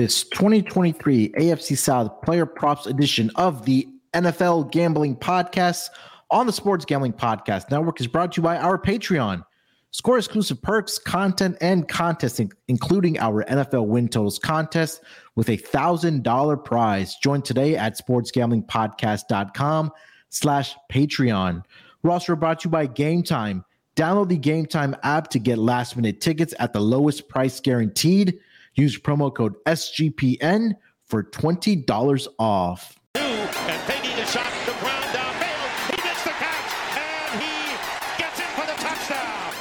this 0.00 0.24
2023 0.30 1.28
AFC 1.32 1.76
South 1.76 2.22
Player 2.22 2.46
Props 2.46 2.86
edition 2.86 3.30
of 3.34 3.66
the 3.66 3.86
NFL 4.14 4.72
Gambling 4.72 5.14
Podcast 5.14 5.90
on 6.30 6.46
the 6.46 6.54
Sports 6.54 6.86
Gambling 6.86 7.12
Podcast 7.12 7.70
Network 7.70 8.00
is 8.00 8.06
brought 8.06 8.32
to 8.32 8.38
you 8.38 8.42
by 8.42 8.56
our 8.56 8.78
Patreon. 8.78 9.44
Score 9.90 10.16
exclusive 10.16 10.62
perks, 10.62 10.98
content, 10.98 11.58
and 11.60 11.86
contests, 11.86 12.40
including 12.68 13.18
our 13.18 13.44
NFL 13.44 13.88
win 13.88 14.08
totals 14.08 14.38
contest 14.38 15.02
with 15.36 15.50
a 15.50 15.58
thousand 15.58 16.22
dollar 16.22 16.56
prize. 16.56 17.16
Join 17.16 17.42
today 17.42 17.76
at 17.76 17.98
sportsgamblingpodcast.com 17.98 19.90
slash 20.30 20.76
Patreon. 20.90 21.62
We're 22.02 22.10
also 22.10 22.34
brought 22.36 22.60
to 22.60 22.68
you 22.68 22.70
by 22.70 22.86
Game 22.86 23.22
Time. 23.22 23.66
Download 23.96 24.30
the 24.30 24.38
Game 24.38 24.64
Time 24.64 24.96
app 25.02 25.28
to 25.28 25.38
get 25.38 25.58
last 25.58 25.94
minute 25.94 26.22
tickets 26.22 26.54
at 26.58 26.72
the 26.72 26.80
lowest 26.80 27.28
price 27.28 27.60
guaranteed. 27.60 28.40
Use 28.80 28.98
promo 28.98 29.32
code 29.34 29.62
SGPN 29.66 30.72
for 31.04 31.22
$20 31.22 32.28
off. 32.38 32.98
And 33.14 33.82
taking 33.86 34.18
a 34.18 34.26
shot, 34.26 34.50
the 34.64 34.72
ground 34.80 35.04
downfield. 35.12 35.90
He 35.90 35.96
missed 36.08 36.24
the 36.24 36.30
catch, 36.30 36.72
and 36.96 37.42
he 37.42 37.76
gets 38.16 38.40
in 38.40 38.46
for 38.56 38.64
the 38.64 38.72
touchdown. 38.80 39.52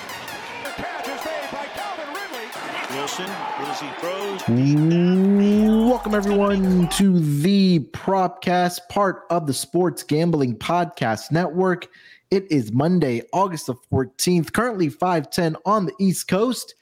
The 0.63 0.69
catch 0.69 1.09
is 1.09 1.25
made 1.25 1.51
by 1.51 1.65
Calvin 1.75 2.07
Ridley. 2.13 2.47
Wilson, 2.95 3.25
as 3.25 3.81
he 3.81 3.89
throws. 3.99 5.89
Welcome, 5.89 6.15
everyone, 6.15 6.87
to 6.91 7.19
the 7.19 7.79
Propcast, 7.91 8.87
part 8.87 9.25
of 9.29 9.47
the 9.47 9.53
Sports 9.53 10.01
Gambling 10.01 10.55
Podcast 10.55 11.29
Network. 11.29 11.89
It 12.31 12.49
is 12.49 12.71
Monday, 12.71 13.23
August 13.33 13.67
the 13.67 13.75
14th, 13.91 14.53
currently 14.53 14.87
510 14.87 15.57
on 15.65 15.87
the 15.87 15.93
East 15.99 16.29
Coast 16.29 16.75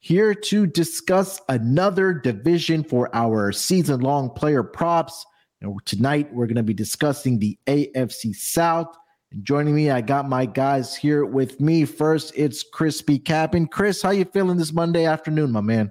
here 0.00 0.34
to 0.34 0.66
discuss 0.66 1.40
another 1.48 2.12
division 2.12 2.84
for 2.84 3.14
our 3.14 3.52
season 3.52 4.00
long 4.00 4.30
player 4.30 4.62
props. 4.62 5.24
And 5.60 5.74
tonight 5.84 6.32
we're 6.32 6.46
going 6.46 6.56
to 6.56 6.62
be 6.62 6.74
discussing 6.74 7.38
the 7.38 7.58
AFC 7.66 8.34
South. 8.34 8.96
And 9.32 9.44
joining 9.44 9.74
me, 9.74 9.90
I 9.90 10.02
got 10.02 10.28
my 10.28 10.46
guys 10.46 10.94
here 10.94 11.24
with 11.24 11.60
me. 11.60 11.84
First, 11.84 12.32
it's 12.36 12.62
Crispy 12.62 13.18
Cap'n. 13.18 13.66
Chris, 13.66 14.00
how 14.00 14.10
you 14.10 14.24
feeling 14.24 14.56
this 14.56 14.72
Monday 14.72 15.04
afternoon, 15.04 15.50
my 15.50 15.60
man? 15.60 15.90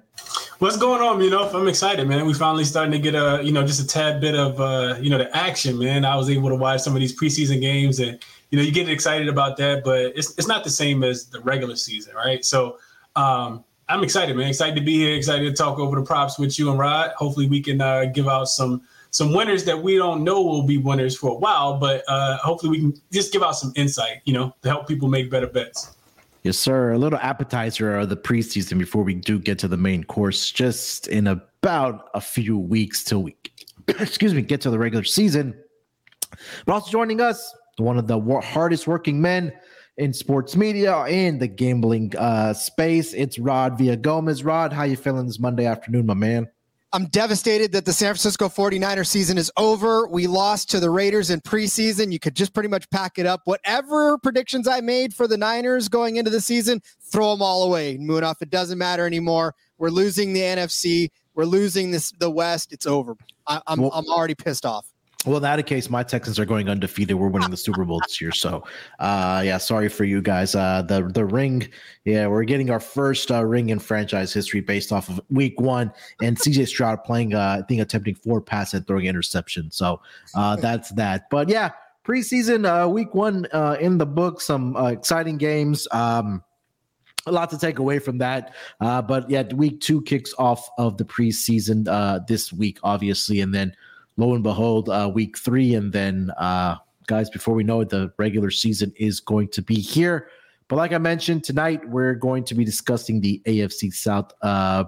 What's 0.58 0.78
going 0.78 1.02
on, 1.02 1.20
you 1.20 1.28
know? 1.28 1.46
I'm 1.50 1.68
excited, 1.68 2.08
man. 2.08 2.24
We 2.24 2.32
finally 2.32 2.64
starting 2.64 2.92
to 2.92 2.98
get 2.98 3.14
a, 3.14 3.42
you 3.42 3.52
know, 3.52 3.66
just 3.66 3.78
a 3.78 3.86
tad 3.86 4.22
bit 4.22 4.34
of, 4.34 4.58
uh, 4.58 4.96
you 4.98 5.10
know, 5.10 5.18
the 5.18 5.36
action, 5.36 5.78
man. 5.78 6.06
I 6.06 6.16
was 6.16 6.30
able 6.30 6.48
to 6.48 6.54
watch 6.54 6.80
some 6.80 6.94
of 6.94 7.00
these 7.00 7.14
preseason 7.14 7.60
games, 7.60 8.00
and 8.00 8.18
you 8.50 8.56
know, 8.56 8.64
you 8.64 8.72
get 8.72 8.88
excited 8.88 9.28
about 9.28 9.58
that, 9.58 9.84
but 9.84 10.12
it's 10.16 10.32
it's 10.38 10.48
not 10.48 10.64
the 10.64 10.70
same 10.70 11.04
as 11.04 11.26
the 11.26 11.40
regular 11.40 11.76
season, 11.76 12.14
right? 12.14 12.42
So, 12.42 12.78
um, 13.16 13.64
I'm 13.88 14.02
excited, 14.02 14.36
man. 14.36 14.48
Excited 14.48 14.74
to 14.74 14.82
be 14.82 14.94
here. 14.94 15.14
Excited 15.14 15.44
to 15.44 15.52
talk 15.52 15.78
over 15.78 15.96
the 15.96 16.04
props 16.04 16.38
with 16.38 16.58
you 16.58 16.70
and 16.70 16.78
Rod. 16.78 17.12
Hopefully, 17.16 17.48
we 17.48 17.62
can 17.62 17.80
uh, 17.80 18.06
give 18.06 18.28
out 18.28 18.48
some 18.48 18.82
some 19.10 19.32
winners 19.32 19.64
that 19.64 19.80
we 19.80 19.96
don't 19.96 20.24
know 20.24 20.42
will 20.42 20.64
be 20.64 20.76
winners 20.76 21.16
for 21.16 21.30
a 21.30 21.34
while, 21.34 21.78
but 21.78 22.02
uh, 22.08 22.36
hopefully, 22.38 22.70
we 22.70 22.80
can 22.80 23.00
just 23.12 23.32
give 23.32 23.42
out 23.42 23.52
some 23.52 23.72
insight, 23.76 24.22
you 24.24 24.32
know, 24.32 24.54
to 24.62 24.68
help 24.68 24.88
people 24.88 25.08
make 25.08 25.30
better 25.30 25.46
bets. 25.46 25.94
Yes, 26.42 26.58
sir. 26.58 26.92
A 26.92 26.98
little 26.98 27.18
appetizer 27.20 27.96
of 27.96 28.08
the 28.08 28.16
preseason 28.16 28.78
before 28.78 29.02
we 29.02 29.14
do 29.14 29.38
get 29.38 29.58
to 29.60 29.68
the 29.68 29.76
main 29.76 30.02
course. 30.04 30.50
Just 30.50 31.06
in 31.08 31.28
about 31.28 32.08
a 32.14 32.20
few 32.20 32.58
weeks 32.58 33.04
till 33.04 33.22
we, 33.22 33.36
excuse 33.88 34.34
me, 34.34 34.42
get 34.42 34.60
to 34.62 34.70
the 34.70 34.78
regular 34.78 35.04
season. 35.04 35.56
But 36.64 36.74
also 36.74 36.90
joining 36.90 37.20
us, 37.20 37.54
one 37.78 37.98
of 37.98 38.08
the 38.08 38.20
hardest 38.42 38.86
working 38.86 39.20
men 39.20 39.52
in 39.96 40.12
sports 40.12 40.56
media 40.56 40.96
and 40.96 41.40
the 41.40 41.48
gambling 41.48 42.12
uh, 42.16 42.52
space. 42.52 43.12
It's 43.14 43.38
Rod 43.38 43.78
via 43.78 43.96
Villagomez. 43.96 44.44
Rod, 44.44 44.72
how 44.72 44.84
you 44.84 44.96
feeling 44.96 45.26
this 45.26 45.38
Monday 45.38 45.66
afternoon, 45.66 46.06
my 46.06 46.14
man? 46.14 46.48
I'm 46.92 47.06
devastated 47.06 47.72
that 47.72 47.84
the 47.84 47.92
San 47.92 48.08
Francisco 48.08 48.48
49er 48.48 49.06
season 49.06 49.36
is 49.36 49.50
over. 49.56 50.06
We 50.06 50.26
lost 50.26 50.70
to 50.70 50.80
the 50.80 50.88
Raiders 50.88 51.30
in 51.30 51.40
preseason. 51.40 52.12
You 52.12 52.18
could 52.18 52.36
just 52.36 52.54
pretty 52.54 52.68
much 52.68 52.88
pack 52.90 53.18
it 53.18 53.26
up. 53.26 53.42
Whatever 53.44 54.16
predictions 54.18 54.68
I 54.68 54.80
made 54.80 55.12
for 55.12 55.26
the 55.26 55.36
Niners 55.36 55.88
going 55.88 56.16
into 56.16 56.30
the 56.30 56.40
season, 56.40 56.80
throw 57.12 57.32
them 57.32 57.42
all 57.42 57.64
away. 57.64 57.98
Munaf. 57.98 58.40
it 58.40 58.50
doesn't 58.50 58.78
matter 58.78 59.04
anymore. 59.04 59.54
We're 59.78 59.90
losing 59.90 60.32
the 60.32 60.40
NFC. 60.40 61.10
We're 61.34 61.44
losing 61.44 61.90
this 61.90 62.12
the 62.18 62.30
West. 62.30 62.72
It's 62.72 62.86
over. 62.86 63.16
I, 63.46 63.56
am 63.56 63.62
I'm, 63.66 63.80
well, 63.80 63.90
I'm 63.92 64.08
already 64.08 64.34
pissed 64.34 64.64
off. 64.64 64.90
Well, 65.24 65.38
in 65.38 65.42
that 65.42 65.64
case, 65.66 65.90
my 65.90 66.04
Texans 66.04 66.38
are 66.38 66.44
going 66.44 66.68
undefeated. 66.68 67.16
We're 67.16 67.28
winning 67.28 67.50
the 67.50 67.56
Super 67.56 67.84
Bowl 67.84 68.00
this 68.06 68.20
year. 68.20 68.30
So, 68.30 68.62
uh, 69.00 69.42
yeah, 69.44 69.58
sorry 69.58 69.88
for 69.88 70.04
you 70.04 70.22
guys. 70.22 70.54
Uh, 70.54 70.82
the 70.82 71.02
the 71.02 71.24
ring, 71.24 71.68
yeah, 72.04 72.28
we're 72.28 72.44
getting 72.44 72.70
our 72.70 72.78
first 72.78 73.32
uh, 73.32 73.44
ring 73.44 73.70
in 73.70 73.80
franchise 73.80 74.32
history 74.32 74.60
based 74.60 74.92
off 74.92 75.08
of 75.08 75.20
Week 75.28 75.60
One, 75.60 75.92
and 76.22 76.38
CJ 76.38 76.68
Stroud 76.68 77.02
playing, 77.02 77.34
uh, 77.34 77.58
I 77.60 77.66
think, 77.66 77.80
attempting 77.80 78.14
four 78.14 78.40
pass 78.40 78.72
and 78.72 78.86
throwing 78.86 79.06
interception. 79.06 79.70
So 79.72 80.00
uh, 80.36 80.56
that's 80.62 80.90
that. 80.90 81.28
But 81.28 81.48
yeah, 81.48 81.70
preseason 82.04 82.64
uh, 82.64 82.88
Week 82.88 83.12
One 83.14 83.46
uh, 83.52 83.78
in 83.80 83.98
the 83.98 84.06
book. 84.06 84.40
Some 84.40 84.76
uh, 84.76 84.90
exciting 84.90 85.38
games. 85.38 85.88
Um, 85.90 86.44
a 87.26 87.32
lot 87.32 87.50
to 87.50 87.58
take 87.58 87.78
away 87.78 87.98
from 87.98 88.18
that. 88.18 88.54
Uh, 88.80 89.02
but 89.02 89.28
yeah, 89.28 89.42
week 89.54 89.80
two 89.80 90.00
kicks 90.02 90.32
off 90.38 90.68
of 90.78 90.96
the 90.96 91.04
preseason 91.04 91.88
uh, 91.88 92.20
this 92.28 92.52
week, 92.52 92.78
obviously, 92.82 93.40
and 93.40 93.52
then 93.52 93.74
lo 94.16 94.34
and 94.34 94.42
behold, 94.42 94.88
uh, 94.88 95.10
week 95.12 95.36
three, 95.38 95.74
and 95.74 95.92
then 95.92 96.30
uh, 96.38 96.76
guys, 97.06 97.30
before 97.30 97.54
we 97.54 97.64
know 97.64 97.80
it, 97.80 97.88
the 97.88 98.12
regular 98.18 98.50
season 98.50 98.92
is 98.96 99.20
going 99.20 99.48
to 99.48 99.62
be 99.62 99.76
here. 99.76 100.28
But 100.68 100.76
like 100.76 100.92
I 100.92 100.98
mentioned 100.98 101.44
tonight, 101.44 101.88
we're 101.88 102.14
going 102.14 102.44
to 102.44 102.54
be 102.54 102.64
discussing 102.64 103.20
the 103.20 103.40
AFC 103.46 103.92
South 103.94 104.32
uh, 104.42 104.84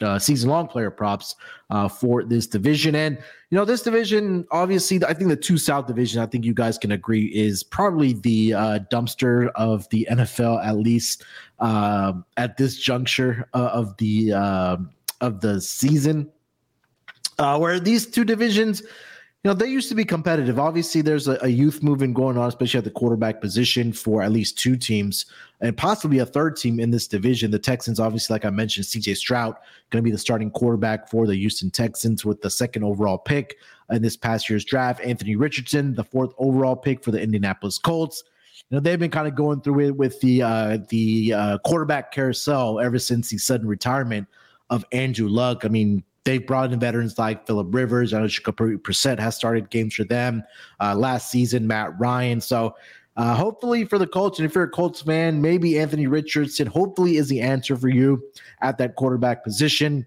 uh, 0.00 0.18
season-long 0.18 0.66
player 0.66 0.90
props 0.90 1.36
uh, 1.68 1.86
for 1.86 2.24
this 2.24 2.46
division, 2.46 2.94
and 2.94 3.18
you 3.50 3.56
know 3.56 3.64
this 3.64 3.82
division, 3.82 4.46
obviously, 4.50 5.04
I 5.04 5.12
think 5.12 5.28
the 5.28 5.36
two 5.36 5.58
South 5.58 5.86
division, 5.86 6.22
I 6.22 6.26
think 6.26 6.44
you 6.44 6.54
guys 6.54 6.78
can 6.78 6.92
agree, 6.92 7.26
is 7.26 7.62
probably 7.62 8.14
the 8.14 8.54
uh, 8.54 8.78
dumpster 8.90 9.50
of 9.56 9.88
the 9.90 10.08
NFL, 10.10 10.64
at 10.64 10.78
least 10.78 11.24
um, 11.58 12.24
at 12.38 12.56
this 12.56 12.76
juncture 12.76 13.46
uh, 13.52 13.70
of 13.72 13.96
the 13.98 14.32
um, 14.32 14.90
of 15.20 15.40
the 15.42 15.60
season 15.60 16.30
uh, 17.40 17.58
where 17.58 17.80
these 17.80 18.06
two 18.06 18.22
divisions, 18.22 18.82
you 18.82 19.48
know, 19.48 19.54
they 19.54 19.66
used 19.66 19.88
to 19.88 19.94
be 19.94 20.04
competitive. 20.04 20.58
Obviously, 20.58 21.00
there's 21.00 21.26
a, 21.26 21.38
a, 21.40 21.48
youth 21.48 21.82
movement 21.82 22.12
going 22.12 22.36
on, 22.36 22.46
especially 22.46 22.76
at 22.76 22.84
the 22.84 22.90
quarterback 22.90 23.40
position 23.40 23.94
for 23.94 24.22
at 24.22 24.30
least 24.30 24.58
two 24.58 24.76
teams 24.76 25.24
and 25.62 25.74
possibly 25.74 26.18
a 26.18 26.26
third 26.26 26.56
team 26.56 26.78
in 26.78 26.90
this 26.90 27.08
division. 27.08 27.50
The 27.50 27.58
Texans, 27.58 27.98
obviously, 27.98 28.34
like 28.34 28.44
I 28.44 28.50
mentioned, 28.50 28.84
CJ 28.84 29.16
Stroud 29.16 29.56
going 29.88 30.02
to 30.02 30.06
be 30.06 30.10
the 30.10 30.18
starting 30.18 30.50
quarterback 30.50 31.08
for 31.08 31.26
the 31.26 31.34
Houston 31.34 31.70
Texans 31.70 32.26
with 32.26 32.42
the 32.42 32.50
second 32.50 32.84
overall 32.84 33.16
pick 33.16 33.56
in 33.88 34.02
this 34.02 34.18
past 34.18 34.50
year's 34.50 34.64
draft. 34.64 35.00
Anthony 35.00 35.34
Richardson, 35.34 35.94
the 35.94 36.04
fourth 36.04 36.34
overall 36.36 36.76
pick 36.76 37.02
for 37.02 37.10
the 37.10 37.22
Indianapolis 37.22 37.78
Colts. 37.78 38.22
You 38.68 38.76
know, 38.76 38.80
they've 38.80 38.98
been 38.98 39.10
kind 39.10 39.26
of 39.26 39.34
going 39.34 39.62
through 39.62 39.80
it 39.80 39.96
with 39.96 40.20
the 40.20 40.42
uh, 40.42 40.78
the 40.90 41.32
uh, 41.32 41.58
quarterback 41.64 42.12
carousel 42.12 42.78
ever 42.78 42.98
since 42.98 43.30
the 43.30 43.38
sudden 43.38 43.66
retirement 43.66 44.28
of 44.68 44.84
Andrew 44.92 45.28
Luck. 45.28 45.64
I 45.64 45.68
mean, 45.68 46.04
They've 46.24 46.46
brought 46.46 46.72
in 46.72 46.78
veterans 46.78 47.18
like 47.18 47.46
Philip 47.46 47.68
Rivers. 47.70 48.12
I 48.12 48.20
know 48.20 48.28
Jacoby 48.28 48.76
Brissett 48.76 49.18
has 49.18 49.36
started 49.36 49.70
games 49.70 49.94
for 49.94 50.04
them 50.04 50.42
uh, 50.78 50.94
last 50.94 51.30
season. 51.30 51.66
Matt 51.66 51.98
Ryan. 51.98 52.40
So 52.40 52.76
uh, 53.16 53.34
hopefully 53.34 53.84
for 53.84 53.98
the 53.98 54.06
Colts, 54.06 54.38
and 54.38 54.46
if 54.46 54.54
you're 54.54 54.64
a 54.64 54.70
Colts 54.70 55.02
fan, 55.02 55.40
maybe 55.40 55.78
Anthony 55.78 56.06
Richardson 56.06 56.66
hopefully 56.66 57.16
is 57.16 57.28
the 57.28 57.40
answer 57.40 57.76
for 57.76 57.88
you 57.88 58.22
at 58.60 58.78
that 58.78 58.96
quarterback 58.96 59.44
position. 59.44 60.06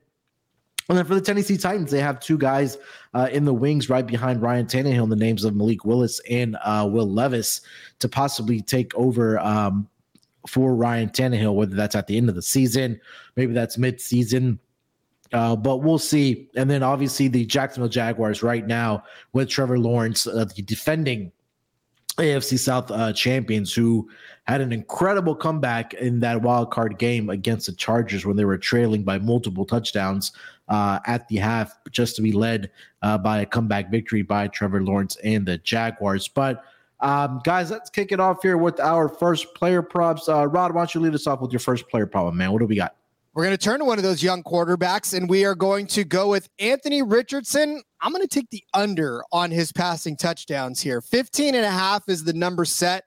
And 0.89 0.97
then 0.97 1.05
for 1.05 1.15
the 1.15 1.21
Tennessee 1.21 1.57
Titans, 1.57 1.91
they 1.91 2.01
have 2.01 2.19
two 2.19 2.37
guys 2.37 2.77
uh, 3.13 3.29
in 3.31 3.45
the 3.45 3.53
wings 3.53 3.89
right 3.89 4.05
behind 4.05 4.41
Ryan 4.41 4.65
Tannehill, 4.65 5.09
the 5.09 5.15
names 5.15 5.45
of 5.45 5.55
Malik 5.55 5.85
Willis 5.85 6.19
and 6.29 6.57
uh, 6.63 6.87
Will 6.91 7.09
Levis, 7.09 7.61
to 7.99 8.09
possibly 8.09 8.61
take 8.61 8.93
over 8.95 9.39
um, 9.39 9.87
for 10.47 10.75
Ryan 10.75 11.09
Tannehill, 11.09 11.55
whether 11.55 11.75
that's 11.75 11.95
at 11.95 12.07
the 12.07 12.17
end 12.17 12.29
of 12.29 12.35
the 12.35 12.41
season, 12.41 12.99
maybe 13.35 13.53
that's 13.53 13.77
mid-season. 13.77 14.59
Uh, 15.33 15.55
but 15.55 15.77
we'll 15.77 15.99
see. 15.99 16.47
And 16.55 16.69
then 16.69 16.83
obviously 16.83 17.27
the 17.27 17.45
Jacksonville 17.45 17.89
Jaguars 17.89 18.43
right 18.43 18.65
now 18.65 19.03
with 19.33 19.49
Trevor 19.49 19.79
Lawrence, 19.79 20.27
uh, 20.27 20.45
the 20.55 20.61
defending 20.61 21.31
AFC 22.17 22.59
South 22.59 22.91
uh, 22.91 23.11
champions, 23.13 23.73
who 23.73 24.07
had 24.43 24.61
an 24.61 24.71
incredible 24.71 25.35
comeback 25.35 25.95
in 25.95 26.19
that 26.19 26.41
wild 26.41 26.69
card 26.69 26.99
game 26.99 27.31
against 27.31 27.65
the 27.65 27.73
Chargers 27.73 28.25
when 28.25 28.35
they 28.35 28.45
were 28.45 28.57
trailing 28.59 29.03
by 29.03 29.17
multiple 29.17 29.65
touchdowns 29.65 30.33
uh, 30.69 30.99
at 31.07 31.27
the 31.27 31.37
half, 31.37 31.75
just 31.89 32.15
to 32.15 32.21
be 32.21 32.31
led 32.31 32.69
uh, 33.01 33.17
by 33.17 33.41
a 33.41 33.45
comeback 33.45 33.89
victory 33.89 34.21
by 34.21 34.47
Trevor 34.47 34.83
Lawrence 34.83 35.17
and 35.23 35.47
the 35.47 35.57
Jaguars. 35.57 36.27
But 36.27 36.63
um, 36.99 37.41
guys, 37.43 37.71
let's 37.71 37.89
kick 37.89 38.11
it 38.11 38.19
off 38.19 38.43
here 38.43 38.57
with 38.57 38.79
our 38.79 39.09
first 39.09 39.55
player 39.55 39.81
props. 39.81 40.29
Uh, 40.29 40.47
Rod, 40.47 40.73
why 40.73 40.81
don't 40.81 40.93
you 40.93 41.01
lead 41.01 41.15
us 41.15 41.25
off 41.25 41.41
with 41.41 41.51
your 41.51 41.59
first 41.59 41.89
player 41.89 42.05
prop, 42.05 42.31
man? 42.35 42.51
What 42.51 42.59
do 42.59 42.65
we 42.65 42.75
got? 42.75 42.95
We're 43.35 43.45
going 43.45 43.57
to 43.57 43.63
turn 43.63 43.79
to 43.79 43.85
one 43.85 43.97
of 43.97 44.03
those 44.03 44.21
young 44.21 44.43
quarterbacks 44.43 45.17
and 45.17 45.27
we 45.27 45.43
are 45.43 45.55
going 45.55 45.87
to 45.87 46.03
go 46.03 46.29
with 46.29 46.47
Anthony 46.59 47.01
Richardson. 47.01 47.81
I'm 47.99 48.11
going 48.11 48.21
to 48.21 48.27
take 48.27 48.51
the 48.51 48.63
under 48.75 49.23
on 49.31 49.49
his 49.49 49.71
passing 49.71 50.15
touchdowns 50.15 50.79
here. 50.79 51.01
15 51.01 51.55
and 51.55 51.65
a 51.65 51.71
half 51.71 52.07
is 52.07 52.23
the 52.23 52.33
number 52.33 52.63
set. 52.63 53.05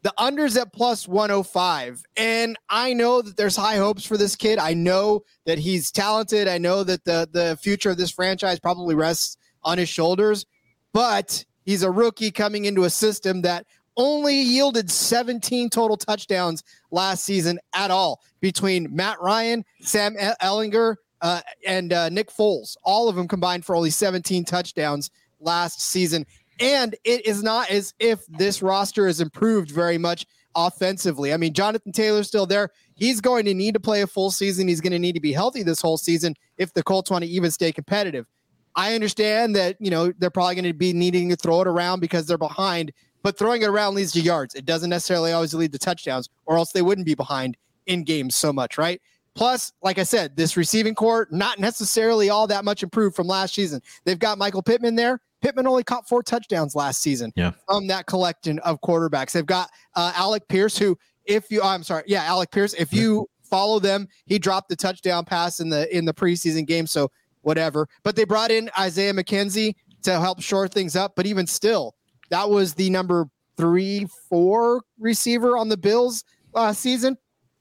The 0.00 0.14
under's 0.16 0.56
at 0.56 0.72
plus 0.72 1.06
105. 1.06 2.02
And 2.16 2.56
I 2.70 2.94
know 2.94 3.20
that 3.20 3.36
there's 3.36 3.54
high 3.54 3.76
hopes 3.76 4.06
for 4.06 4.16
this 4.16 4.34
kid. 4.34 4.58
I 4.58 4.72
know 4.72 5.20
that 5.44 5.58
he's 5.58 5.90
talented. 5.90 6.48
I 6.48 6.56
know 6.56 6.82
that 6.82 7.04
the, 7.04 7.28
the 7.30 7.58
future 7.60 7.90
of 7.90 7.98
this 7.98 8.10
franchise 8.10 8.58
probably 8.58 8.94
rests 8.94 9.36
on 9.62 9.76
his 9.76 9.90
shoulders, 9.90 10.46
but 10.94 11.44
he's 11.66 11.82
a 11.82 11.90
rookie 11.90 12.30
coming 12.30 12.64
into 12.64 12.84
a 12.84 12.90
system 12.90 13.42
that 13.42 13.66
only 13.96 14.40
yielded 14.40 14.90
17 14.90 15.70
total 15.70 15.96
touchdowns 15.96 16.62
last 16.90 17.24
season 17.24 17.58
at 17.74 17.90
all 17.90 18.20
between 18.40 18.94
Matt 18.94 19.20
Ryan, 19.20 19.64
Sam 19.80 20.16
Ehlinger, 20.16 20.96
uh, 21.22 21.40
and 21.66 21.92
uh, 21.92 22.08
Nick 22.08 22.30
Foles. 22.30 22.76
All 22.84 23.08
of 23.08 23.16
them 23.16 23.28
combined 23.28 23.64
for 23.64 23.74
only 23.74 23.90
17 23.90 24.44
touchdowns 24.44 25.10
last 25.40 25.80
season. 25.80 26.26
And 26.60 26.94
it 27.04 27.26
is 27.26 27.42
not 27.42 27.70
as 27.70 27.94
if 27.98 28.24
this 28.26 28.62
roster 28.62 29.06
has 29.06 29.20
improved 29.20 29.70
very 29.70 29.98
much 29.98 30.26
offensively. 30.54 31.32
I 31.34 31.36
mean, 31.36 31.52
Jonathan 31.52 31.92
Taylor's 31.92 32.28
still 32.28 32.46
there. 32.46 32.70
He's 32.94 33.20
going 33.20 33.44
to 33.44 33.54
need 33.54 33.74
to 33.74 33.80
play 33.80 34.00
a 34.00 34.06
full 34.06 34.30
season. 34.30 34.66
He's 34.68 34.80
going 34.80 34.92
to 34.92 34.98
need 34.98 35.14
to 35.14 35.20
be 35.20 35.32
healthy 35.32 35.62
this 35.62 35.82
whole 35.82 35.98
season 35.98 36.34
if 36.56 36.72
the 36.72 36.82
Colts 36.82 37.10
want 37.10 37.24
to 37.24 37.30
even 37.30 37.50
stay 37.50 37.72
competitive. 37.72 38.26
I 38.74 38.94
understand 38.94 39.56
that, 39.56 39.76
you 39.80 39.90
know, 39.90 40.12
they're 40.18 40.30
probably 40.30 40.54
going 40.54 40.64
to 40.64 40.74
be 40.74 40.92
needing 40.92 41.30
to 41.30 41.36
throw 41.36 41.62
it 41.62 41.66
around 41.66 42.00
because 42.00 42.26
they're 42.26 42.36
behind, 42.38 42.92
but 43.26 43.36
throwing 43.36 43.62
it 43.62 43.68
around 43.68 43.96
leads 43.96 44.12
to 44.12 44.20
yards. 44.20 44.54
It 44.54 44.66
doesn't 44.66 44.88
necessarily 44.88 45.32
always 45.32 45.52
lead 45.52 45.72
to 45.72 45.80
touchdowns, 45.80 46.28
or 46.44 46.56
else 46.56 46.70
they 46.70 46.80
wouldn't 46.80 47.08
be 47.08 47.16
behind 47.16 47.56
in 47.86 48.04
games 48.04 48.36
so 48.36 48.52
much, 48.52 48.78
right? 48.78 49.02
Plus, 49.34 49.72
like 49.82 49.98
I 49.98 50.04
said, 50.04 50.36
this 50.36 50.56
receiving 50.56 50.94
corps 50.94 51.26
not 51.32 51.58
necessarily 51.58 52.30
all 52.30 52.46
that 52.46 52.64
much 52.64 52.84
improved 52.84 53.16
from 53.16 53.26
last 53.26 53.52
season. 53.56 53.80
They've 54.04 54.16
got 54.16 54.38
Michael 54.38 54.62
Pittman 54.62 54.94
there. 54.94 55.20
Pittman 55.40 55.66
only 55.66 55.82
caught 55.82 56.08
four 56.08 56.22
touchdowns 56.22 56.76
last 56.76 57.02
season 57.02 57.32
yeah. 57.34 57.50
from 57.66 57.88
that 57.88 58.06
collection 58.06 58.60
of 58.60 58.80
quarterbacks. 58.80 59.32
They've 59.32 59.44
got 59.44 59.70
uh, 59.96 60.12
Alec 60.14 60.46
Pierce, 60.46 60.78
who, 60.78 60.96
if 61.24 61.50
you, 61.50 61.60
I'm 61.62 61.82
sorry, 61.82 62.04
yeah, 62.06 62.22
Alec 62.26 62.52
Pierce. 62.52 62.74
If 62.74 62.92
you 62.92 63.28
follow 63.42 63.80
them, 63.80 64.06
he 64.26 64.38
dropped 64.38 64.68
the 64.68 64.76
touchdown 64.76 65.24
pass 65.24 65.58
in 65.58 65.68
the 65.68 65.92
in 65.92 66.04
the 66.04 66.14
preseason 66.14 66.64
game, 66.64 66.86
so 66.86 67.10
whatever. 67.42 67.88
But 68.04 68.14
they 68.14 68.22
brought 68.22 68.52
in 68.52 68.70
Isaiah 68.78 69.12
McKenzie 69.12 69.74
to 70.04 70.12
help 70.20 70.40
shore 70.40 70.68
things 70.68 70.94
up. 70.94 71.16
But 71.16 71.26
even 71.26 71.48
still, 71.48 71.96
that 72.30 72.48
was 72.48 72.74
the 72.74 72.90
number 72.90 73.28
three, 73.56 74.06
four 74.28 74.82
receiver 74.98 75.56
on 75.56 75.68
the 75.68 75.76
Bills 75.76 76.24
last 76.52 76.80
season. 76.80 77.16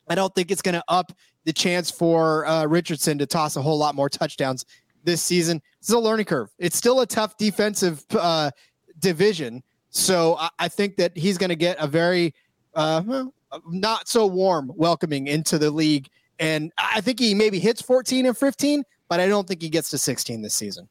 I 0.08 0.16
don't 0.16 0.34
think 0.36 0.52
it's 0.52 0.62
going 0.62 0.76
to 0.76 0.84
up 0.88 1.12
the 1.46 1.54
chance 1.54 1.90
for 1.90 2.46
uh, 2.46 2.66
Richardson 2.66 3.18
to 3.20 3.26
toss 3.26 3.56
a 3.56 3.62
whole 3.62 3.78
lot 3.78 3.96
more 3.96 4.10
touchdowns 4.10 4.66
this 5.04 5.22
season. 5.22 5.62
It's 5.80 5.90
a 5.90 6.00
learning 6.00 6.26
curve. 6.26 6.50
It's 6.60 6.76
still 6.76 7.02
a 7.02 7.06
tough 7.06 7.38
defensive 7.38 8.04
uh, 8.12 8.52
division. 9.00 9.64
So 9.90 10.36
I, 10.36 10.50
I, 10.60 10.68
think 10.68 10.98
that 10.98 11.16
he's 11.16 11.38
going 11.38 11.50
to 11.50 11.56
get 11.56 11.78
a 11.80 11.88
very 11.88 12.34
uh, 12.74 13.26
not 13.70 14.08
so 14.08 14.26
warm 14.26 14.72
welcoming 14.76 15.28
into 15.28 15.58
the 15.58 15.72
league. 15.72 16.10
And 16.40 16.72
I 16.78 17.02
think 17.02 17.20
he 17.20 17.34
maybe 17.34 17.60
hits 17.60 17.82
14 17.82 18.26
and 18.26 18.38
15, 18.38 18.84
but 19.08 19.20
I 19.20 19.28
don't 19.28 19.48
think 19.48 19.62
he 19.62 19.70
gets 19.70 19.90
to 19.92 19.98
16 19.98 20.42
this 20.42 20.54
season. 20.54 20.90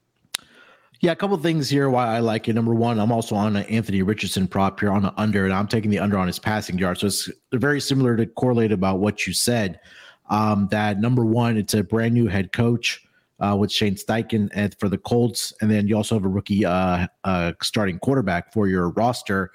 Yeah, 1.01 1.13
a 1.13 1.17
couple 1.17 1.37
things 1.37 1.69
here 1.69 1.91
why 1.91 2.07
I 2.07 2.21
like 2.21 2.49
it. 2.49 2.55
Number 2.55 2.75
one, 2.75 2.99
I'm 2.99 3.13
also 3.13 3.35
on 3.35 3.57
an 3.57 3.65
Anthony 3.65 4.03
Richardson 4.03 4.47
prop 4.47 4.81
here 4.81 4.91
on 4.91 5.03
the 5.03 5.13
under, 5.21 5.45
and 5.45 5.53
I'm 5.53 5.67
taking 5.67 5.91
the 5.91 5.99
under 5.99 6.17
on 6.17 6.27
his 6.27 6.39
passing 6.39 6.79
yard. 6.79 6.99
So 6.99 7.09
it's 7.09 7.31
very 7.53 7.81
similar 7.81 8.17
to 8.17 8.27
correlate 8.27 8.73
about 8.73 9.01
what 9.01 9.27
you 9.27 9.33
said. 9.33 9.81
Um, 10.31 10.69
that 10.71 11.01
number 11.01 11.25
one, 11.25 11.57
it's 11.57 11.75
a 11.75 11.83
brand 11.83 12.15
new 12.15 12.27
head 12.27 12.53
coach 12.53 13.05
uh, 13.41 13.57
with 13.59 13.71
Shane 13.71 13.97
Steichen 13.97 14.49
and 14.55 14.75
for 14.79 14.89
the 14.89 14.97
Colts, 14.97 15.53
and 15.61 15.71
then 15.71 15.87
you 15.89 15.97
also 15.97 16.15
have 16.15 16.25
a 16.25 16.29
rookie 16.29 16.65
uh, 16.65 17.07
uh, 17.25 17.53
starting 17.61 17.99
quarterback 17.99 18.53
for 18.53 18.69
your 18.69 18.91
roster. 18.91 19.51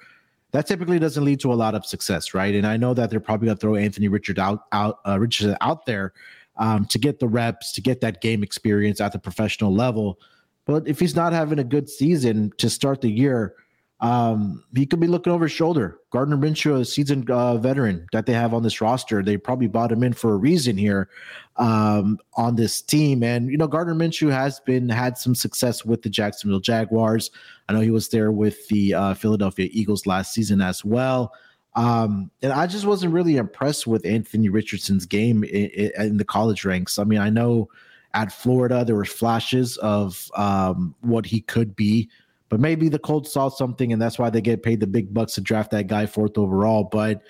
That 0.52 0.66
typically 0.66 0.98
doesn't 0.98 1.24
lead 1.24 1.40
to 1.40 1.52
a 1.52 1.54
lot 1.54 1.74
of 1.74 1.86
success, 1.86 2.34
right? 2.34 2.54
And 2.54 2.66
I 2.66 2.76
know 2.76 2.92
that 2.94 3.10
they're 3.10 3.20
probably 3.20 3.46
going 3.46 3.56
to 3.56 3.60
throw 3.60 3.76
Anthony 3.76 4.08
Richard 4.08 4.38
out, 4.38 4.64
out 4.72 4.98
uh, 5.06 5.18
Richardson 5.18 5.56
out 5.60 5.86
there 5.86 6.12
um, 6.56 6.86
to 6.86 6.98
get 6.98 7.20
the 7.20 7.28
reps, 7.28 7.72
to 7.72 7.80
get 7.80 8.00
that 8.02 8.20
game 8.20 8.42
experience 8.42 9.00
at 9.00 9.12
the 9.12 9.18
professional 9.18 9.72
level. 9.72 10.18
But 10.70 10.86
if 10.86 11.00
he's 11.00 11.16
not 11.16 11.32
having 11.32 11.58
a 11.58 11.64
good 11.64 11.90
season 11.90 12.52
to 12.58 12.70
start 12.70 13.00
the 13.00 13.10
year, 13.10 13.56
um, 13.98 14.62
he 14.72 14.86
could 14.86 15.00
be 15.00 15.08
looking 15.08 15.32
over 15.32 15.46
his 15.46 15.52
shoulder. 15.52 15.98
Gardner 16.10 16.36
Minshew, 16.36 16.78
a 16.78 16.84
seasoned 16.84 17.28
uh, 17.28 17.56
veteran 17.56 18.06
that 18.12 18.24
they 18.24 18.34
have 18.34 18.54
on 18.54 18.62
this 18.62 18.80
roster, 18.80 19.20
they 19.20 19.36
probably 19.36 19.66
bought 19.66 19.90
him 19.90 20.04
in 20.04 20.12
for 20.12 20.32
a 20.32 20.36
reason 20.36 20.76
here 20.76 21.08
um, 21.56 22.18
on 22.36 22.54
this 22.54 22.82
team. 22.82 23.24
And 23.24 23.50
you 23.50 23.56
know, 23.56 23.66
Gardner 23.66 23.96
Minshew 23.96 24.30
has 24.30 24.60
been 24.60 24.88
had 24.88 25.18
some 25.18 25.34
success 25.34 25.84
with 25.84 26.02
the 26.02 26.08
Jacksonville 26.08 26.60
Jaguars. 26.60 27.32
I 27.68 27.72
know 27.72 27.80
he 27.80 27.90
was 27.90 28.08
there 28.08 28.30
with 28.30 28.68
the 28.68 28.94
uh, 28.94 29.14
Philadelphia 29.14 29.68
Eagles 29.72 30.06
last 30.06 30.32
season 30.32 30.60
as 30.60 30.84
well. 30.84 31.32
Um, 31.74 32.30
and 32.42 32.52
I 32.52 32.68
just 32.68 32.86
wasn't 32.86 33.12
really 33.12 33.38
impressed 33.38 33.88
with 33.88 34.06
Anthony 34.06 34.50
Richardson's 34.50 35.04
game 35.04 35.42
in, 35.42 35.90
in, 35.98 36.16
the 36.16 36.24
college 36.24 36.64
ranks. 36.64 36.96
I 36.96 37.02
mean, 37.02 37.18
I 37.18 37.28
know 37.28 37.68
at 38.14 38.32
Florida 38.32 38.84
there 38.84 38.96
were 38.96 39.04
flashes 39.04 39.76
of 39.78 40.30
um, 40.34 40.94
what 41.00 41.26
he 41.26 41.40
could 41.40 41.76
be 41.76 42.08
but 42.50 42.60
maybe 42.60 42.88
the 42.88 42.98
Colts 42.98 43.32
saw 43.32 43.48
something, 43.48 43.92
and 43.92 44.02
that's 44.02 44.18
why 44.18 44.28
they 44.28 44.40
get 44.40 44.62
paid 44.62 44.80
the 44.80 44.86
big 44.86 45.14
bucks 45.14 45.34
to 45.34 45.40
draft 45.40 45.70
that 45.70 45.86
guy 45.86 46.04
fourth 46.04 46.36
overall. 46.36 46.84
But 46.84 47.22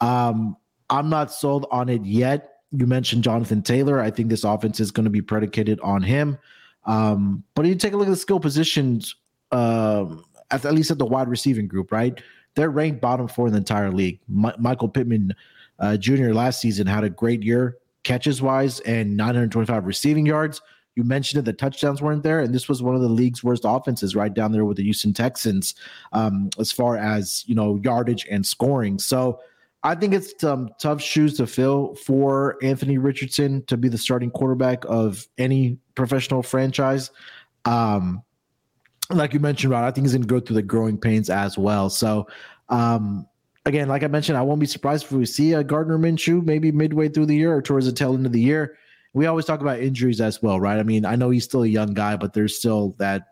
um, 0.00 0.56
I'm 0.90 1.08
not 1.08 1.32
sold 1.32 1.66
on 1.70 1.88
it 1.88 2.04
yet. 2.04 2.60
You 2.72 2.86
mentioned 2.86 3.24
Jonathan 3.24 3.62
Taylor. 3.62 4.00
I 4.00 4.10
think 4.10 4.28
this 4.28 4.44
offense 4.44 4.78
is 4.78 4.90
going 4.90 5.04
to 5.04 5.10
be 5.10 5.22
predicated 5.22 5.80
on 5.80 6.02
him. 6.02 6.38
Um, 6.84 7.42
but 7.54 7.64
you 7.64 7.74
take 7.74 7.94
a 7.94 7.96
look 7.96 8.06
at 8.06 8.10
the 8.10 8.16
skill 8.16 8.38
positions, 8.38 9.16
um, 9.50 10.24
at, 10.50 10.64
at, 10.66 10.74
least 10.74 10.90
at 10.90 10.98
the 10.98 11.06
wide 11.06 11.28
receiving 11.28 11.66
group, 11.66 11.90
right? 11.90 12.20
They're 12.54 12.70
ranked 12.70 13.00
bottom 13.00 13.28
four 13.28 13.46
in 13.46 13.54
the 13.54 13.58
entire 13.58 13.90
league. 13.90 14.20
Michael 14.28 14.88
Pittman 14.88 15.34
uh, 15.78 15.96
Jr. 15.96 16.32
last 16.32 16.60
season 16.60 16.86
had 16.86 17.02
a 17.02 17.10
great 17.10 17.42
year 17.42 17.78
catches 18.06 18.40
wise 18.40 18.78
and 18.80 19.16
925 19.16 19.84
receiving 19.84 20.24
yards. 20.24 20.62
You 20.94 21.02
mentioned 21.02 21.40
it, 21.40 21.44
the 21.44 21.52
touchdowns 21.52 22.00
weren't 22.00 22.22
there, 22.22 22.40
and 22.40 22.54
this 22.54 22.68
was 22.68 22.82
one 22.82 22.94
of 22.94 23.02
the 23.02 23.08
league's 23.08 23.44
worst 23.44 23.64
offenses, 23.66 24.14
right 24.14 24.32
down 24.32 24.52
there 24.52 24.64
with 24.64 24.78
the 24.78 24.84
Houston 24.84 25.12
Texans, 25.12 25.74
um, 26.12 26.48
as 26.58 26.72
far 26.72 26.96
as 26.96 27.44
you 27.46 27.54
know 27.54 27.78
yardage 27.82 28.26
and 28.30 28.46
scoring. 28.46 28.98
So 28.98 29.40
I 29.82 29.94
think 29.96 30.14
it's 30.14 30.42
um, 30.42 30.70
tough 30.80 31.02
shoes 31.02 31.36
to 31.36 31.46
fill 31.46 31.96
for 31.96 32.56
Anthony 32.62 32.96
Richardson 32.96 33.64
to 33.66 33.76
be 33.76 33.88
the 33.88 33.98
starting 33.98 34.30
quarterback 34.30 34.84
of 34.88 35.26
any 35.36 35.78
professional 35.96 36.42
franchise. 36.42 37.10
Um, 37.66 38.22
like 39.10 39.34
you 39.34 39.40
mentioned, 39.40 39.72
Rod, 39.72 39.84
I 39.84 39.90
think 39.90 40.06
he's 40.06 40.12
going 40.12 40.22
to 40.22 40.28
go 40.28 40.40
through 40.40 40.56
the 40.56 40.62
growing 40.62 40.96
pains 40.96 41.28
as 41.28 41.58
well. 41.58 41.90
So, 41.90 42.26
um, 42.68 43.26
again, 43.66 43.88
like 43.88 44.02
I 44.02 44.06
mentioned, 44.06 44.38
I 44.38 44.42
won't 44.42 44.60
be 44.60 44.66
surprised 44.66 45.04
if 45.04 45.12
we 45.12 45.26
see 45.26 45.52
a 45.52 45.62
Gardner 45.62 45.98
Minshew 45.98 46.42
maybe 46.44 46.72
midway 46.72 47.08
through 47.08 47.26
the 47.26 47.36
year 47.36 47.54
or 47.54 47.60
towards 47.60 47.86
the 47.86 47.92
tail 47.92 48.14
end 48.14 48.24
of 48.24 48.32
the 48.32 48.40
year 48.40 48.78
we 49.16 49.24
always 49.24 49.46
talk 49.46 49.62
about 49.62 49.80
injuries 49.80 50.20
as 50.20 50.42
well, 50.42 50.60
right? 50.60 50.78
I 50.78 50.82
mean, 50.82 51.06
I 51.06 51.16
know 51.16 51.30
he's 51.30 51.44
still 51.44 51.62
a 51.62 51.66
young 51.66 51.94
guy, 51.94 52.16
but 52.16 52.34
there's 52.34 52.54
still 52.54 52.94
that 52.98 53.28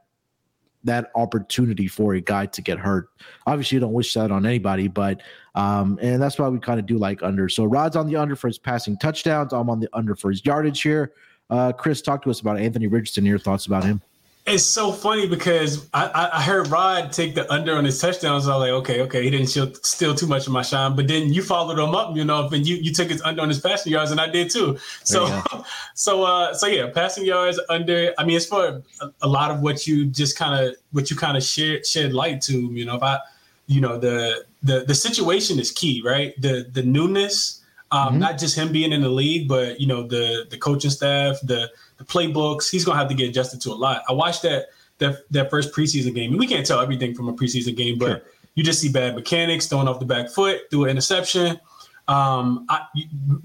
that 0.85 1.11
opportunity 1.14 1.87
for 1.88 2.14
a 2.14 2.23
guy 2.23 2.47
to 2.47 2.62
get 2.62 2.79
hurt. 2.79 3.11
Obviously, 3.47 3.76
you 3.76 3.81
don't 3.81 3.93
wish 3.93 4.14
that 4.14 4.31
on 4.31 4.47
anybody, 4.47 4.88
but 4.88 5.21
um, 5.55 5.99
and 6.00 6.23
that's 6.23 6.38
why 6.38 6.49
we 6.49 6.59
kind 6.59 6.81
of 6.81 6.87
do 6.87 6.97
like 6.97 7.23
under. 7.23 7.50
So 7.50 7.67
Rod's 7.67 7.97
on 7.97 8.07
the 8.07 8.17
under 8.17 8.35
for 8.35 8.49
his 8.49 8.57
passing 8.57 8.97
touchdowns. 8.97 9.53
I'm 9.53 9.69
on 9.69 9.79
the 9.79 9.91
under 9.93 10.14
for 10.14 10.31
his 10.31 10.43
yardage 10.43 10.81
here. 10.81 11.12
Uh, 11.50 11.71
Chris, 11.71 12.00
talk 12.00 12.23
to 12.23 12.31
us 12.31 12.41
about 12.41 12.59
Anthony 12.59 12.87
Richardson. 12.87 13.26
Your 13.26 13.38
thoughts 13.38 13.67
about 13.67 13.85
him? 13.85 14.00
It's 14.47 14.63
so 14.63 14.93
funny 14.93 15.27
because 15.27 15.89
I, 15.95 16.29
I 16.35 16.43
heard 16.43 16.69
Rod 16.69 17.13
take 17.13 17.35
the 17.35 17.51
under 17.51 17.77
on 17.77 17.87
his 17.87 17.99
touchdowns. 17.99 18.47
I 18.47 18.55
was 18.55 18.61
like, 18.61 18.73
okay, 18.73 19.01
okay, 19.01 19.23
he 19.23 19.31
didn't 19.31 19.47
steal, 19.47 19.73
steal 19.77 20.15
too 20.15 20.27
much 20.27 20.47
of 20.47 20.53
my 20.53 20.61
shine. 20.61 20.95
But 20.95 21.09
then 21.09 21.33
you 21.33 21.43
followed 21.43 21.79
him 21.79 21.95
up, 21.95 22.15
you 22.15 22.27
know, 22.27 22.47
and 22.49 22.67
you, 22.67 22.77
you 22.77 22.93
took 22.93 23.09
his 23.09 23.23
under 23.23 23.41
on 23.41 23.49
his 23.49 23.61
passing 23.61 23.93
yards, 23.93 24.11
and 24.11 24.21
I 24.21 24.29
did 24.29 24.51
too. 24.51 24.79
So, 25.03 25.43
so, 25.95 26.25
uh, 26.25 26.53
so 26.53 26.67
yeah, 26.67 26.91
passing 26.91 27.25
yards 27.25 27.59
under. 27.71 28.13
I 28.19 28.27
mean, 28.27 28.37
it's 28.37 28.45
for 28.45 28.83
a, 29.01 29.11
a 29.23 29.29
lot 29.29 29.51
of 29.51 29.61
what 29.61 29.87
you 29.87 30.05
just 30.05 30.37
kind 30.37 30.63
of 30.63 30.77
what 30.93 31.11
you 31.11 31.17
kind 31.17 31.39
of 31.39 31.43
shed 31.43 31.87
shed 31.87 32.13
light 32.13 32.43
to. 32.43 32.53
You 32.53 32.85
know, 32.85 32.97
if 32.97 33.03
I, 33.03 33.21
you 33.67 33.81
know, 33.81 33.99
the 33.99 34.45
the 34.63 34.81
the 34.81 34.95
situation 34.95 35.59
is 35.59 35.71
key, 35.71 36.03
right? 36.05 36.35
The 36.39 36.69
the 36.71 36.83
newness, 36.83 37.63
um, 37.93 38.09
mm-hmm. 38.09 38.19
not 38.19 38.39
just 38.39 38.59
him 38.59 38.73
being 38.73 38.93
in 38.93 39.01
the 39.01 39.09
league, 39.09 39.49
but 39.49 39.81
you 39.81 39.87
know, 39.87 40.07
the 40.07 40.45
the 40.51 40.59
coaching 40.59 40.91
staff, 40.91 41.39
the 41.43 41.71
the 41.97 42.05
playbooks. 42.05 42.71
He's 42.71 42.85
gonna 42.85 42.99
have 42.99 43.09
to 43.09 43.15
get 43.15 43.29
adjusted 43.29 43.61
to 43.63 43.71
a 43.71 43.75
lot. 43.75 44.03
I 44.09 44.13
watched 44.13 44.43
that 44.43 44.67
that 44.99 45.31
that 45.31 45.51
first 45.51 45.73
preseason 45.73 46.15
game. 46.15 46.31
And 46.31 46.41
we 46.41 46.47
can't 46.47 46.67
tell 46.67 46.81
everything 46.81 47.15
from 47.15 47.29
a 47.29 47.33
preseason 47.33 47.77
game, 47.77 47.99
but 47.99 48.07
sure. 48.07 48.23
you 48.55 48.65
just 48.65 48.81
see 48.81 48.89
bad 48.89 49.15
mechanics, 49.15 49.67
throwing 49.67 49.89
off 49.89 50.01
the 50.01 50.07
back 50.07 50.31
foot, 50.31 50.63
through 50.71 50.85
an 50.85 50.91
interception. 50.91 51.61
Um, 52.07 52.67
I, 52.69 52.83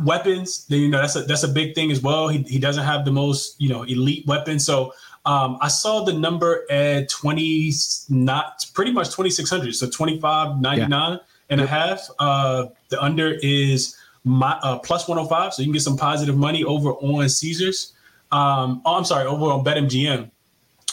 weapons, 0.04 0.66
you 0.68 0.90
know, 0.90 1.00
that's 1.00 1.16
a 1.16 1.24
that's 1.24 1.44
a 1.44 1.48
big 1.48 1.76
thing 1.76 1.92
as 1.92 2.02
well. 2.02 2.28
He 2.28 2.40
he 2.44 2.60
doesn't 2.60 2.84
have 2.84 3.06
the 3.06 3.12
most 3.12 3.60
you 3.60 3.70
know 3.70 3.84
elite 3.84 4.26
weapons, 4.28 4.66
so. 4.66 4.94
Um, 5.26 5.58
I 5.62 5.68
saw 5.68 6.06
the 6.06 6.14
number 6.14 6.64
at 6.72 7.10
20, 7.10 7.74
not 8.08 8.66
pretty 8.74 8.92
much 8.92 9.08
2,600. 9.08 9.76
So 9.76 9.86
25.99 9.88 10.62
yeah. 10.62 11.18
and 11.50 11.60
yep. 11.60 11.68
a 11.68 11.72
half. 11.72 12.08
Uh, 12.18 12.68
the 12.88 13.04
under 13.04 13.38
is 13.44 13.98
my, 14.24 14.54
uh, 14.64 14.80
plus 14.80 15.10
105. 15.10 15.54
So 15.54 15.62
you 15.62 15.68
can 15.68 15.74
get 15.74 15.82
some 15.82 15.98
positive 15.98 16.38
money 16.38 16.64
over 16.64 16.94
on 16.94 17.28
Caesars. 17.28 17.94
Um, 18.32 18.82
oh, 18.86 18.96
I'm 18.96 19.06
sorry, 19.06 19.26
over 19.26 19.46
on 19.46 19.64
BetMGM. 19.64 20.30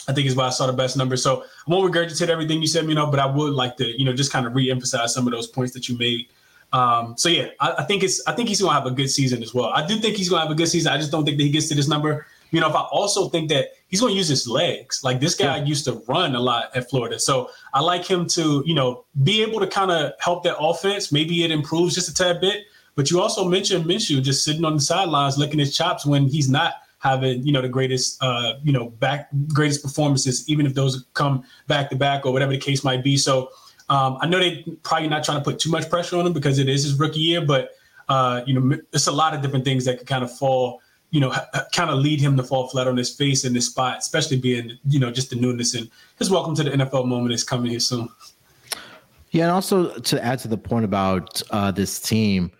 I 0.08 0.12
think 0.12 0.26
is 0.26 0.36
why 0.36 0.46
I 0.46 0.50
saw 0.50 0.66
the 0.66 0.72
best 0.72 0.96
number. 0.96 1.16
So 1.16 1.42
I 1.42 1.70
won't 1.70 1.92
regurgitate 1.92 2.28
everything 2.28 2.60
you 2.60 2.68
said, 2.68 2.88
you 2.88 2.94
know, 2.94 3.10
but 3.10 3.18
I 3.18 3.26
would 3.26 3.54
like 3.54 3.76
to, 3.78 3.98
you 3.98 4.04
know, 4.04 4.12
just 4.12 4.32
kind 4.32 4.46
of 4.46 4.54
re-emphasize 4.54 5.12
some 5.12 5.26
of 5.26 5.32
those 5.32 5.48
points 5.48 5.72
that 5.74 5.88
you 5.88 5.98
made. 5.98 6.28
Um, 6.72 7.14
so 7.16 7.28
yeah, 7.28 7.48
I, 7.60 7.74
I, 7.78 7.84
think 7.84 8.02
it's 8.02 8.22
I 8.26 8.32
think 8.32 8.48
he's 8.48 8.60
gonna 8.60 8.72
have 8.72 8.86
a 8.86 8.90
good 8.90 9.08
season 9.10 9.42
as 9.42 9.54
well. 9.54 9.66
I 9.66 9.86
do 9.86 9.98
think 9.98 10.16
he's 10.16 10.28
gonna 10.28 10.42
have 10.42 10.50
a 10.50 10.54
good 10.54 10.68
season. 10.68 10.92
I 10.92 10.98
just 10.98 11.10
don't 11.10 11.24
think 11.24 11.38
that 11.38 11.44
he 11.44 11.50
gets 11.50 11.68
to 11.68 11.74
this 11.74 11.88
number. 11.88 12.26
You 12.50 12.60
know, 12.60 12.68
if 12.68 12.74
I 12.74 12.82
also 12.82 13.28
think 13.28 13.48
that 13.50 13.70
he's 13.88 14.00
gonna 14.00 14.12
use 14.12 14.28
his 14.28 14.48
legs. 14.48 15.02
Like 15.02 15.20
this 15.20 15.34
guy 15.34 15.58
yeah. 15.58 15.64
used 15.64 15.84
to 15.84 16.02
run 16.08 16.34
a 16.34 16.40
lot 16.40 16.76
at 16.76 16.88
Florida. 16.90 17.18
So 17.18 17.50
I 17.72 17.80
like 17.80 18.04
him 18.04 18.26
to, 18.28 18.62
you 18.66 18.74
know, 18.74 19.04
be 19.22 19.42
able 19.42 19.60
to 19.60 19.66
kind 19.66 19.90
of 19.90 20.12
help 20.18 20.44
that 20.44 20.56
offense. 20.58 21.12
Maybe 21.12 21.44
it 21.44 21.50
improves 21.50 21.94
just 21.94 22.08
a 22.08 22.14
tad 22.14 22.40
bit. 22.40 22.64
But 22.94 23.10
you 23.10 23.20
also 23.20 23.46
mentioned 23.46 23.84
Minshew 23.84 24.22
just 24.22 24.44
sitting 24.44 24.64
on 24.64 24.74
the 24.74 24.80
sidelines 24.80 25.38
licking 25.38 25.58
his 25.58 25.76
chops 25.76 26.06
when 26.06 26.26
he's 26.26 26.48
not 26.48 26.74
having 26.98 27.46
you 27.46 27.52
know 27.52 27.62
the 27.62 27.68
greatest 27.68 28.22
uh, 28.22 28.54
you 28.62 28.72
know 28.72 28.90
back 28.90 29.28
greatest 29.48 29.82
performances, 29.82 30.48
even 30.48 30.66
if 30.66 30.74
those 30.74 31.04
come 31.14 31.44
back 31.66 31.90
to 31.90 31.96
back 31.96 32.26
or 32.26 32.32
whatever 32.32 32.52
the 32.52 32.58
case 32.58 32.84
might 32.84 33.02
be. 33.04 33.16
So 33.16 33.50
um, 33.88 34.18
I 34.20 34.26
know 34.26 34.38
they 34.38 34.64
probably 34.82 35.08
not 35.08 35.24
trying 35.24 35.38
to 35.38 35.44
put 35.44 35.58
too 35.58 35.70
much 35.70 35.88
pressure 35.88 36.16
on 36.16 36.26
him 36.26 36.32
because 36.32 36.58
it 36.58 36.68
is 36.68 36.82
his 36.84 36.98
rookie 36.98 37.20
year, 37.20 37.40
but 37.40 37.70
uh, 38.08 38.42
you 38.46 38.58
know 38.58 38.78
it's 38.92 39.06
a 39.06 39.12
lot 39.12 39.34
of 39.34 39.42
different 39.42 39.64
things 39.64 39.84
that 39.84 39.98
could 39.98 40.06
kind 40.06 40.24
of 40.24 40.36
fall. 40.36 40.80
You 41.10 41.20
know, 41.20 41.32
kind 41.72 41.88
of 41.88 42.00
lead 42.00 42.20
him 42.20 42.36
to 42.36 42.42
fall 42.42 42.68
flat 42.68 42.88
on 42.88 42.96
his 42.96 43.14
face 43.14 43.44
in 43.44 43.52
this 43.52 43.66
spot, 43.66 43.98
especially 43.98 44.38
being, 44.38 44.76
you 44.88 44.98
know, 44.98 45.10
just 45.12 45.30
the 45.30 45.36
newness 45.36 45.74
and 45.74 45.88
his 46.18 46.30
welcome 46.30 46.56
to 46.56 46.64
the 46.64 46.70
NFL 46.70 47.06
moment 47.06 47.32
is 47.32 47.44
coming 47.44 47.70
here 47.70 47.80
soon. 47.80 48.08
Yeah, 49.30 49.44
and 49.44 49.52
also 49.52 49.98
to 49.98 50.22
add 50.22 50.40
to 50.40 50.48
the 50.48 50.58
point 50.58 50.84
about 50.84 51.40
uh, 51.50 51.70
this 51.70 52.00
team, 52.00 52.50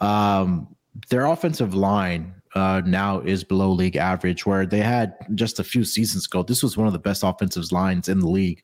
um, 0.00 0.74
their 1.10 1.26
offensive 1.26 1.74
line 1.74 2.39
uh, 2.54 2.82
now 2.84 3.20
is 3.20 3.44
below 3.44 3.70
league 3.70 3.96
average, 3.96 4.44
where 4.44 4.66
they 4.66 4.80
had 4.80 5.14
just 5.34 5.60
a 5.60 5.64
few 5.64 5.84
seasons 5.84 6.26
ago. 6.26 6.42
This 6.42 6.62
was 6.62 6.76
one 6.76 6.86
of 6.86 6.92
the 6.92 6.98
best 6.98 7.22
offensive 7.22 7.70
lines 7.70 8.08
in 8.08 8.20
the 8.20 8.28
league. 8.28 8.62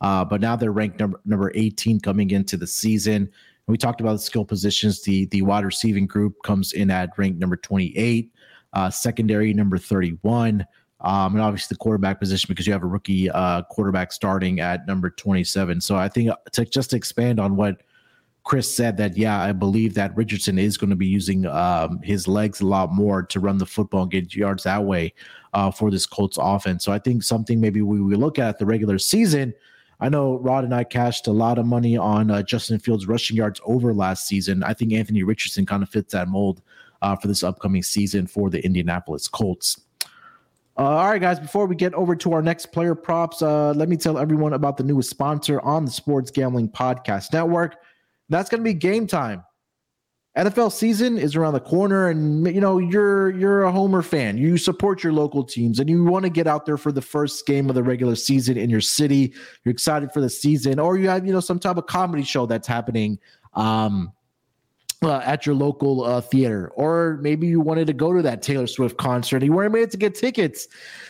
Uh, 0.00 0.24
but 0.24 0.40
now 0.40 0.56
they're 0.56 0.72
ranked 0.72 1.00
number 1.00 1.20
number 1.24 1.52
18 1.54 2.00
coming 2.00 2.30
into 2.30 2.56
the 2.56 2.66
season. 2.66 3.14
And 3.14 3.28
we 3.66 3.76
talked 3.76 4.00
about 4.00 4.12
the 4.12 4.18
skill 4.20 4.44
positions. 4.44 5.02
The 5.02 5.26
the 5.26 5.42
wide 5.42 5.64
receiving 5.64 6.06
group 6.06 6.34
comes 6.44 6.72
in 6.72 6.90
at 6.90 7.10
rank 7.16 7.36
number 7.36 7.56
28, 7.56 8.32
uh, 8.72 8.90
secondary 8.90 9.52
number 9.52 9.76
31, 9.78 10.64
um, 11.00 11.34
and 11.34 11.42
obviously 11.42 11.74
the 11.74 11.78
quarterback 11.78 12.20
position 12.20 12.46
because 12.48 12.66
you 12.66 12.72
have 12.72 12.84
a 12.84 12.86
rookie 12.86 13.30
uh, 13.30 13.62
quarterback 13.62 14.12
starting 14.12 14.60
at 14.60 14.86
number 14.86 15.10
27. 15.10 15.80
So 15.80 15.96
I 15.96 16.08
think 16.08 16.30
to 16.52 16.64
just 16.64 16.90
to 16.90 16.96
expand 16.96 17.40
on 17.40 17.56
what 17.56 17.82
Chris 18.48 18.74
said 18.74 18.96
that, 18.96 19.14
yeah, 19.14 19.42
I 19.42 19.52
believe 19.52 19.92
that 19.92 20.16
Richardson 20.16 20.58
is 20.58 20.78
going 20.78 20.88
to 20.88 20.96
be 20.96 21.06
using 21.06 21.44
um, 21.44 22.00
his 22.00 22.26
legs 22.26 22.62
a 22.62 22.66
lot 22.66 22.94
more 22.94 23.22
to 23.24 23.40
run 23.40 23.58
the 23.58 23.66
football 23.66 24.04
and 24.04 24.10
get 24.10 24.34
yards 24.34 24.62
that 24.62 24.82
way 24.82 25.12
uh, 25.52 25.70
for 25.70 25.90
this 25.90 26.06
Colts 26.06 26.38
offense. 26.40 26.82
So 26.82 26.90
I 26.90 26.98
think 26.98 27.22
something 27.22 27.60
maybe 27.60 27.82
we, 27.82 28.00
we 28.00 28.14
look 28.16 28.38
at 28.38 28.58
the 28.58 28.64
regular 28.64 28.98
season. 28.98 29.52
I 30.00 30.08
know 30.08 30.38
Rod 30.38 30.64
and 30.64 30.74
I 30.74 30.84
cashed 30.84 31.26
a 31.26 31.30
lot 31.30 31.58
of 31.58 31.66
money 31.66 31.98
on 31.98 32.30
uh, 32.30 32.42
Justin 32.42 32.78
Fields 32.78 33.06
rushing 33.06 33.36
yards 33.36 33.60
over 33.66 33.92
last 33.92 34.26
season. 34.26 34.62
I 34.62 34.72
think 34.72 34.94
Anthony 34.94 35.24
Richardson 35.24 35.66
kind 35.66 35.82
of 35.82 35.90
fits 35.90 36.14
that 36.14 36.28
mold 36.28 36.62
uh, 37.02 37.16
for 37.16 37.28
this 37.28 37.42
upcoming 37.42 37.82
season 37.82 38.26
for 38.26 38.48
the 38.48 38.64
Indianapolis 38.64 39.28
Colts. 39.28 39.78
Uh, 40.78 40.84
all 40.84 41.10
right, 41.10 41.20
guys, 41.20 41.38
before 41.38 41.66
we 41.66 41.76
get 41.76 41.92
over 41.92 42.16
to 42.16 42.32
our 42.32 42.40
next 42.40 42.72
player 42.72 42.94
props, 42.94 43.42
uh, 43.42 43.72
let 43.72 43.90
me 43.90 43.96
tell 43.98 44.16
everyone 44.16 44.54
about 44.54 44.78
the 44.78 44.84
newest 44.84 45.10
sponsor 45.10 45.60
on 45.60 45.84
the 45.84 45.90
Sports 45.90 46.30
Gambling 46.30 46.70
Podcast 46.70 47.34
Network. 47.34 47.76
That's 48.28 48.48
going 48.50 48.60
to 48.60 48.64
be 48.64 48.74
game 48.74 49.06
time. 49.06 49.44
NFL 50.36 50.70
season 50.70 51.18
is 51.18 51.34
around 51.34 51.54
the 51.54 51.60
corner, 51.60 52.08
and 52.08 52.46
you 52.46 52.60
know 52.60 52.78
you're 52.78 53.30
you're 53.30 53.64
a 53.64 53.72
Homer 53.72 54.02
fan. 54.02 54.38
You 54.38 54.56
support 54.56 55.02
your 55.02 55.12
local 55.12 55.42
teams, 55.42 55.80
and 55.80 55.90
you 55.90 56.04
want 56.04 56.24
to 56.24 56.30
get 56.30 56.46
out 56.46 56.64
there 56.64 56.76
for 56.76 56.92
the 56.92 57.02
first 57.02 57.44
game 57.44 57.68
of 57.68 57.74
the 57.74 57.82
regular 57.82 58.14
season 58.14 58.56
in 58.56 58.70
your 58.70 58.80
city. 58.80 59.32
You're 59.64 59.72
excited 59.72 60.12
for 60.12 60.20
the 60.20 60.30
season, 60.30 60.78
or 60.78 60.96
you 60.96 61.08
have 61.08 61.26
you 61.26 61.32
know 61.32 61.40
some 61.40 61.58
type 61.58 61.76
of 61.76 61.86
comedy 61.86 62.22
show 62.22 62.46
that's 62.46 62.68
happening 62.68 63.18
um, 63.54 64.12
uh, 65.02 65.18
at 65.24 65.44
your 65.44 65.56
local 65.56 66.04
uh, 66.04 66.20
theater, 66.20 66.70
or 66.74 67.18
maybe 67.20 67.48
you 67.48 67.60
wanted 67.60 67.88
to 67.88 67.92
go 67.92 68.12
to 68.12 68.22
that 68.22 68.40
Taylor 68.40 68.68
Swift 68.68 68.96
concert 68.96 69.38
and 69.38 69.46
you 69.46 69.52
weren't 69.52 69.74
able 69.74 69.90
to 69.90 69.96
get 69.96 70.14
tickets. 70.14 70.68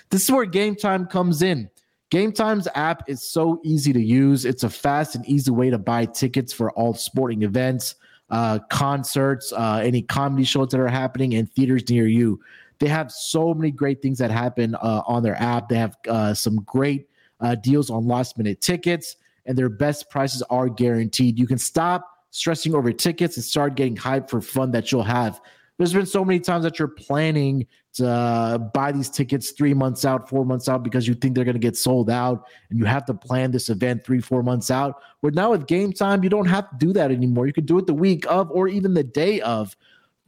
This 0.08 0.22
is 0.22 0.30
where 0.30 0.46
Game 0.46 0.74
Time 0.74 1.06
comes 1.06 1.42
in. 1.42 1.68
Game 2.10 2.32
Time's 2.32 2.66
app 2.74 3.08
is 3.08 3.22
so 3.22 3.60
easy 3.64 3.92
to 3.92 4.00
use. 4.00 4.44
It's 4.44 4.64
a 4.64 4.70
fast 4.70 5.14
and 5.14 5.26
easy 5.26 5.50
way 5.50 5.68
to 5.68 5.78
buy 5.78 6.06
tickets 6.06 6.52
for 6.52 6.70
all 6.72 6.94
sporting 6.94 7.42
events, 7.42 7.96
uh, 8.30 8.60
concerts, 8.70 9.52
uh, 9.52 9.80
any 9.84 10.00
comedy 10.02 10.44
shows 10.44 10.68
that 10.68 10.80
are 10.80 10.88
happening 10.88 11.32
in 11.32 11.46
theaters 11.46 11.88
near 11.90 12.06
you. 12.06 12.40
They 12.78 12.88
have 12.88 13.12
so 13.12 13.52
many 13.52 13.70
great 13.70 14.00
things 14.00 14.18
that 14.18 14.30
happen 14.30 14.74
uh, 14.76 15.02
on 15.06 15.22
their 15.22 15.40
app. 15.40 15.68
They 15.68 15.76
have 15.76 15.96
uh, 16.08 16.32
some 16.32 16.56
great 16.64 17.08
uh, 17.40 17.56
deals 17.56 17.90
on 17.90 18.06
last 18.06 18.38
minute 18.38 18.60
tickets, 18.62 19.16
and 19.44 19.58
their 19.58 19.68
best 19.68 20.08
prices 20.08 20.42
are 20.48 20.68
guaranteed. 20.68 21.38
You 21.38 21.46
can 21.46 21.58
stop 21.58 22.08
stressing 22.30 22.74
over 22.74 22.92
tickets 22.92 23.36
and 23.36 23.44
start 23.44 23.74
getting 23.74 23.96
hyped 23.96 24.30
for 24.30 24.40
fun 24.40 24.70
that 24.70 24.92
you'll 24.92 25.02
have 25.02 25.40
there's 25.78 25.92
been 25.92 26.06
so 26.06 26.24
many 26.24 26.40
times 26.40 26.64
that 26.64 26.78
you're 26.78 26.88
planning 26.88 27.66
to 27.94 28.70
buy 28.74 28.92
these 28.92 29.08
tickets 29.08 29.52
three 29.52 29.74
months 29.74 30.04
out, 30.04 30.28
four 30.28 30.44
months 30.44 30.68
out 30.68 30.82
because 30.82 31.08
you 31.08 31.14
think 31.14 31.34
they're 31.34 31.44
going 31.44 31.54
to 31.54 31.60
get 31.60 31.76
sold 31.76 32.10
out, 32.10 32.46
and 32.68 32.78
you 32.78 32.84
have 32.84 33.06
to 33.06 33.14
plan 33.14 33.52
this 33.52 33.68
event 33.68 34.04
three, 34.04 34.20
four 34.20 34.42
months 34.42 34.70
out. 34.70 35.02
But 35.22 35.34
now 35.34 35.52
with 35.52 35.66
game 35.66 35.92
time, 35.92 36.22
you 36.22 36.28
don't 36.28 36.46
have 36.46 36.68
to 36.70 36.76
do 36.76 36.92
that 36.92 37.10
anymore. 37.10 37.46
You 37.46 37.52
can 37.52 37.64
do 37.64 37.78
it 37.78 37.86
the 37.86 37.94
week 37.94 38.26
of 38.28 38.50
or 38.50 38.68
even 38.68 38.94
the 38.94 39.04
day 39.04 39.40
of. 39.40 39.76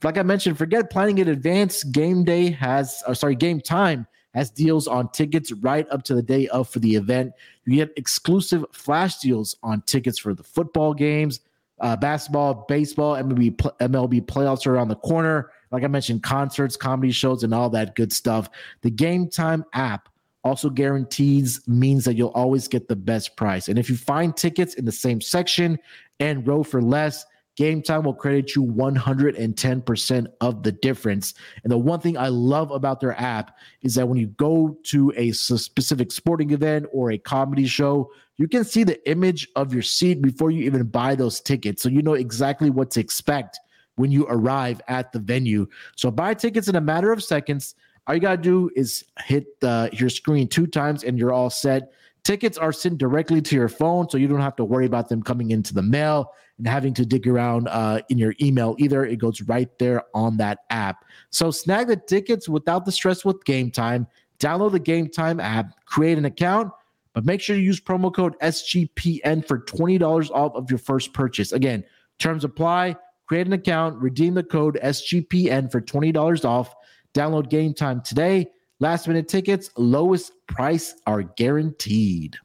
Like 0.02 0.16
I 0.16 0.22
mentioned, 0.22 0.56
forget 0.56 0.88
planning 0.88 1.18
in 1.18 1.28
advance. 1.28 1.84
Game 1.84 2.24
day 2.24 2.50
has, 2.52 3.02
or 3.06 3.14
sorry, 3.14 3.34
game 3.34 3.60
time 3.60 4.06
has 4.32 4.50
deals 4.50 4.86
on 4.86 5.10
tickets 5.10 5.52
right 5.52 5.86
up 5.90 6.04
to 6.04 6.14
the 6.14 6.22
day 6.22 6.48
of 6.48 6.68
for 6.68 6.78
the 6.78 6.94
event. 6.94 7.32
You 7.66 7.76
get 7.76 7.92
exclusive 7.96 8.64
flash 8.72 9.18
deals 9.18 9.56
on 9.62 9.82
tickets 9.82 10.18
for 10.18 10.32
the 10.32 10.42
football 10.42 10.94
games, 10.94 11.40
uh, 11.80 11.96
basketball, 11.96 12.66
baseball, 12.68 13.14
MLB, 13.14 13.56
MLB 13.56 14.22
playoffs 14.26 14.66
are 14.66 14.74
around 14.74 14.88
the 14.88 14.96
corner. 14.96 15.50
Like 15.70 15.84
I 15.84 15.86
mentioned, 15.86 16.22
concerts, 16.22 16.76
comedy 16.76 17.12
shows, 17.12 17.42
and 17.42 17.54
all 17.54 17.70
that 17.70 17.94
good 17.96 18.12
stuff. 18.12 18.50
The 18.82 18.90
Game 18.90 19.28
Time 19.28 19.64
app 19.72 20.08
also 20.44 20.70
guarantees 20.70 21.66
means 21.66 22.04
that 22.04 22.14
you'll 22.14 22.28
always 22.28 22.66
get 22.68 22.88
the 22.88 22.96
best 22.96 23.36
price. 23.36 23.68
And 23.68 23.78
if 23.78 23.88
you 23.88 23.96
find 23.96 24.36
tickets 24.36 24.74
in 24.74 24.84
the 24.84 24.92
same 24.92 25.20
section 25.20 25.78
and 26.18 26.46
row 26.46 26.62
for 26.62 26.82
less, 26.82 27.24
Game 27.60 27.82
Time 27.82 28.04
will 28.04 28.14
credit 28.14 28.56
you 28.56 28.64
110% 28.64 30.26
of 30.40 30.62
the 30.62 30.72
difference. 30.72 31.34
And 31.62 31.70
the 31.70 31.76
one 31.76 32.00
thing 32.00 32.16
I 32.16 32.28
love 32.28 32.70
about 32.70 33.00
their 33.00 33.20
app 33.20 33.54
is 33.82 33.96
that 33.96 34.08
when 34.08 34.16
you 34.16 34.28
go 34.28 34.78
to 34.84 35.12
a 35.14 35.32
specific 35.32 36.10
sporting 36.10 36.52
event 36.52 36.86
or 36.90 37.10
a 37.10 37.18
comedy 37.18 37.66
show, 37.66 38.12
you 38.38 38.48
can 38.48 38.64
see 38.64 38.82
the 38.82 39.06
image 39.10 39.46
of 39.56 39.74
your 39.74 39.82
seat 39.82 40.22
before 40.22 40.50
you 40.50 40.64
even 40.64 40.84
buy 40.84 41.14
those 41.14 41.38
tickets. 41.38 41.82
So 41.82 41.90
you 41.90 42.00
know 42.00 42.14
exactly 42.14 42.70
what 42.70 42.90
to 42.92 43.00
expect 43.00 43.60
when 43.96 44.10
you 44.10 44.26
arrive 44.30 44.80
at 44.88 45.12
the 45.12 45.18
venue. 45.18 45.66
So 45.96 46.10
buy 46.10 46.32
tickets 46.32 46.66
in 46.66 46.76
a 46.76 46.80
matter 46.80 47.12
of 47.12 47.22
seconds. 47.22 47.74
All 48.06 48.14
you 48.14 48.22
got 48.22 48.36
to 48.36 48.42
do 48.42 48.70
is 48.74 49.04
hit 49.26 49.44
your 49.60 50.08
screen 50.08 50.48
two 50.48 50.66
times 50.66 51.04
and 51.04 51.18
you're 51.18 51.34
all 51.34 51.50
set. 51.50 51.92
Tickets 52.24 52.56
are 52.56 52.72
sent 52.72 52.96
directly 52.96 53.42
to 53.42 53.54
your 53.54 53.68
phone, 53.68 54.08
so 54.08 54.16
you 54.16 54.28
don't 54.28 54.40
have 54.40 54.56
to 54.56 54.64
worry 54.64 54.86
about 54.86 55.10
them 55.10 55.22
coming 55.22 55.50
into 55.50 55.74
the 55.74 55.82
mail 55.82 56.32
and 56.60 56.68
having 56.68 56.92
to 56.92 57.06
dig 57.06 57.26
around 57.26 57.68
uh, 57.68 58.00
in 58.10 58.18
your 58.18 58.34
email 58.40 58.76
either. 58.78 59.06
It 59.06 59.16
goes 59.16 59.40
right 59.40 59.70
there 59.78 60.02
on 60.14 60.36
that 60.36 60.58
app. 60.68 61.06
So 61.30 61.50
snag 61.50 61.86
the 61.86 61.96
tickets 61.96 62.50
without 62.50 62.84
the 62.84 62.92
stress 62.92 63.24
with 63.24 63.42
Game 63.46 63.70
Time. 63.70 64.06
Download 64.38 64.70
the 64.70 64.78
Game 64.78 65.08
Time 65.08 65.40
app, 65.40 65.84
create 65.86 66.18
an 66.18 66.26
account, 66.26 66.70
but 67.14 67.24
make 67.24 67.40
sure 67.40 67.56
you 67.56 67.62
use 67.62 67.80
promo 67.80 68.14
code 68.14 68.38
SGPN 68.40 69.48
for 69.48 69.60
$20 69.60 70.30
off 70.30 70.54
of 70.54 70.70
your 70.70 70.78
first 70.78 71.14
purchase. 71.14 71.52
Again, 71.52 71.82
terms 72.18 72.44
apply. 72.44 72.94
Create 73.26 73.46
an 73.46 73.52
account, 73.52 73.96
redeem 74.02 74.34
the 74.34 74.42
code 74.42 74.78
SGPN 74.82 75.70
for 75.70 75.80
$20 75.80 76.44
off. 76.44 76.74
Download 77.14 77.48
Game 77.48 77.72
Time 77.72 78.02
today. 78.02 78.46
Last 78.80 79.08
minute 79.08 79.28
tickets, 79.28 79.70
lowest 79.76 80.32
price 80.46 80.94
are 81.06 81.22
guaranteed. 81.22 82.36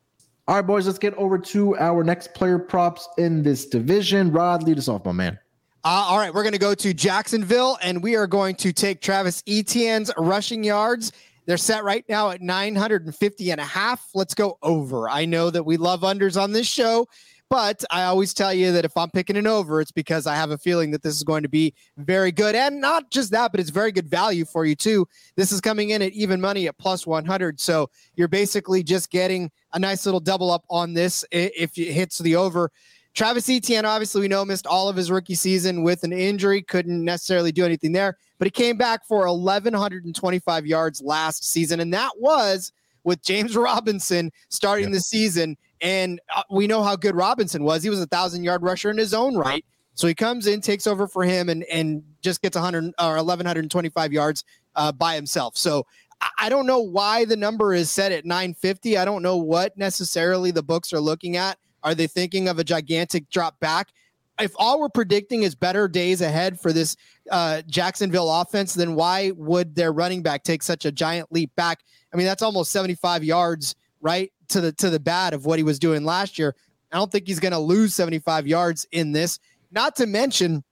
All 0.47 0.55
right, 0.55 0.61
boys, 0.61 0.85
let's 0.85 0.99
get 0.99 1.15
over 1.15 1.37
to 1.39 1.75
our 1.77 2.03
next 2.03 2.33
player 2.33 2.59
props 2.59 3.09
in 3.17 3.41
this 3.41 3.65
division. 3.65 4.31
Rod, 4.31 4.63
lead 4.63 4.77
us 4.77 4.87
off, 4.87 5.03
my 5.05 5.11
man. 5.11 5.39
Uh, 5.83 6.05
all 6.07 6.17
right, 6.17 6.33
we're 6.33 6.43
going 6.43 6.53
to 6.53 6.59
go 6.59 6.75
to 6.75 6.93
Jacksonville, 6.93 7.77
and 7.81 8.01
we 8.01 8.15
are 8.15 8.27
going 8.27 8.55
to 8.55 8.71
take 8.71 9.01
Travis 9.01 9.43
Etienne's 9.47 10.11
rushing 10.17 10.63
yards 10.63 11.11
they're 11.45 11.57
set 11.57 11.83
right 11.83 12.03
now 12.09 12.31
at 12.31 12.41
950 12.41 13.51
and 13.51 13.61
a 13.61 13.65
half. 13.65 14.09
Let's 14.13 14.33
go 14.33 14.57
over. 14.63 15.09
I 15.09 15.25
know 15.25 15.49
that 15.49 15.63
we 15.63 15.77
love 15.77 16.01
unders 16.01 16.41
on 16.41 16.51
this 16.51 16.67
show, 16.67 17.07
but 17.49 17.83
I 17.91 18.03
always 18.03 18.33
tell 18.33 18.53
you 18.53 18.71
that 18.71 18.85
if 18.85 18.97
I'm 18.97 19.09
picking 19.11 19.37
an 19.37 19.47
over, 19.47 19.79
it's 19.79 19.91
because 19.91 20.25
I 20.27 20.35
have 20.35 20.51
a 20.51 20.57
feeling 20.57 20.91
that 20.91 21.03
this 21.03 21.15
is 21.15 21.23
going 21.23 21.43
to 21.43 21.49
be 21.49 21.73
very 21.97 22.31
good. 22.31 22.55
And 22.55 22.81
not 22.81 23.11
just 23.11 23.31
that, 23.31 23.51
but 23.51 23.59
it's 23.59 23.69
very 23.69 23.91
good 23.91 24.09
value 24.09 24.45
for 24.45 24.65
you 24.65 24.75
too. 24.75 25.07
This 25.35 25.51
is 25.51 25.61
coming 25.61 25.91
in 25.91 26.01
at 26.01 26.13
even 26.13 26.41
money 26.41 26.67
at 26.67 26.77
plus 26.77 27.05
100. 27.05 27.59
So 27.59 27.89
you're 28.15 28.27
basically 28.27 28.83
just 28.83 29.11
getting 29.11 29.51
a 29.73 29.79
nice 29.79 30.05
little 30.05 30.19
double 30.19 30.51
up 30.51 30.65
on 30.69 30.93
this 30.93 31.23
if 31.31 31.77
it 31.77 31.93
hits 31.93 32.17
the 32.17 32.35
over. 32.35 32.71
Travis 33.13 33.49
Etienne, 33.49 33.85
obviously, 33.85 34.19
we 34.19 34.27
know 34.27 34.43
missed 34.43 34.67
all 34.67 34.89
of 34.89 34.97
his 34.97 35.09
rookie 35.09 35.35
season 35.35 35.83
with 35.83 36.03
an 36.03 36.11
injury, 36.11 36.61
couldn't 36.61 37.05
necessarily 37.05 37.53
do 37.53 37.63
anything 37.63 37.93
there, 37.93 38.17
but 38.39 38.45
he 38.45 38.51
came 38.51 38.75
back 38.75 39.05
for 39.07 39.25
1,125 39.25 40.65
yards 40.65 41.01
last 41.01 41.49
season. 41.49 41.79
And 41.79 41.93
that 41.93 42.11
was 42.19 42.73
with 43.05 43.21
James 43.21 43.55
Robinson 43.55 44.31
starting 44.49 44.91
the 44.91 44.99
season. 44.99 45.55
And 45.79 46.19
uh, 46.35 46.43
we 46.51 46.67
know 46.67 46.83
how 46.83 46.97
good 46.97 47.15
Robinson 47.15 47.63
was. 47.63 47.83
He 47.83 47.89
was 47.89 48.01
a 48.01 48.07
thousand 48.07 48.43
yard 48.43 48.63
rusher 48.63 48.89
in 48.89 48.97
his 48.97 49.13
own 49.13 49.37
right. 49.37 49.63
So 49.93 50.07
he 50.07 50.13
comes 50.13 50.45
in, 50.45 50.59
takes 50.59 50.87
over 50.87 51.07
for 51.07 51.23
him, 51.23 51.47
and 51.47 51.63
and 51.65 52.03
just 52.21 52.41
gets 52.41 52.55
100 52.55 52.93
or 52.99 53.15
1125 53.15 54.11
yards 54.11 54.43
uh, 54.75 54.91
by 54.91 55.15
himself. 55.15 55.55
So 55.55 55.85
I 56.37 56.49
don't 56.49 56.65
know 56.65 56.79
why 56.79 57.25
the 57.25 57.37
number 57.37 57.73
is 57.73 57.89
set 57.89 58.11
at 58.11 58.25
950. 58.25 58.97
I 58.97 59.05
don't 59.05 59.21
know 59.21 59.37
what 59.37 59.77
necessarily 59.77 60.51
the 60.51 60.63
books 60.63 60.91
are 60.91 60.99
looking 60.99 61.37
at. 61.37 61.57
Are 61.83 61.95
they 61.95 62.07
thinking 62.07 62.47
of 62.47 62.59
a 62.59 62.63
gigantic 62.63 63.29
drop 63.29 63.59
back? 63.59 63.89
If 64.39 64.51
all 64.57 64.81
we're 64.81 64.89
predicting 64.89 65.43
is 65.43 65.55
better 65.55 65.87
days 65.87 66.19
ahead 66.19 66.59
for 66.59 66.73
this 66.73 66.97
uh, 67.31 67.61
Jacksonville 67.67 68.29
offense, 68.29 68.73
then 68.73 68.95
why 68.95 69.31
would 69.31 69.75
their 69.75 69.93
running 69.93 70.23
back 70.23 70.43
take 70.43 70.61
such 70.61 70.83
a 70.83 70.91
giant 70.91 71.31
leap 71.31 71.55
back? 71.55 71.79
I 72.15 72.17
mean, 72.17 72.27
that's 72.27 72.41
almost 72.41 72.71
75 72.71 73.25
yards 73.25 73.75
right 73.99 74.31
to 74.47 74.61
the 74.61 74.71
to 74.71 74.89
the 74.89 75.01
bad 75.01 75.33
of 75.33 75.45
what 75.45 75.59
he 75.59 75.63
was 75.63 75.77
doing 75.77 76.05
last 76.05 76.39
year. 76.39 76.55
I 76.93 76.95
don't 76.95 77.11
think 77.11 77.27
he's 77.27 77.41
going 77.41 77.51
to 77.51 77.59
lose 77.59 77.93
75 77.93 78.47
yards 78.47 78.87
in 78.93 79.11
this. 79.11 79.37
Not 79.69 79.97
to 79.97 80.05
mention, 80.05 80.63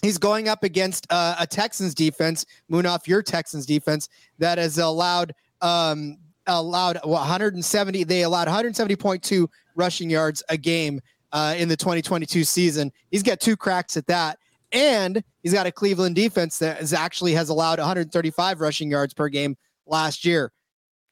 he's 0.00 0.16
going 0.16 0.48
up 0.48 0.64
against 0.64 1.06
uh, 1.10 1.36
a 1.38 1.46
Texans 1.46 1.94
defense, 1.94 2.46
Munaf, 2.72 3.06
your 3.06 3.22
Texans 3.22 3.66
defense, 3.66 4.08
that 4.38 4.56
has 4.56 4.78
allowed 4.78 5.34
um, 5.60 6.16
allowed 6.46 6.98
170. 7.04 8.04
They 8.04 8.22
allowed 8.22 8.48
170.2 8.48 9.48
rushing 9.74 10.08
yards 10.08 10.42
a 10.48 10.56
game 10.56 11.02
uh, 11.30 11.56
in 11.58 11.68
the 11.68 11.76
2022 11.76 12.42
season. 12.42 12.90
He's 13.10 13.22
got 13.22 13.38
two 13.38 13.54
cracks 13.54 13.98
at 13.98 14.06
that, 14.06 14.38
and 14.72 15.22
he's 15.42 15.52
got 15.52 15.66
a 15.66 15.72
Cleveland 15.72 16.16
defense 16.16 16.58
that 16.60 16.80
is 16.80 16.94
actually 16.94 17.32
has 17.32 17.50
allowed 17.50 17.80
135 17.80 18.62
rushing 18.62 18.90
yards 18.90 19.12
per 19.12 19.28
game 19.28 19.58
last 19.86 20.24
year. 20.24 20.52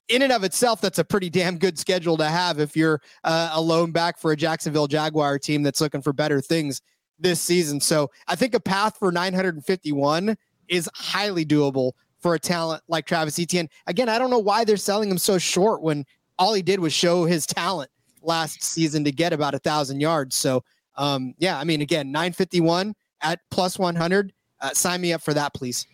In 0.09 0.23
and 0.23 0.33
of 0.33 0.45
itself, 0.45 0.81
that's 0.81 0.99
a 0.99 1.05
pretty 1.05 1.31
damn 1.31 1.59
good 1.59 1.79
schedule 1.79 2.17
to 2.19 2.27
have 2.27 2.61
if 2.61 2.77
you're 2.77 3.01
uh, 3.25 3.51
a 3.53 3.61
lone 3.61 3.91
back 3.91 4.19
for 4.19 4.33
a 4.33 4.37
Jacksonville 4.37 4.87
Jaguar 4.87 5.39
team 5.39 5.63
that's 5.63 5.81
looking 5.81 6.03
for 6.03 6.13
better 6.13 6.41
things 6.41 6.83
this 7.19 7.41
season. 7.41 7.81
So 7.81 8.11
I 8.29 8.37
think 8.37 8.55
a 8.55 8.61
path 8.61 8.99
for 8.99 9.11
951 9.11 10.37
is 10.69 10.89
highly 10.95 11.47
doable 11.47 11.93
for 12.21 12.35
a 12.35 12.39
talent 12.39 12.83
like 12.89 13.07
Travis 13.07 13.39
Etienne. 13.39 13.69
Again, 13.87 14.09
I 14.09 14.19
don't 14.19 14.31
know 14.31 14.39
why 14.39 14.65
they're 14.65 14.77
selling 14.77 15.11
him 15.11 15.19
so 15.19 15.39
short 15.39 15.83
when 15.83 16.05
all 16.39 16.55
he 16.55 16.63
did 16.63 16.81
was 16.81 16.93
show 16.93 17.25
his 17.25 17.47
talent 17.47 17.91
last 18.23 18.63
season 18.63 19.05
to 19.05 19.13
get 19.13 19.33
about 19.33 19.55
a 19.55 19.59
thousand 19.59 20.01
yards. 20.01 20.37
So 20.37 20.65
um, 20.97 21.35
yeah, 21.39 21.59
I 21.59 21.65
mean, 21.65 21.81
again, 21.81 22.11
951 22.13 22.95
at 23.23 23.41
plus 23.51 23.79
100. 23.79 24.33
Uh, 24.61 24.71
sign 24.73 25.01
me 25.01 25.13
up 25.13 25.23
for 25.23 25.35
that, 25.35 25.55
please. 25.55 25.87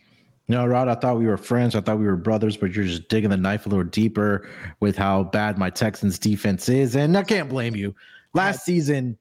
No, 0.50 0.66
Rod, 0.66 0.88
I 0.88 0.96
thought 0.96 1.16
we 1.16 1.26
were 1.26 1.36
friends. 1.36 1.76
I 1.76 1.80
thought 1.80 2.00
we 2.00 2.06
were 2.06 2.16
brothers, 2.16 2.56
but 2.56 2.72
you're 2.72 2.84
just 2.84 3.08
digging 3.08 3.30
the 3.30 3.36
knife 3.36 3.66
a 3.66 3.68
little 3.68 3.84
deeper 3.84 4.50
with 4.80 4.96
how 4.96 5.22
bad 5.22 5.58
my 5.58 5.70
Texans 5.70 6.18
defense 6.18 6.68
is. 6.68 6.96
And 6.96 7.16
I 7.16 7.22
can't 7.22 7.48
blame 7.48 7.76
you. 7.76 7.94
Last 8.34 8.64
season, 8.64 9.16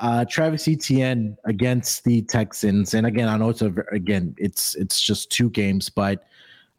uh, 0.00 0.24
Travis 0.24 0.66
Etienne 0.66 1.36
against 1.44 2.02
the 2.02 2.22
Texans, 2.22 2.94
and 2.94 3.06
again, 3.06 3.28
I 3.28 3.36
know 3.36 3.50
it's 3.50 3.62
a 3.62 3.72
again, 3.92 4.34
it's 4.38 4.74
it's 4.74 5.00
just 5.00 5.30
two 5.30 5.50
games, 5.50 5.88
but 5.88 6.24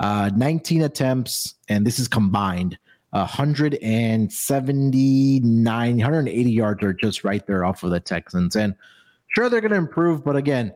uh, 0.01 0.31
19 0.35 0.81
attempts, 0.81 1.55
and 1.69 1.87
this 1.87 1.97
is 1.97 2.09
combined. 2.09 2.77
179, 3.11 5.95
180 5.95 6.51
yards 6.51 6.83
are 6.83 6.93
just 6.93 7.23
right 7.23 7.47
there 7.47 7.63
off 7.63 7.83
of 7.83 7.91
the 7.91 8.01
Texans. 8.01 8.57
And 8.57 8.75
sure, 9.29 9.47
they're 9.47 9.61
going 9.61 9.71
to 9.71 9.77
improve, 9.77 10.25
but 10.25 10.35
again, 10.35 10.73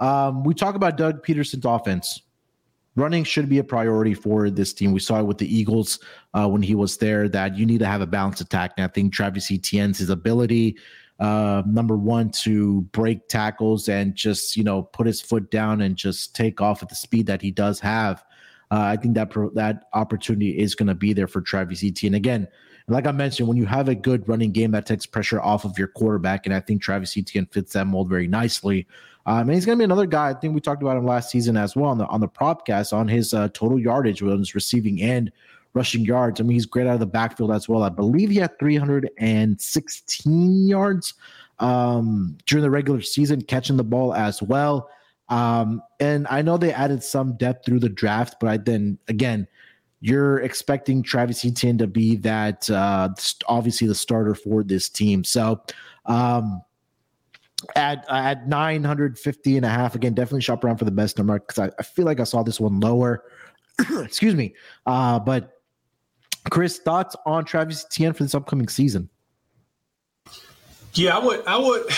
um, 0.00 0.42
we 0.42 0.52
talk 0.52 0.74
about 0.74 0.96
Doug 0.96 1.24
Pederson's 1.24 1.64
offense. 1.64 2.22
Running 2.96 3.24
should 3.24 3.48
be 3.48 3.58
a 3.58 3.64
priority 3.64 4.14
for 4.14 4.50
this 4.50 4.72
team. 4.72 4.92
We 4.92 5.00
saw 5.00 5.20
it 5.20 5.26
with 5.26 5.38
the 5.38 5.54
Eagles 5.54 6.00
uh, 6.34 6.48
when 6.48 6.62
he 6.62 6.74
was 6.74 6.96
there 6.96 7.28
that 7.28 7.56
you 7.56 7.66
need 7.66 7.78
to 7.78 7.86
have 7.86 8.00
a 8.00 8.06
balanced 8.06 8.40
attack. 8.40 8.72
And 8.76 8.84
I 8.84 8.88
think 8.88 9.12
Travis 9.12 9.50
Etienne's 9.50 9.98
his 9.98 10.10
ability 10.10 10.76
uh, 11.18 11.62
number 11.66 11.96
one 11.96 12.30
to 12.30 12.82
break 12.92 13.28
tackles 13.28 13.88
and 13.88 14.14
just 14.14 14.56
you 14.56 14.64
know 14.64 14.82
put 14.82 15.06
his 15.06 15.20
foot 15.20 15.50
down 15.50 15.80
and 15.80 15.96
just 15.96 16.34
take 16.34 16.60
off 16.60 16.82
at 16.82 16.88
the 16.88 16.94
speed 16.94 17.26
that 17.26 17.40
he 17.40 17.50
does 17.50 17.80
have. 17.80 18.24
Uh, 18.70 18.80
I 18.80 18.96
think 18.96 19.14
that 19.14 19.30
pro- 19.30 19.50
that 19.50 19.84
opportunity 19.92 20.58
is 20.58 20.74
going 20.74 20.88
to 20.88 20.94
be 20.94 21.12
there 21.12 21.28
for 21.28 21.40
Travis 21.40 21.84
Etienne. 21.84 22.14
Again, 22.14 22.48
like 22.88 23.06
I 23.06 23.12
mentioned, 23.12 23.48
when 23.48 23.56
you 23.56 23.64
have 23.64 23.88
a 23.88 23.94
good 23.94 24.28
running 24.28 24.52
game 24.52 24.72
that 24.72 24.86
takes 24.86 25.06
pressure 25.06 25.40
off 25.40 25.64
of 25.64 25.78
your 25.78 25.88
quarterback, 25.88 26.46
and 26.46 26.54
I 26.54 26.60
think 26.60 26.82
Travis 26.82 27.16
Etienne 27.16 27.46
fits 27.46 27.72
that 27.72 27.86
mold 27.86 28.08
very 28.08 28.28
nicely. 28.28 28.86
Um, 29.26 29.40
and 29.40 29.52
he's 29.52 29.66
going 29.66 29.76
to 29.76 29.80
be 29.80 29.84
another 29.84 30.06
guy. 30.06 30.30
I 30.30 30.34
think 30.34 30.54
we 30.54 30.60
talked 30.60 30.82
about 30.82 30.96
him 30.96 31.04
last 31.04 31.30
season 31.30 31.56
as 31.56 31.74
well 31.74 31.90
on 31.90 31.98
the 31.98 32.06
on 32.06 32.20
the 32.20 32.28
propcast 32.28 32.92
on 32.92 33.08
his 33.08 33.34
uh, 33.34 33.48
total 33.52 33.78
yardage 33.78 34.22
on 34.22 34.38
his 34.38 34.54
receiving 34.54 35.02
and 35.02 35.32
rushing 35.74 36.04
yards. 36.04 36.40
I 36.40 36.44
mean, 36.44 36.54
he's 36.54 36.64
great 36.64 36.86
out 36.86 36.94
of 36.94 37.00
the 37.00 37.06
backfield 37.06 37.50
as 37.50 37.68
well. 37.68 37.82
I 37.82 37.88
believe 37.88 38.30
he 38.30 38.38
had 38.38 38.56
316 38.58 40.68
yards 40.68 41.14
um, 41.58 42.38
during 42.46 42.62
the 42.62 42.70
regular 42.70 43.02
season, 43.02 43.42
catching 43.42 43.76
the 43.76 43.84
ball 43.84 44.14
as 44.14 44.42
well. 44.42 44.88
Um, 45.28 45.82
and 45.98 46.26
I 46.30 46.42
know 46.42 46.56
they 46.56 46.72
added 46.72 47.02
some 47.02 47.36
depth 47.36 47.66
through 47.66 47.80
the 47.80 47.88
draft, 47.88 48.36
but 48.40 48.48
I 48.48 48.56
then 48.58 48.96
again, 49.08 49.48
you're 50.00 50.38
expecting 50.40 51.02
Travis 51.02 51.44
Etienne 51.44 51.78
to 51.78 51.88
be 51.88 52.16
that 52.16 52.70
uh, 52.70 53.08
obviously 53.48 53.88
the 53.88 53.94
starter 53.94 54.34
for 54.34 54.62
this 54.62 54.88
team. 54.88 55.24
So 55.24 55.62
um, 56.04 56.62
at 57.74 58.04
at 58.08 58.48
950 58.48 59.56
and 59.56 59.66
a 59.66 59.68
half, 59.68 59.94
again, 59.94 60.14
definitely 60.14 60.42
shop 60.42 60.64
around 60.64 60.76
for 60.76 60.84
the 60.84 60.90
best 60.90 61.18
number 61.18 61.38
because 61.38 61.58
I, 61.58 61.70
I 61.78 61.82
feel 61.82 62.04
like 62.04 62.20
I 62.20 62.24
saw 62.24 62.42
this 62.42 62.60
one 62.60 62.80
lower. 62.80 63.24
Excuse 64.02 64.34
me. 64.34 64.54
Uh, 64.86 65.18
but 65.18 65.60
Chris, 66.50 66.78
thoughts 66.78 67.16
on 67.26 67.44
Travis 67.44 67.84
Etienne 67.84 68.12
for 68.12 68.22
this 68.22 68.34
upcoming 68.34 68.68
season? 68.68 69.08
Yeah, 70.94 71.16
I 71.16 71.24
would. 71.24 71.46
I 71.46 71.58
would. 71.58 71.86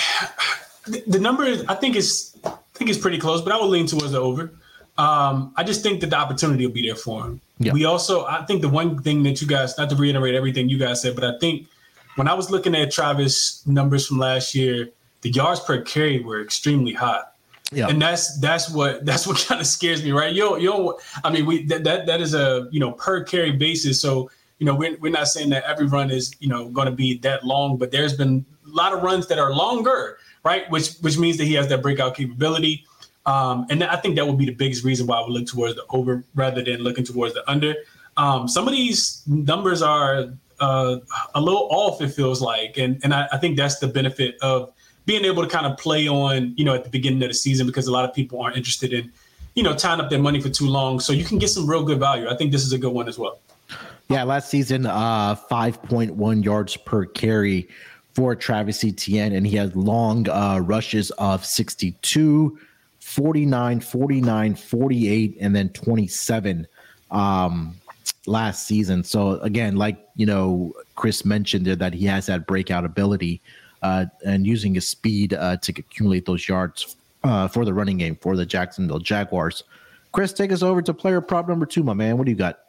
The 1.07 1.19
number 1.19 1.45
is, 1.45 1.63
I 1.69 1.75
think 1.75 1.97
is, 1.97 2.35
I 2.47 2.55
think 2.73 2.89
it's 2.89 2.99
pretty 2.99 3.19
close, 3.19 3.43
but 3.43 3.53
I 3.53 3.61
would 3.61 3.67
lean 3.67 3.87
towards 3.87 4.13
the 4.13 4.19
over. 4.19 4.51
Um, 4.97 5.53
I 5.55 5.63
just 5.63 5.83
think 5.83 6.01
that 6.01 6.09
the 6.09 6.17
opportunity 6.17 6.65
will 6.65 6.73
be 6.73 6.81
there 6.81 6.95
for 6.95 7.27
him. 7.27 7.43
Yeah. 7.59 7.75
We 7.75 7.85
also, 7.85 8.25
I 8.25 8.47
think 8.47 8.63
the 8.63 8.71
one 8.71 9.03
thing 9.03 9.23
that 9.25 9.43
you 9.43 9.47
guys, 9.47 9.77
not 9.77 9.91
to 9.91 9.97
reiterate 9.97 10.35
everything 10.35 10.71
you 10.71 10.79
guys 10.79 11.03
said, 11.03 11.15
but 11.15 11.25
I 11.25 11.39
think 11.41 11.69
when 12.17 12.27
I 12.27 12.33
was 12.33 12.51
looking 12.51 12.75
at 12.75 12.91
Travis 12.91 13.63
numbers 13.67 14.07
from 14.07 14.17
last 14.17 14.55
year, 14.55 14.89
the 15.23 15.31
yards 15.31 15.61
per 15.61 15.83
carry 15.83 16.21
were 16.21 16.43
extremely 16.43 16.93
high. 16.93 17.23
Yeah. 17.71 17.89
And 17.89 18.01
that's 18.01 18.39
that's 18.39 18.71
what 18.71 19.05
that's 19.05 19.27
what 19.27 19.45
kind 19.49 19.61
of 19.61 19.67
scares 19.67 20.03
me, 20.03 20.13
right? 20.13 20.35
Yo, 20.35 20.57
yo, 20.57 20.99
I 21.25 21.31
mean, 21.31 21.47
we 21.47 21.65
that 21.67 21.85
that, 21.85 22.07
that 22.07 22.21
is 22.21 22.35
a 22.35 22.69
you 22.71 22.81
know 22.81 22.93
per 22.93 23.23
carry 23.25 23.53
basis. 23.53 24.01
So 24.01 24.31
you 24.59 24.67
know, 24.67 24.75
we're, 24.75 24.97
we're 24.99 25.13
not 25.13 25.29
saying 25.29 25.51
that 25.51 25.65
every 25.65 25.87
run 25.87 26.11
is, 26.11 26.35
you 26.41 26.49
know, 26.49 26.69
going 26.69 26.87
to 26.87 26.93
be 26.93 27.19
that 27.19 27.45
long, 27.45 27.77
but 27.77 27.93
there's 27.93 28.17
been 28.17 28.45
a 28.67 28.71
lot 28.71 28.93
of 28.93 29.03
runs 29.03 29.29
that 29.29 29.39
are 29.39 29.55
longer, 29.55 30.19
right? 30.45 30.69
Which 30.71 30.97
which 30.97 31.19
means 31.19 31.37
that 31.39 31.45
he 31.45 31.55
has 31.55 31.69
that 31.69 31.83
breakout 31.83 32.17
capability. 32.17 32.85
Um, 33.27 33.67
and 33.71 33.85
I 33.85 33.97
think 33.97 34.17
that 34.17 34.27
would 34.27 34.39
be 34.39 34.47
the 34.47 34.55
biggest 34.55 34.85
reason 34.85 35.07
why 35.07 35.23
we 35.27 35.33
look 35.33 35.47
towards 35.47 35.75
the 35.75 35.85
over 35.91 36.25
rather 36.35 36.63
than 36.63 36.81
looking 36.81 37.05
towards 37.05 37.35
the 37.35 37.49
under. 37.49 37.75
Um, 38.17 38.49
some 38.49 38.67
of 38.67 38.73
these 38.73 39.23
numbers 39.27 39.83
are 39.83 40.33
uh, 40.61 40.97
a 41.35 41.41
little 41.41 41.69
off, 41.71 42.01
it 42.01 42.09
feels 42.09 42.41
like. 42.41 42.79
And, 42.79 43.01
and 43.05 43.15
I, 43.15 43.29
I 43.33 43.39
think 43.39 43.57
that's 43.57 43.79
the 43.79 43.87
benefit 43.87 44.39
of 44.41 44.73
being 45.09 45.25
able 45.25 45.43
to 45.43 45.49
kind 45.49 45.65
of 45.65 45.79
play 45.79 46.07
on, 46.07 46.53
you 46.59 46.67
know, 46.67 46.75
at 46.75 46.85
the 46.85 46.91
beginning 46.91 47.23
of 47.23 47.29
the 47.29 47.35
season 47.35 47.67
because 47.67 47.87
a 47.87 47.91
lot 47.91 48.05
of 48.05 48.15
people 48.15 48.43
aren't 48.43 48.59
interested 48.59 48.93
in, 48.93 49.11
you 49.55 49.63
know, 49.63 49.75
tying 49.75 50.03
up 50.03 50.11
their 50.11 50.19
money 50.19 50.39
for 50.39 50.51
too 50.51 50.67
long. 50.67 51.01
So 51.01 51.15
you 51.15 51.25
can 51.25 51.39
get 51.39 51.49
some 51.49 51.67
real 51.67 51.83
good 51.83 51.99
value. 51.99 52.29
I 52.29 52.37
think 52.37 52.53
this 52.53 52.63
is 52.63 52.75
a 52.75 52.79
good 52.79 52.93
one 52.93 53.09
as 53.09 53.19
well. 53.19 53.41
Yeah, 54.11 54.25
last 54.25 54.51
season, 54.51 54.85
uh, 54.85 55.35
5.1 55.35 56.45
yards 56.45 56.77
per 56.77 57.07
carry 57.07 57.71
for 58.13 58.37
Travis 58.37 58.85
Etienne, 58.85 59.33
and 59.33 59.47
he 59.47 59.57
had 59.57 59.75
long 59.75 60.29
uh, 60.29 60.59
rushes 60.59 61.11
of 61.13 61.43
62, 61.43 62.59
49, 63.01 63.81
49, 63.81 64.55
48, 64.57 65.37
and 65.41 65.57
then 65.57 65.71
27 65.71 66.67
um, 67.11 67.75
last 68.27 68.67
season. 68.67 69.03
So, 69.05 69.41
again, 69.41 69.77
like, 69.77 70.07
you 70.17 70.27
know, 70.27 70.75
Chris 70.97 71.25
mentioned 71.25 71.67
that 71.67 71.95
he 71.95 72.05
has 72.05 72.27
that 72.27 72.47
breakout 72.47 72.85
ability 72.85 73.41
and 73.83 74.47
using 74.47 74.75
his 74.75 74.89
speed 74.89 75.35
uh, 75.35 75.57
to 75.59 75.73
accumulate 75.77 76.27
those 76.27 76.49
yards 76.49 76.97
uh, 77.25 77.49
for 77.49 77.65
the 77.65 77.75
running 77.75 77.99
game 77.99 78.17
for 78.17 78.37
the 78.37 78.47
Jacksonville 78.47 78.99
Jaguars. 78.99 79.65
Chris, 80.13 80.33
take 80.33 80.53
us 80.53 80.63
over 80.63 80.83
to 80.83 80.95
player 80.95 81.21
prop 81.21 81.49
number 81.49 81.67
two, 81.67 81.83
my 81.83 81.93
man. 81.95 82.17
What 82.17 82.25
do 82.25 82.31
you 82.31 82.37
got? 82.37 82.61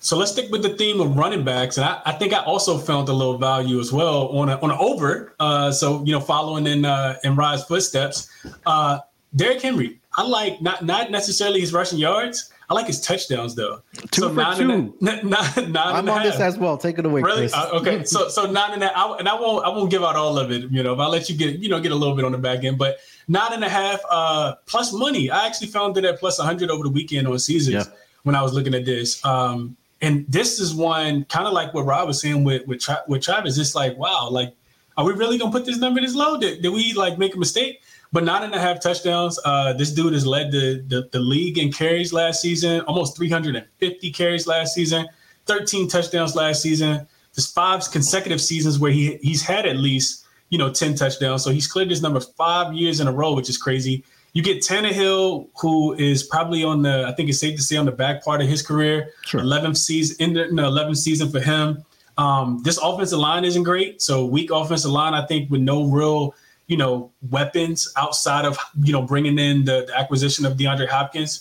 So 0.00 0.16
let's 0.16 0.32
stick 0.32 0.50
with 0.50 0.62
the 0.62 0.76
theme 0.76 1.00
of 1.00 1.16
running 1.16 1.44
backs, 1.44 1.78
and 1.78 1.84
I, 1.84 2.02
I 2.04 2.12
think 2.12 2.32
I 2.32 2.42
also 2.42 2.76
found 2.76 3.08
a 3.08 3.12
little 3.12 3.38
value 3.38 3.78
as 3.78 3.92
well 3.92 4.26
on 4.30 4.48
a, 4.48 4.58
on 4.58 4.72
an 4.72 4.76
over. 4.80 5.32
Uh, 5.38 5.70
so 5.70 6.04
you 6.04 6.10
know, 6.10 6.18
following 6.18 6.66
in 6.66 6.84
uh, 6.84 7.18
in 7.22 7.36
Rod's 7.36 7.62
footsteps, 7.62 8.28
uh, 8.66 8.98
Derrick 9.36 9.62
Henry. 9.62 10.00
I 10.16 10.24
like 10.24 10.60
not 10.60 10.84
not 10.84 11.12
necessarily 11.12 11.60
his 11.60 11.72
rushing 11.72 12.00
yards. 12.00 12.52
I 12.68 12.74
like 12.74 12.86
his 12.86 13.00
touchdowns 13.00 13.54
though. 13.54 13.82
Two 14.10 14.22
so 14.22 14.28
for 14.30 14.34
nine 14.36 14.56
two. 14.56 14.70
And 14.70 14.94
nine, 15.00 15.22
nine 15.30 15.76
I'm 15.76 16.08
on 16.08 16.22
this 16.22 16.40
as 16.40 16.56
well. 16.56 16.78
Take 16.78 16.98
it 16.98 17.06
away. 17.06 17.22
Really? 17.22 17.50
Uh, 17.52 17.78
okay. 17.80 18.04
so 18.04 18.28
so 18.28 18.50
nine 18.50 18.72
and 18.72 18.82
a 18.82 18.88
half, 18.88 19.18
and 19.18 19.28
I 19.28 19.34
won't 19.34 19.64
I 19.64 19.68
won't 19.68 19.90
give 19.90 20.02
out 20.02 20.16
all 20.16 20.38
of 20.38 20.50
it. 20.50 20.70
You 20.70 20.82
know, 20.82 20.94
if 20.94 20.98
I 20.98 21.06
let 21.06 21.28
you 21.28 21.36
get 21.36 21.58
you 21.58 21.68
know 21.68 21.80
get 21.80 21.92
a 21.92 21.96
little 21.96 22.16
bit 22.16 22.24
on 22.24 22.32
the 22.32 22.38
back 22.38 22.64
end, 22.64 22.78
but 22.78 22.98
nine 23.28 23.52
and 23.52 23.64
a 23.64 23.68
half 23.68 24.00
uh, 24.10 24.54
plus 24.66 24.92
money. 24.92 25.30
I 25.30 25.46
actually 25.46 25.68
found 25.68 25.96
it 25.96 26.04
at 26.04 26.18
plus 26.18 26.38
100 26.38 26.70
over 26.70 26.84
the 26.84 26.90
weekend 26.90 27.28
on 27.28 27.38
Caesars 27.38 27.74
yeah. 27.74 27.84
when 28.22 28.34
I 28.34 28.42
was 28.42 28.52
looking 28.52 28.74
at 28.74 28.84
this. 28.84 29.24
Um, 29.24 29.76
and 30.00 30.26
this 30.28 30.58
is 30.58 30.74
one 30.74 31.24
kind 31.26 31.46
of 31.46 31.52
like 31.52 31.72
what 31.74 31.86
Rob 31.86 32.08
was 32.08 32.20
saying 32.20 32.44
with 32.44 32.66
with, 32.66 32.80
Tra- 32.80 33.04
with 33.06 33.22
Travis. 33.22 33.58
It's 33.58 33.74
like 33.74 33.96
wow, 33.96 34.28
like 34.30 34.54
are 34.96 35.04
we 35.04 35.12
really 35.12 35.38
gonna 35.38 35.52
put 35.52 35.64
this 35.64 35.78
number 35.78 36.00
this 36.00 36.14
low? 36.14 36.38
Did, 36.38 36.62
did 36.62 36.72
we 36.72 36.92
like 36.94 37.18
make 37.18 37.34
a 37.34 37.38
mistake? 37.38 37.80
But 38.12 38.24
nine 38.24 38.42
and 38.42 38.54
a 38.54 38.60
half 38.60 38.80
touchdowns. 38.80 39.40
Uh, 39.44 39.72
this 39.72 39.90
dude 39.90 40.12
has 40.12 40.26
led 40.26 40.52
the, 40.52 40.84
the 40.86 41.08
the 41.12 41.20
league 41.20 41.58
in 41.58 41.72
carries 41.72 42.12
last 42.12 42.42
season, 42.42 42.82
almost 42.82 43.16
350 43.16 44.10
carries 44.12 44.46
last 44.46 44.74
season, 44.74 45.08
13 45.46 45.88
touchdowns 45.88 46.36
last 46.36 46.60
season. 46.60 47.06
There's 47.34 47.50
five 47.50 47.82
consecutive 47.90 48.40
seasons 48.40 48.78
where 48.78 48.92
he 48.92 49.16
he's 49.22 49.42
had 49.42 49.64
at 49.64 49.76
least 49.76 50.26
you 50.50 50.58
know 50.58 50.70
10 50.70 50.94
touchdowns. 50.94 51.42
So 51.42 51.50
he's 51.50 51.66
cleared 51.66 51.88
his 51.88 52.02
number 52.02 52.20
five 52.20 52.74
years 52.74 53.00
in 53.00 53.08
a 53.08 53.12
row, 53.12 53.34
which 53.34 53.48
is 53.48 53.56
crazy. 53.56 54.04
You 54.34 54.42
get 54.42 54.58
Tannehill, 54.58 55.48
who 55.60 55.94
is 55.94 56.22
probably 56.22 56.64
on 56.64 56.82
the, 56.82 57.04
I 57.06 57.12
think 57.12 57.28
it's 57.28 57.38
safe 57.38 57.56
to 57.56 57.62
say, 57.62 57.76
on 57.76 57.84
the 57.84 57.92
back 57.92 58.24
part 58.24 58.40
of 58.40 58.48
his 58.48 58.62
career. 58.62 59.10
Sure. 59.26 59.40
11th 59.42 59.76
season, 59.76 60.16
in 60.20 60.32
the, 60.32 60.62
11th 60.62 60.96
season 60.96 61.30
for 61.30 61.40
him. 61.40 61.84
Um, 62.16 62.62
this 62.62 62.78
offensive 62.82 63.18
line 63.18 63.44
isn't 63.44 63.62
great. 63.62 64.00
So 64.00 64.24
weak 64.24 64.50
offensive 64.50 64.90
line, 64.90 65.12
I 65.12 65.26
think, 65.26 65.50
with 65.50 65.60
no 65.60 65.84
real, 65.84 66.34
you 66.72 66.78
know, 66.78 67.12
weapons 67.36 67.78
outside 68.02 68.44
of, 68.46 68.56
you 68.82 68.92
know, 68.94 69.02
bringing 69.02 69.38
in 69.38 69.56
the, 69.68 69.84
the 69.88 69.94
acquisition 70.02 70.46
of 70.46 70.52
DeAndre 70.56 70.88
Hopkins, 70.88 71.32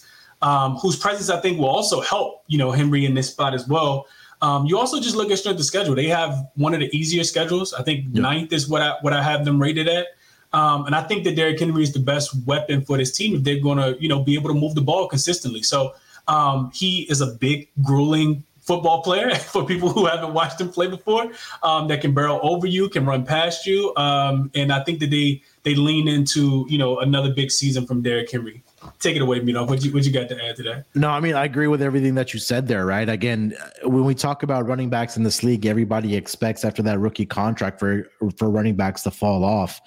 um, 0.41 0.75
whose 0.81 0.97
presence 0.97 1.29
I 1.29 1.39
think 1.39 1.57
will 1.57 1.73
also 1.77 2.01
help, 2.01 2.43
you 2.47 2.57
know, 2.57 2.69
Henry 2.79 3.05
in 3.05 3.13
this 3.13 3.29
spot 3.29 3.53
as 3.53 3.65
well. 3.65 3.93
Um, 4.41 4.65
you 4.67 4.77
also 4.77 4.99
just 4.99 5.15
look 5.15 5.31
at 5.31 5.37
strength 5.37 5.59
of 5.59 5.65
schedule. 5.65 5.95
They 5.95 6.09
have 6.09 6.33
one 6.55 6.73
of 6.73 6.81
the 6.81 6.89
easier 6.99 7.23
schedules. 7.23 7.73
I 7.73 7.81
think 7.83 7.97
yep. 8.11 8.21
ninth 8.29 8.51
is 8.51 8.67
what 8.67 8.81
I 8.81 8.89
what 9.03 9.13
I 9.13 9.23
have 9.23 9.45
them 9.45 9.57
rated 9.61 9.87
at. 9.87 10.07
Um, 10.51 10.85
and 10.85 10.93
I 10.99 11.03
think 11.07 11.23
that 11.23 11.37
Derrick 11.37 11.59
Henry 11.59 11.83
is 11.83 11.93
the 11.93 12.05
best 12.13 12.27
weapon 12.45 12.83
for 12.83 12.97
this 12.97 13.11
team 13.17 13.35
if 13.37 13.43
they're 13.45 13.63
going 13.67 13.77
to, 13.77 13.89
you 14.03 14.09
know, 14.09 14.21
be 14.21 14.33
able 14.39 14.49
to 14.53 14.59
move 14.63 14.75
the 14.75 14.81
ball 14.81 15.07
consistently. 15.07 15.63
So 15.63 15.93
um, 16.27 16.71
he 16.73 16.91
is 17.13 17.21
a 17.21 17.27
big, 17.27 17.69
grueling 17.81 18.43
football 18.71 19.01
player 19.01 19.35
for 19.53 19.65
people 19.65 19.89
who 19.89 20.05
haven't 20.05 20.33
watched 20.33 20.61
him 20.61 20.69
play 20.69 20.87
before. 20.87 21.31
Um, 21.61 21.87
that 21.89 21.99
can 21.99 22.13
barrel 22.13 22.39
over 22.41 22.67
you, 22.67 22.87
can 22.87 23.05
run 23.05 23.25
past 23.25 23.65
you, 23.65 23.93
um, 23.97 24.49
and 24.55 24.71
I 24.71 24.83
think 24.83 24.99
that 24.99 25.09
they 25.09 25.41
they 25.63 25.75
lean 25.75 26.07
into 26.07 26.65
you 26.69 26.77
know 26.77 26.99
another 26.99 27.33
big 27.33 27.51
season 27.51 27.85
from 27.85 28.01
Derrick 28.01 28.31
Henry. 28.31 28.63
Take 28.99 29.15
it 29.15 29.21
away, 29.21 29.41
Mino. 29.41 29.65
What 29.65 29.83
you 29.83 29.91
what 29.93 30.05
you 30.05 30.11
got 30.11 30.29
to 30.29 30.45
add 30.45 30.55
to 30.55 30.63
that? 30.63 30.85
No, 30.95 31.09
I 31.09 31.19
mean 31.19 31.35
I 31.35 31.45
agree 31.45 31.67
with 31.67 31.81
everything 31.81 32.15
that 32.15 32.33
you 32.33 32.39
said 32.39 32.67
there. 32.67 32.85
Right? 32.85 33.09
Again, 33.09 33.53
when 33.83 34.05
we 34.05 34.15
talk 34.15 34.43
about 34.43 34.65
running 34.67 34.89
backs 34.89 35.17
in 35.17 35.23
this 35.23 35.43
league, 35.43 35.65
everybody 35.65 36.15
expects 36.15 36.63
after 36.63 36.81
that 36.83 36.99
rookie 36.99 37.25
contract 37.25 37.79
for 37.79 38.09
for 38.37 38.49
running 38.49 38.75
backs 38.75 39.03
to 39.03 39.11
fall 39.11 39.43
off. 39.43 39.81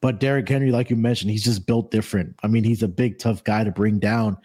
But 0.00 0.20
Derrick 0.20 0.48
Henry, 0.48 0.70
like 0.70 0.90
you 0.90 0.96
mentioned, 0.96 1.32
he's 1.32 1.42
just 1.42 1.66
built 1.66 1.90
different. 1.90 2.36
I 2.44 2.46
mean, 2.46 2.62
he's 2.62 2.84
a 2.84 2.88
big, 2.88 3.18
tough 3.18 3.42
guy 3.42 3.64
to 3.64 3.72
bring 3.72 3.98
down. 3.98 4.36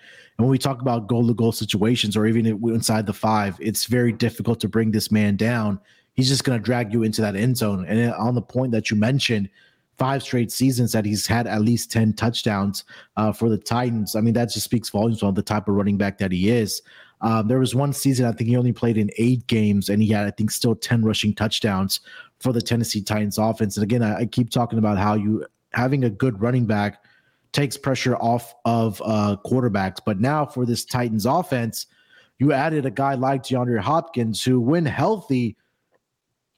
When 0.43 0.51
we 0.51 0.57
talk 0.57 0.81
about 0.81 1.07
goal 1.07 1.25
to 1.25 1.33
goal 1.33 1.53
situations 1.53 2.17
or 2.17 2.25
even 2.25 2.45
inside 2.45 3.05
the 3.05 3.13
five, 3.13 3.55
it's 3.61 3.85
very 3.85 4.11
difficult 4.11 4.59
to 4.59 4.67
bring 4.67 4.91
this 4.91 5.09
man 5.09 5.37
down. 5.37 5.79
He's 6.15 6.27
just 6.27 6.43
going 6.43 6.59
to 6.59 6.61
drag 6.61 6.91
you 6.91 7.03
into 7.03 7.21
that 7.21 7.37
end 7.37 7.55
zone. 7.55 7.85
And 7.87 8.13
on 8.15 8.35
the 8.35 8.41
point 8.41 8.73
that 8.73 8.91
you 8.91 8.97
mentioned, 8.97 9.49
five 9.97 10.21
straight 10.21 10.51
seasons 10.51 10.91
that 10.91 11.05
he's 11.05 11.25
had 11.25 11.47
at 11.47 11.61
least 11.61 11.93
10 11.93 12.11
touchdowns 12.15 12.83
uh, 13.15 13.31
for 13.31 13.47
the 13.47 13.57
Titans. 13.57 14.17
I 14.17 14.19
mean, 14.19 14.33
that 14.33 14.51
just 14.51 14.65
speaks 14.65 14.89
volumes 14.89 15.23
on 15.23 15.33
the 15.33 15.41
type 15.41 15.69
of 15.69 15.75
running 15.75 15.97
back 15.97 16.17
that 16.17 16.33
he 16.33 16.49
is. 16.49 16.81
Um, 17.21 17.47
there 17.47 17.59
was 17.59 17.73
one 17.73 17.93
season, 17.93 18.25
I 18.25 18.33
think 18.33 18.49
he 18.49 18.57
only 18.57 18.73
played 18.73 18.97
in 18.97 19.11
eight 19.17 19.47
games, 19.47 19.87
and 19.87 20.03
he 20.03 20.09
had, 20.09 20.25
I 20.25 20.31
think, 20.31 20.51
still 20.51 20.75
10 20.75 21.05
rushing 21.05 21.33
touchdowns 21.33 22.01
for 22.41 22.51
the 22.51 22.61
Tennessee 22.61 23.01
Titans 23.01 23.37
offense. 23.37 23.77
And 23.77 23.83
again, 23.85 24.03
I, 24.03 24.17
I 24.17 24.25
keep 24.25 24.49
talking 24.49 24.77
about 24.77 24.97
how 24.97 25.13
you 25.13 25.45
having 25.71 26.03
a 26.03 26.09
good 26.09 26.41
running 26.41 26.65
back 26.65 27.01
takes 27.53 27.77
pressure 27.77 28.15
off 28.17 28.53
of 28.65 29.01
uh, 29.05 29.37
quarterbacks. 29.45 29.99
But 30.05 30.19
now 30.19 30.45
for 30.45 30.65
this 30.65 30.83
Titans 30.83 31.25
offense, 31.25 31.85
you 32.39 32.51
added 32.51 32.85
a 32.85 32.91
guy 32.91 33.13
like 33.13 33.43
DeAndre 33.43 33.79
Hopkins, 33.79 34.43
who, 34.43 34.59
when 34.59 34.85
healthy, 34.85 35.55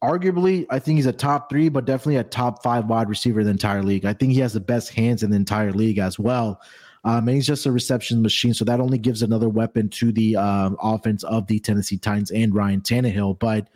arguably, 0.03 0.65
I 0.69 0.79
think 0.79 0.95
he's 0.95 1.05
a 1.05 1.13
top 1.13 1.49
three, 1.49 1.69
but 1.69 1.85
definitely 1.85 2.15
a 2.15 2.23
top 2.23 2.63
five 2.63 2.85
wide 2.85 3.09
receiver 3.09 3.41
in 3.41 3.45
the 3.45 3.51
entire 3.51 3.83
league. 3.83 4.05
I 4.05 4.13
think 4.13 4.33
he 4.33 4.39
has 4.39 4.53
the 4.53 4.59
best 4.59 4.93
hands 4.93 5.21
in 5.21 5.29
the 5.29 5.35
entire 5.35 5.73
league 5.73 5.99
as 5.99 6.17
well. 6.17 6.61
Um, 7.03 7.27
and 7.27 7.35
he's 7.35 7.45
just 7.45 7.67
a 7.67 7.71
reception 7.71 8.21
machine. 8.21 8.53
So 8.53 8.65
that 8.65 8.79
only 8.79 8.97
gives 8.97 9.21
another 9.21 9.49
weapon 9.49 9.89
to 9.89 10.11
the 10.11 10.37
um, 10.37 10.75
offense 10.81 11.23
of 11.23 11.45
the 11.45 11.59
Tennessee 11.59 11.97
Titans 11.97 12.31
and 12.31 12.55
Ryan 12.55 12.81
Tannehill. 12.81 13.37
But 13.37 13.67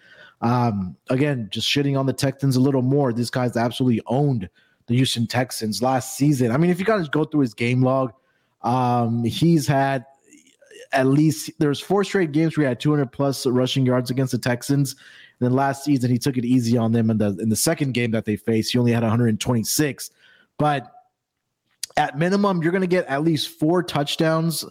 um, 0.42 0.96
again, 1.10 1.48
just 1.52 1.68
shitting 1.68 2.00
on 2.00 2.08
the 2.08 2.14
Texans 2.14 2.56
a 2.56 2.62
little 2.62 2.82
more. 2.82 3.14
This 3.14 3.30
guy's 3.30 3.56
absolutely 3.56 4.02
owned 4.08 4.50
the 4.90 4.96
Houston 4.96 5.28
Texans 5.28 5.82
last 5.82 6.18
season. 6.18 6.52
I 6.52 6.58
mean, 6.58 6.72
if 6.72 6.80
you 6.80 6.86
guys 6.86 7.08
go 7.08 7.24
through 7.24 7.42
his 7.42 7.54
game 7.54 7.82
log, 7.82 8.12
um, 8.64 9.24
he's 9.24 9.66
had 9.66 10.06
at 10.92 11.06
least 11.06 11.52
there's 11.60 11.80
four 11.80 12.04
straight 12.04 12.32
games 12.32 12.58
where 12.58 12.66
he 12.66 12.68
had 12.68 12.80
200 12.80 13.12
plus 13.12 13.46
rushing 13.46 13.86
yards 13.86 14.10
against 14.10 14.32
the 14.32 14.40
Texans. 14.40 14.94
And 14.94 15.48
then 15.48 15.54
last 15.54 15.84
season 15.84 16.10
he 16.10 16.18
took 16.18 16.38
it 16.38 16.44
easy 16.44 16.76
on 16.76 16.92
them 16.92 17.12
in 17.12 17.20
the 17.20 17.38
in 17.40 17.50
the 17.50 17.56
second 17.56 17.94
game 17.94 18.12
that 18.12 18.26
they 18.26 18.36
faced. 18.36 18.74
He 18.74 18.80
only 18.80 18.92
had 18.92 19.04
126, 19.04 20.10
but 20.58 20.92
at 21.96 22.18
minimum 22.18 22.64
you're 22.64 22.72
going 22.72 22.82
to 22.82 22.88
get 22.88 23.06
at 23.06 23.24
least 23.24 23.60
four 23.60 23.84
touchdowns 23.84 24.66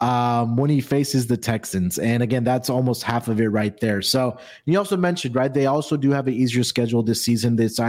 um, 0.00 0.56
when 0.56 0.70
he 0.70 0.80
faces 0.80 1.26
the 1.26 1.36
Texans. 1.36 1.98
And 1.98 2.22
again, 2.22 2.44
that's 2.44 2.70
almost 2.70 3.02
half 3.02 3.28
of 3.28 3.40
it 3.40 3.48
right 3.48 3.78
there. 3.80 4.00
So 4.02 4.38
you 4.64 4.78
also 4.78 4.96
mentioned, 4.96 5.34
right, 5.34 5.52
they 5.52 5.66
also 5.66 5.96
do 5.96 6.10
have 6.10 6.28
an 6.28 6.34
easier 6.34 6.62
schedule 6.62 7.02
this 7.02 7.24
season. 7.24 7.56
This, 7.56 7.80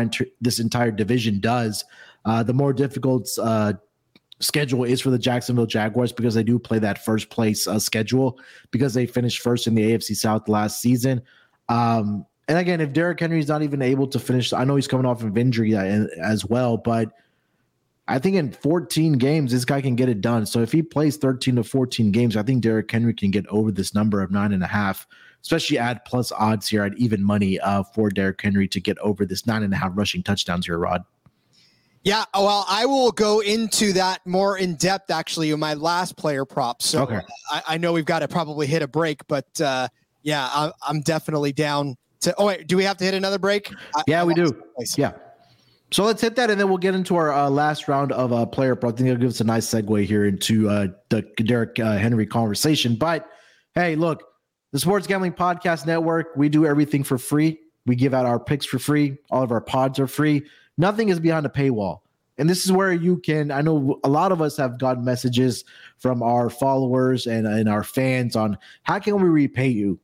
this 0.42 0.60
entire 0.60 0.92
division 0.92 1.40
does. 1.40 1.86
Uh, 2.26 2.44
the 2.44 2.54
more 2.54 2.74
difficult 2.74 3.30
uh, 3.42 3.74
schedule 4.40 4.84
is 4.84 5.02
for 5.02 5.12
the 5.12 5.20
Jacksonville 5.20 5.66
Jaguars 5.66 6.12
because 6.12 6.34
they 6.34 6.44
do 6.44 6.58
play 6.58 6.80
that 6.80 7.04
first 7.04 7.30
place 7.30 7.68
uh, 7.68 7.80
schedule 7.80 8.40
because 8.72 8.94
they 8.94 9.06
finished 9.06 9.42
first 9.42 9.68
in 9.68 9.76
the 9.76 9.92
AFC 9.92 10.16
South 10.16 10.50
last 10.50 10.82
season. 10.82 11.22
Um, 11.70 12.26
and 12.48 12.58
again, 12.58 12.82
if 12.82 12.94
Derrick 12.94 13.20
Henry 13.20 13.40
is 13.40 13.48
not 13.48 13.62
even 13.62 13.84
able 13.84 14.08
to 14.08 14.18
finish, 14.18 14.52
I 14.52 14.64
know 14.64 14.76
he's 14.76 14.88
coming 14.88 15.06
off 15.06 15.24
of 15.24 15.38
injury 15.38 15.76
uh, 15.76 16.08
as 16.20 16.44
well, 16.44 16.78
but– 16.78 17.12
I 18.10 18.18
think 18.18 18.36
in 18.36 18.52
14 18.52 19.14
games, 19.14 19.52
this 19.52 19.66
guy 19.66 19.82
can 19.82 19.96
get 19.96 20.10
it 20.10 20.20
done. 20.20 20.48
So 20.48 20.62
if 20.62 20.72
he 20.72 20.82
plays 20.82 21.16
13 21.16 21.58
to 21.58 21.64
14 21.64 22.12
games, 22.12 22.36
I 22.36 22.42
think 22.42 22.64
Derrick 22.64 22.90
Henry 22.90 23.14
can 23.14 23.30
get 23.30 23.46
over 23.48 23.72
this 23.72 23.94
number 23.94 24.24
of 24.24 24.32
nine 24.32 24.52
and 24.52 24.64
a 24.64 24.68
half, 24.68 25.06
especially 25.44 25.78
add 25.78 26.04
plus 26.06 26.32
odds 26.32 26.68
here 26.68 26.84
at 26.84 26.98
even 26.98 27.24
money 27.24 27.60
uh, 27.60 27.84
for 27.84 28.10
Derrick 28.10 28.42
Henry 28.42 28.68
to 28.70 28.82
get 28.82 28.98
over 28.98 29.28
this 29.28 29.46
nine 29.46 29.62
and 29.62 29.72
a 29.72 29.78
half 29.78 29.92
rushing 29.94 30.24
touchdowns 30.24 30.66
here, 30.66 30.80
Rod. 30.80 31.04
Yeah, 32.04 32.26
well, 32.34 32.66
I 32.68 32.88
will 32.88 33.12
go 33.12 33.42
into 33.42 33.94
that 33.94 34.26
more 34.26 34.58
in 34.58 34.76
depth 34.76 35.12
actually 35.12 35.52
in 35.52 35.60
my 35.60 35.76
last 35.76 36.18
player 36.18 36.46
prop. 36.46 36.82
So 36.82 37.04
okay. 37.04 37.20
I, 37.52 37.62
I 37.68 37.78
know 37.78 37.94
we've 37.94 38.06
got 38.06 38.20
to 38.20 38.28
probably 38.28 38.66
hit 38.66 38.82
a 38.82 38.88
break, 38.88 39.28
but 39.28 39.62
uh, 39.62 39.88
yeah, 40.24 40.50
I, 40.52 40.72
am 40.88 41.02
definitely 41.02 41.52
down 41.52 41.96
to. 42.22 42.34
Oh 42.40 42.48
wait, 42.48 42.68
do 42.68 42.76
we 42.76 42.86
have 42.86 42.98
to 42.98 43.06
hit 43.06 43.14
another 43.14 43.38
break? 43.38 43.72
Yeah, 44.08 44.22
I, 44.22 44.24
we 44.24 44.34
do. 44.34 44.50
Yeah. 44.98 45.12
So 45.92 46.04
let's 46.04 46.22
hit 46.22 46.36
that, 46.36 46.52
and 46.52 46.60
then 46.60 46.70
we'll 46.70 46.78
get 46.78 46.94
into 46.94 47.16
our 47.16 47.34
uh, 47.34 47.50
last 47.50 47.88
round 47.88 48.12
of 48.12 48.32
uh, 48.32 48.46
player 48.46 48.76
pro. 48.76 48.90
I 48.90 48.94
think 48.94 49.10
it'll 49.10 49.20
give 49.20 49.30
us 49.30 49.42
a 49.42 49.44
nice 49.44 49.66
segue 49.66 50.06
here 50.06 50.26
into 50.26 50.70
uh, 50.70 50.88
the 51.10 51.24
Derrick 51.38 51.80
uh, 51.80 51.98
Henry 51.98 52.28
conversation. 52.28 52.96
But 52.96 53.28
hey, 53.74 53.96
look, 53.96 54.24
the 54.72 54.80
Sports 54.80 55.08
Gambling 55.08 55.34
Podcast 55.34 55.88
Network, 55.88 56.28
we 56.36 56.48
do 56.48 56.68
everything 56.68 57.04
for 57.04 57.18
free. 57.18 57.60
We 57.88 57.96
give 57.96 58.14
out 58.14 58.28
our 58.28 58.40
picks 58.40 58.68
for 58.68 58.78
free. 58.78 59.18
All 59.32 59.42
of 59.42 59.52
our 59.52 59.62
pods 59.62 60.00
are 60.00 60.08
free. 60.08 60.44
Nothing 60.78 61.10
is 61.10 61.20
behind 61.20 61.48
a 61.48 61.50
paywall. 61.50 62.02
And 62.38 62.48
this 62.48 62.66
is 62.66 62.72
where 62.72 62.94
you 62.94 63.18
can. 63.18 63.50
I 63.50 63.62
know 63.62 64.00
a 64.04 64.10
lot 64.10 64.32
of 64.32 64.42
us 64.42 64.56
have 64.58 64.78
gotten 64.78 65.04
messages 65.04 65.66
from 65.98 66.22
our 66.22 66.52
followers 66.52 67.26
and, 67.26 67.48
and 67.48 67.68
our 67.68 67.84
fans 67.84 68.36
on 68.36 68.58
how 68.84 69.00
can 69.00 69.22
we 69.22 69.28
repay 69.28 69.68
you? 69.68 70.00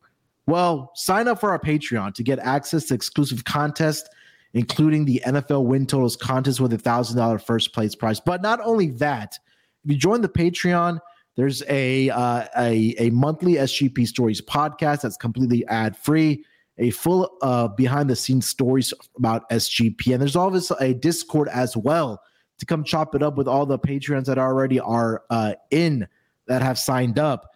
Well, 0.48 0.92
sign 0.96 1.28
up 1.28 1.40
for 1.40 1.52
our 1.52 1.60
Patreon 1.60 2.14
to 2.16 2.24
get 2.24 2.40
access 2.40 2.86
to 2.86 2.94
exclusive 2.94 3.46
contests 3.46 4.10
including 4.56 5.04
the 5.04 5.22
NFL 5.26 5.66
win 5.66 5.86
totals 5.86 6.16
contest 6.16 6.62
with 6.62 6.74
a 6.74 6.78
thousand 6.78 7.18
dollar 7.18 7.38
first 7.38 7.74
place 7.74 7.94
prize. 7.94 8.20
But 8.20 8.42
not 8.42 8.60
only 8.62 8.88
that, 8.92 9.38
if 9.84 9.92
you 9.92 9.98
join 9.98 10.22
the 10.22 10.30
Patreon, 10.30 11.00
there's 11.36 11.62
a 11.68 12.10
uh, 12.10 12.46
a, 12.58 12.96
a 12.98 13.10
monthly 13.12 13.56
SGP 13.56 14.08
Stories 14.08 14.42
podcast 14.42 15.02
that's 15.02 15.18
completely 15.18 15.66
ad 15.68 15.98
free, 15.98 16.46
a 16.78 16.90
full 16.92 17.38
uh, 17.42 17.68
behind 17.68 18.10
the 18.10 18.16
scenes 18.16 18.48
stories 18.48 18.94
about 19.18 19.48
SGP, 19.52 20.14
and 20.14 20.22
there's 20.22 20.38
always 20.38 20.72
a 20.80 20.94
Discord 20.94 21.50
as 21.50 21.76
well 21.76 22.22
to 22.58 22.66
come 22.66 22.86
chop 22.86 23.14
it 23.14 23.22
up 23.22 23.36
with 23.36 23.50
all 23.50 23.66
the 23.66 23.78
Patreons 23.78 24.26
that 24.26 24.38
already 24.38 24.80
are 24.80 25.24
uh, 25.30 25.54
in 25.70 26.08
that 26.48 26.62
have 26.62 26.80
signed 26.80 27.20
up. 27.20 27.52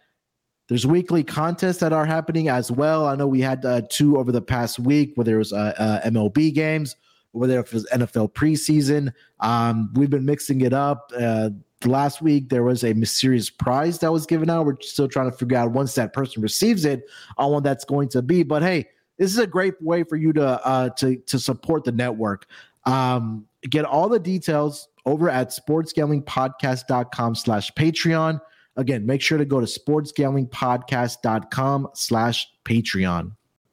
There's 0.70 0.86
weekly 0.86 1.24
contests 1.24 1.78
that 1.78 1.92
are 1.92 2.06
happening 2.06 2.48
as 2.48 2.70
well. 2.70 3.04
I 3.08 3.16
know 3.16 3.26
we 3.26 3.40
had 3.40 3.64
uh, 3.64 3.82
two 3.90 4.16
over 4.18 4.30
the 4.30 4.40
past 4.40 4.78
week, 4.78 5.10
whether 5.16 5.34
it 5.34 5.38
was 5.38 5.52
uh, 5.52 5.74
uh, 5.76 6.08
MLB 6.08 6.54
games, 6.54 6.94
whether 7.32 7.58
it 7.58 7.72
was 7.72 7.88
NFL 7.92 8.34
preseason. 8.34 9.12
Um, 9.40 9.90
we've 9.94 10.10
been 10.10 10.24
mixing 10.24 10.60
it 10.60 10.72
up. 10.72 11.10
Uh, 11.18 11.50
last 11.84 12.22
week 12.22 12.50
there 12.50 12.62
was 12.62 12.84
a 12.84 12.92
mysterious 12.92 13.50
prize 13.50 13.98
that 13.98 14.12
was 14.12 14.26
given 14.26 14.48
out. 14.48 14.64
We're 14.64 14.80
still 14.80 15.08
trying 15.08 15.28
to 15.28 15.36
figure 15.36 15.58
out 15.58 15.72
once 15.72 15.96
that 15.96 16.12
person 16.12 16.40
receives 16.40 16.84
it 16.84 17.02
on 17.36 17.50
what 17.50 17.64
that's 17.64 17.84
going 17.84 18.08
to 18.10 18.22
be. 18.22 18.44
But 18.44 18.62
hey, 18.62 18.86
this 19.18 19.32
is 19.32 19.38
a 19.38 19.48
great 19.48 19.74
way 19.82 20.04
for 20.04 20.14
you 20.14 20.32
to 20.34 20.64
uh, 20.64 20.90
to 20.90 21.16
to 21.16 21.40
support 21.40 21.82
the 21.82 21.90
network. 21.90 22.46
Um, 22.84 23.44
get 23.62 23.84
all 23.84 24.08
the 24.08 24.20
details 24.20 24.86
over 25.04 25.28
at 25.28 25.48
sportsgamblingpodcast.com 25.48 27.34
slash 27.34 27.72
Patreon. 27.72 28.40
Again, 28.80 29.06
make 29.06 29.22
sure 29.22 29.38
to 29.38 29.44
go 29.44 29.60
to 29.60 29.66
sportsgamblingpodcast.com 29.66 31.88
slash 31.94 32.48
Patreon. 32.64 33.32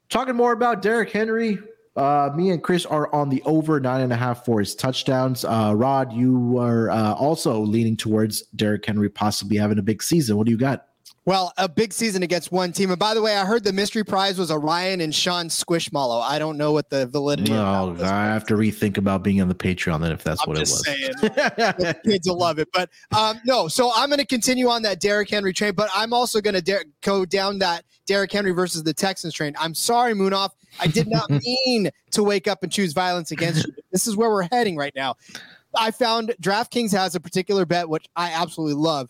Talking 0.09 0.35
more 0.35 0.53
about 0.53 0.81
Derrick 0.81 1.11
Henry, 1.11 1.59
Uh, 1.95 2.29
me 2.35 2.51
and 2.51 2.61
Chris 2.61 2.85
are 2.85 3.11
on 3.11 3.29
the 3.29 3.41
over 3.43 3.79
nine 3.79 4.01
and 4.01 4.13
a 4.13 4.15
half 4.15 4.45
for 4.45 4.59
his 4.59 4.75
touchdowns. 4.75 5.43
Uh, 5.43 5.73
Rod, 5.75 6.13
you 6.13 6.59
are 6.59 6.91
uh, 6.91 7.15
also 7.15 7.59
leaning 7.61 7.97
towards 7.97 8.43
Derrick 8.55 8.85
Henry 8.85 9.09
possibly 9.09 9.57
having 9.57 9.79
a 9.79 9.81
big 9.81 10.03
season. 10.03 10.37
What 10.37 10.45
do 10.45 10.51
you 10.51 10.59
got? 10.59 10.85
Well, 11.25 11.51
a 11.57 11.67
big 11.67 11.91
season 11.91 12.23
against 12.23 12.53
one 12.53 12.71
team. 12.71 12.89
And 12.89 12.97
by 12.97 13.13
the 13.13 13.21
way, 13.21 13.35
I 13.35 13.43
heard 13.43 13.65
the 13.65 13.73
mystery 13.73 14.05
prize 14.05 14.39
was 14.39 14.49
a 14.49 14.57
Ryan 14.57 15.01
and 15.01 15.13
Sean 15.13 15.49
Squishmallow. 15.49 16.21
I 16.21 16.39
don't 16.39 16.57
know 16.57 16.71
what 16.71 16.89
the 16.89 17.05
validity. 17.05 17.51
No, 17.51 17.97
I 18.01 18.25
have 18.25 18.45
to 18.45 18.53
rethink 18.53 18.97
about 18.97 19.23
being 19.23 19.41
on 19.41 19.49
the 19.49 19.55
Patreon 19.55 19.99
then 20.01 20.13
if 20.13 20.23
that's 20.23 20.41
I'm 20.43 20.47
what 20.47 20.57
it 20.57 20.61
was. 20.61 20.85
saying, 20.85 21.11
the 21.21 21.99
kids 22.05 22.29
will 22.29 22.37
love 22.37 22.59
it. 22.59 22.69
But 22.71 22.89
um, 23.13 23.41
no, 23.45 23.67
so 23.67 23.91
I'm 23.93 24.07
going 24.07 24.19
to 24.19 24.25
continue 24.25 24.69
on 24.69 24.81
that 24.83 25.01
Derrick 25.01 25.29
Henry 25.29 25.51
train, 25.51 25.73
but 25.73 25.89
I'm 25.93 26.13
also 26.13 26.39
going 26.39 26.53
to 26.53 26.61
der- 26.61 26.85
go 27.01 27.25
down 27.25 27.59
that 27.59 27.83
Derrick 28.05 28.31
Henry 28.31 28.51
versus 28.51 28.83
the 28.83 28.93
Texans 28.93 29.33
train. 29.33 29.53
I'm 29.59 29.73
sorry, 29.73 30.13
Munaf. 30.13 30.51
I 30.79 30.87
did 30.87 31.07
not 31.07 31.29
mean 31.65 31.89
to 32.11 32.23
wake 32.23 32.47
up 32.47 32.63
and 32.63 32.71
choose 32.71 32.93
violence 32.93 33.31
against 33.31 33.67
you. 33.67 33.73
This 33.91 34.07
is 34.07 34.15
where 34.15 34.29
we're 34.29 34.47
heading 34.49 34.77
right 34.77 34.93
now. 34.95 35.15
I 35.75 35.91
found 35.91 36.33
DraftKings 36.41 36.91
has 36.91 37.15
a 37.15 37.19
particular 37.19 37.65
bet 37.65 37.89
which 37.89 38.05
I 38.15 38.31
absolutely 38.31 38.75
love, 38.81 39.09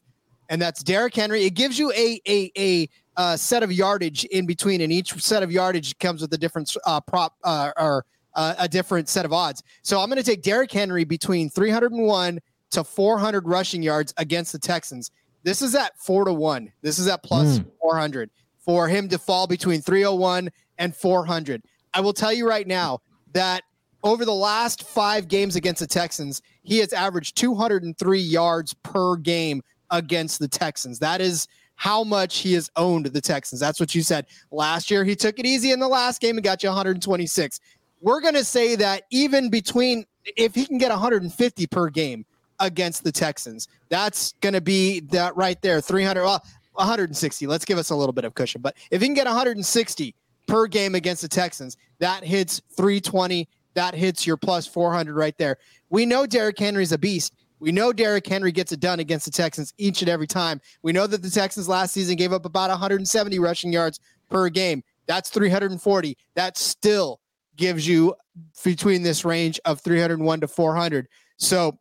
and 0.49 0.61
that's 0.61 0.83
Derrick 0.83 1.15
Henry. 1.15 1.43
It 1.43 1.53
gives 1.53 1.77
you 1.77 1.91
a 1.91 2.21
a 2.27 2.51
a 2.57 2.89
uh, 3.17 3.35
set 3.35 3.63
of 3.63 3.71
yardage 3.71 4.25
in 4.25 4.45
between, 4.45 4.81
and 4.81 4.91
each 4.91 5.13
set 5.21 5.43
of 5.43 5.51
yardage 5.51 5.97
comes 5.99 6.21
with 6.21 6.31
a 6.33 6.37
different 6.37 6.75
uh, 6.85 7.01
prop 7.01 7.35
uh, 7.43 7.71
or 7.77 8.05
uh, 8.35 8.53
a 8.59 8.67
different 8.67 9.09
set 9.09 9.25
of 9.25 9.33
odds. 9.33 9.63
So 9.81 9.99
I'm 9.99 10.07
going 10.07 10.17
to 10.17 10.23
take 10.23 10.43
Derrick 10.43 10.71
Henry 10.71 11.03
between 11.03 11.49
301 11.49 12.39
to 12.71 12.83
400 12.83 13.47
rushing 13.47 13.81
yards 13.81 14.13
against 14.17 14.51
the 14.51 14.59
Texans. 14.59 15.11
This 15.43 15.61
is 15.61 15.75
at 15.75 15.97
four 15.97 16.25
to 16.25 16.33
one. 16.33 16.71
This 16.81 16.99
is 16.99 17.07
at 17.07 17.23
plus 17.23 17.61
400 17.81 18.29
for 18.59 18.87
him 18.87 19.07
to 19.09 19.17
fall 19.17 19.47
between 19.47 19.81
301 19.81 20.49
and 20.77 20.95
400. 20.95 21.63
I 21.93 22.01
will 22.01 22.13
tell 22.13 22.33
you 22.33 22.47
right 22.47 22.67
now 22.67 22.99
that 23.33 23.63
over 24.03 24.25
the 24.25 24.33
last 24.33 24.83
five 24.83 25.27
games 25.27 25.55
against 25.55 25.79
the 25.79 25.87
Texans, 25.87 26.41
he 26.63 26.77
has 26.79 26.93
averaged 26.93 27.37
203 27.37 28.19
yards 28.19 28.73
per 28.83 29.15
game 29.15 29.61
against 29.91 30.39
the 30.39 30.47
Texans. 30.47 30.99
That 30.99 31.21
is 31.21 31.47
how 31.75 32.03
much 32.03 32.39
he 32.39 32.53
has 32.53 32.69
owned 32.75 33.05
the 33.05 33.21
Texans. 33.21 33.61
That's 33.61 33.79
what 33.79 33.93
you 33.93 34.01
said. 34.01 34.25
Last 34.51 34.89
year, 34.89 35.03
he 35.03 35.15
took 35.15 35.39
it 35.39 35.45
easy 35.45 35.71
in 35.71 35.79
the 35.79 35.87
last 35.87 36.19
game 36.19 36.37
and 36.37 36.43
got 36.43 36.63
you 36.63 36.69
126. 36.69 37.59
We're 38.01 38.21
going 38.21 38.33
to 38.33 38.43
say 38.43 38.75
that 38.75 39.03
even 39.11 39.49
between, 39.49 40.05
if 40.35 40.55
he 40.55 40.65
can 40.65 40.77
get 40.77 40.89
150 40.89 41.67
per 41.67 41.89
game 41.89 42.25
against 42.59 43.03
the 43.03 43.11
Texans, 43.11 43.67
that's 43.89 44.33
going 44.41 44.53
to 44.53 44.61
be 44.61 45.01
that 45.01 45.35
right 45.37 45.61
there 45.61 45.79
300, 45.79 46.23
well, 46.23 46.43
160. 46.73 47.47
Let's 47.47 47.65
give 47.65 47.77
us 47.77 47.91
a 47.91 47.95
little 47.95 48.13
bit 48.13 48.25
of 48.25 48.33
cushion. 48.33 48.61
But 48.61 48.75
if 48.91 49.01
he 49.01 49.07
can 49.07 49.15
get 49.15 49.27
160 49.27 50.15
per 50.47 50.67
game 50.67 50.95
against 50.95 51.21
the 51.21 51.27
Texans, 51.27 51.77
that 51.99 52.23
hits 52.23 52.61
320. 52.75 53.47
That 53.75 53.93
hits 53.93 54.25
your 54.25 54.37
plus 54.37 54.65
400 54.65 55.15
right 55.15 55.37
there. 55.37 55.57
We 55.91 56.07
know 56.07 56.25
Derrick 56.25 56.57
Henry's 56.57 56.91
a 56.91 56.97
beast. 56.97 57.33
We 57.59 57.71
know 57.71 57.91
Derrick 57.91 58.27
Henry 58.27 58.51
gets 58.51 58.71
it 58.71 58.79
done 58.79 58.99
against 58.99 59.25
the 59.25 59.31
Texans 59.31 59.73
each 59.77 60.01
and 60.01 60.09
every 60.09 60.27
time. 60.27 60.61
We 60.83 60.91
know 60.91 61.07
that 61.07 61.21
the 61.21 61.29
Texans 61.29 61.67
last 61.67 61.93
season 61.93 62.15
gave 62.15 62.33
up 62.33 62.45
about 62.45 62.69
170 62.69 63.39
rushing 63.39 63.73
yards 63.73 63.99
per 64.29 64.49
game. 64.49 64.83
That's 65.07 65.29
340. 65.29 66.17
That 66.35 66.57
still 66.57 67.19
gives 67.55 67.87
you 67.87 68.15
between 68.63 69.01
this 69.01 69.25
range 69.25 69.59
of 69.65 69.81
301 69.81 70.41
to 70.41 70.47
400. 70.47 71.07
So 71.37 71.77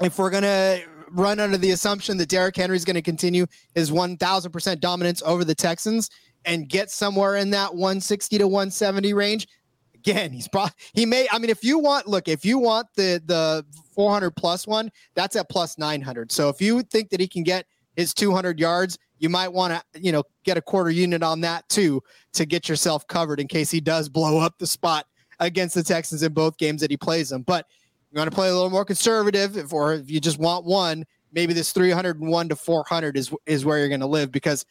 if 0.00 0.18
we're 0.18 0.30
going 0.30 0.42
to 0.42 0.82
run 1.10 1.38
under 1.38 1.56
the 1.56 1.70
assumption 1.70 2.16
that 2.16 2.28
Derrick 2.28 2.56
Henry 2.56 2.76
is 2.76 2.84
going 2.84 2.94
to 2.94 3.02
continue 3.02 3.46
his 3.74 3.90
1000% 3.90 4.80
dominance 4.80 5.22
over 5.24 5.44
the 5.44 5.54
Texans 5.54 6.10
and 6.44 6.68
get 6.68 6.90
somewhere 6.90 7.36
in 7.36 7.50
that 7.50 7.74
160 7.74 8.38
to 8.38 8.48
170 8.48 9.14
range, 9.14 9.46
again, 9.94 10.32
he's 10.32 10.48
probably 10.48 10.72
he 10.92 11.06
may. 11.06 11.28
I 11.30 11.38
mean, 11.38 11.50
if 11.50 11.64
you 11.64 11.78
want, 11.78 12.06
look, 12.06 12.28
if 12.28 12.44
you 12.44 12.58
want 12.58 12.88
the 12.96 13.22
the 13.24 13.64
400 13.94 14.32
plus 14.32 14.66
one, 14.66 14.90
that's 15.14 15.36
at 15.36 15.48
plus 15.48 15.78
900. 15.78 16.32
So 16.32 16.48
if 16.48 16.60
you 16.60 16.82
think 16.82 17.10
that 17.10 17.20
he 17.20 17.28
can 17.28 17.42
get 17.42 17.66
his 17.96 18.12
200 18.14 18.58
yards, 18.58 18.98
you 19.18 19.28
might 19.28 19.48
want 19.48 19.72
to, 19.72 20.00
you 20.00 20.12
know, 20.12 20.24
get 20.44 20.56
a 20.56 20.62
quarter 20.62 20.90
unit 20.90 21.22
on 21.22 21.40
that 21.42 21.68
too 21.68 22.02
to 22.32 22.44
get 22.44 22.68
yourself 22.68 23.06
covered 23.06 23.40
in 23.40 23.48
case 23.48 23.70
he 23.70 23.80
does 23.80 24.08
blow 24.08 24.38
up 24.38 24.58
the 24.58 24.66
spot 24.66 25.06
against 25.40 25.74
the 25.74 25.82
Texans 25.82 26.22
in 26.22 26.32
both 26.32 26.56
games 26.58 26.80
that 26.80 26.90
he 26.90 26.96
plays 26.96 27.28
them. 27.28 27.42
But 27.42 27.66
you 28.10 28.18
want 28.18 28.30
to 28.30 28.34
play 28.34 28.48
a 28.48 28.54
little 28.54 28.70
more 28.70 28.84
conservative, 28.84 29.56
if, 29.56 29.72
or 29.72 29.94
if 29.94 30.10
you 30.10 30.20
just 30.20 30.38
want 30.38 30.64
one, 30.64 31.04
maybe 31.32 31.52
this 31.52 31.72
301 31.72 32.48
to 32.48 32.56
400 32.56 33.16
is 33.16 33.32
is 33.46 33.64
where 33.64 33.78
you're 33.78 33.88
going 33.88 34.00
to 34.00 34.06
live 34.06 34.30
because 34.30 34.64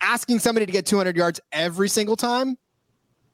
asking 0.00 0.38
somebody 0.38 0.64
to 0.64 0.72
get 0.72 0.86
200 0.86 1.16
yards 1.16 1.40
every 1.52 1.88
single 1.88 2.16
time 2.16 2.56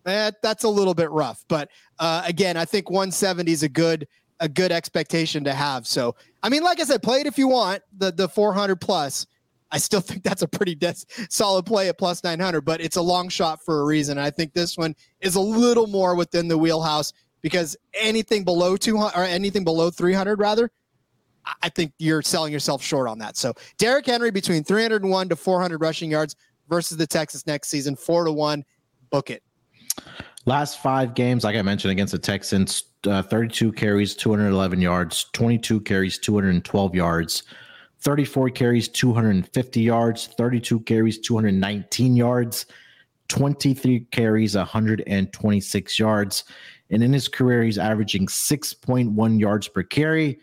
that 0.05 0.41
that's 0.43 0.65
a 0.65 0.69
little 0.69 0.95
bit 0.95 1.11
rough. 1.11 1.45
But 1.49 1.71
uh, 1.99 2.23
again, 2.25 2.57
I 2.57 2.65
think 2.65 2.91
170 2.91 3.51
is 3.51 3.63
a 3.63 3.69
good 3.69 4.07
a 4.45 4.49
good 4.49 4.71
expectation 4.71 5.43
to 5.45 5.55
have. 5.55 5.87
So 5.87 6.15
I 6.43 6.51
mean, 6.51 6.63
like 6.63 6.79
I 6.79 6.85
said, 6.85 7.03
play 7.03 7.21
it 7.21 7.27
if 7.27 7.39
you 7.39 7.49
want 7.49 7.83
the 7.97 8.13
the 8.13 8.29
400 8.29 8.77
plus. 8.81 9.27
I 9.71 9.79
still 9.79 10.01
think 10.01 10.23
that's 10.23 10.43
a 10.43 10.47
pretty 10.47 10.79
solid 11.31 11.65
play 11.67 11.89
at 11.89 11.99
plus 11.99 12.23
900, 12.23 12.61
but 12.61 12.81
it's 12.81 12.97
a 12.97 13.03
long 13.03 13.29
shot 13.29 13.65
for 13.65 13.81
a 13.81 13.85
reason. 13.85 14.19
And 14.19 14.27
I 14.27 14.31
think 14.31 14.53
this 14.53 14.77
one 14.77 14.95
is 15.21 15.35
a 15.35 15.41
little 15.41 15.89
more 15.89 16.15
within 16.15 16.47
the 16.47 16.57
wheelhouse 16.57 17.13
because 17.41 17.77
anything 17.95 18.45
below 18.45 18.77
200 18.77 19.19
or 19.19 19.25
anything 19.25 19.65
below 19.65 19.91
300 19.91 20.39
rather, 20.39 20.71
I- 21.45 21.55
I 21.65 21.69
think 21.71 21.93
you're 21.99 22.23
selling 22.23 22.53
yourself 22.53 22.85
short 22.85 23.09
on 23.09 23.19
that. 23.19 23.37
So 23.37 23.55
Derrick 23.79 24.07
Henry 24.07 24.31
between 24.31 24.63
301 24.63 25.31
to 25.31 25.37
400 25.37 25.81
rushing 25.81 26.11
yards 26.11 26.37
versus 26.69 26.97
the 26.97 27.07
Texas 27.07 27.47
next 27.47 27.69
season, 27.69 27.97
four 27.97 28.25
to 28.27 28.33
one, 28.33 28.65
book 29.11 29.31
it. 29.31 29.43
Last 30.47 30.81
five 30.83 31.15
games, 31.15 31.43
like 31.43 31.57
I 31.57 31.63
mentioned, 31.63 31.91
against 31.91 32.13
the 32.13 32.19
Texans, 32.19 32.85
uh, 33.07 33.23
32 33.23 33.73
carries, 33.73 34.15
211 34.15 34.81
yards, 34.81 35.27
22 35.33 35.81
carries, 35.81 36.19
212 36.19 36.95
yards, 36.95 37.43
34 38.01 38.51
carries, 38.51 38.89
250 38.89 39.81
yards, 39.81 40.27
32 40.27 40.81
carries, 40.81 41.19
219 41.19 42.17
yards, 42.17 42.67
23 43.29 44.01
carries, 44.11 44.57
126 44.57 45.99
yards. 45.99 46.45
And 46.91 47.03
in 47.03 47.13
his 47.13 47.29
career, 47.29 47.63
he's 47.63 47.79
averaging 47.79 48.27
6.1 48.27 49.41
yards 49.41 49.69
per 49.69 49.83
carry. 49.83 50.39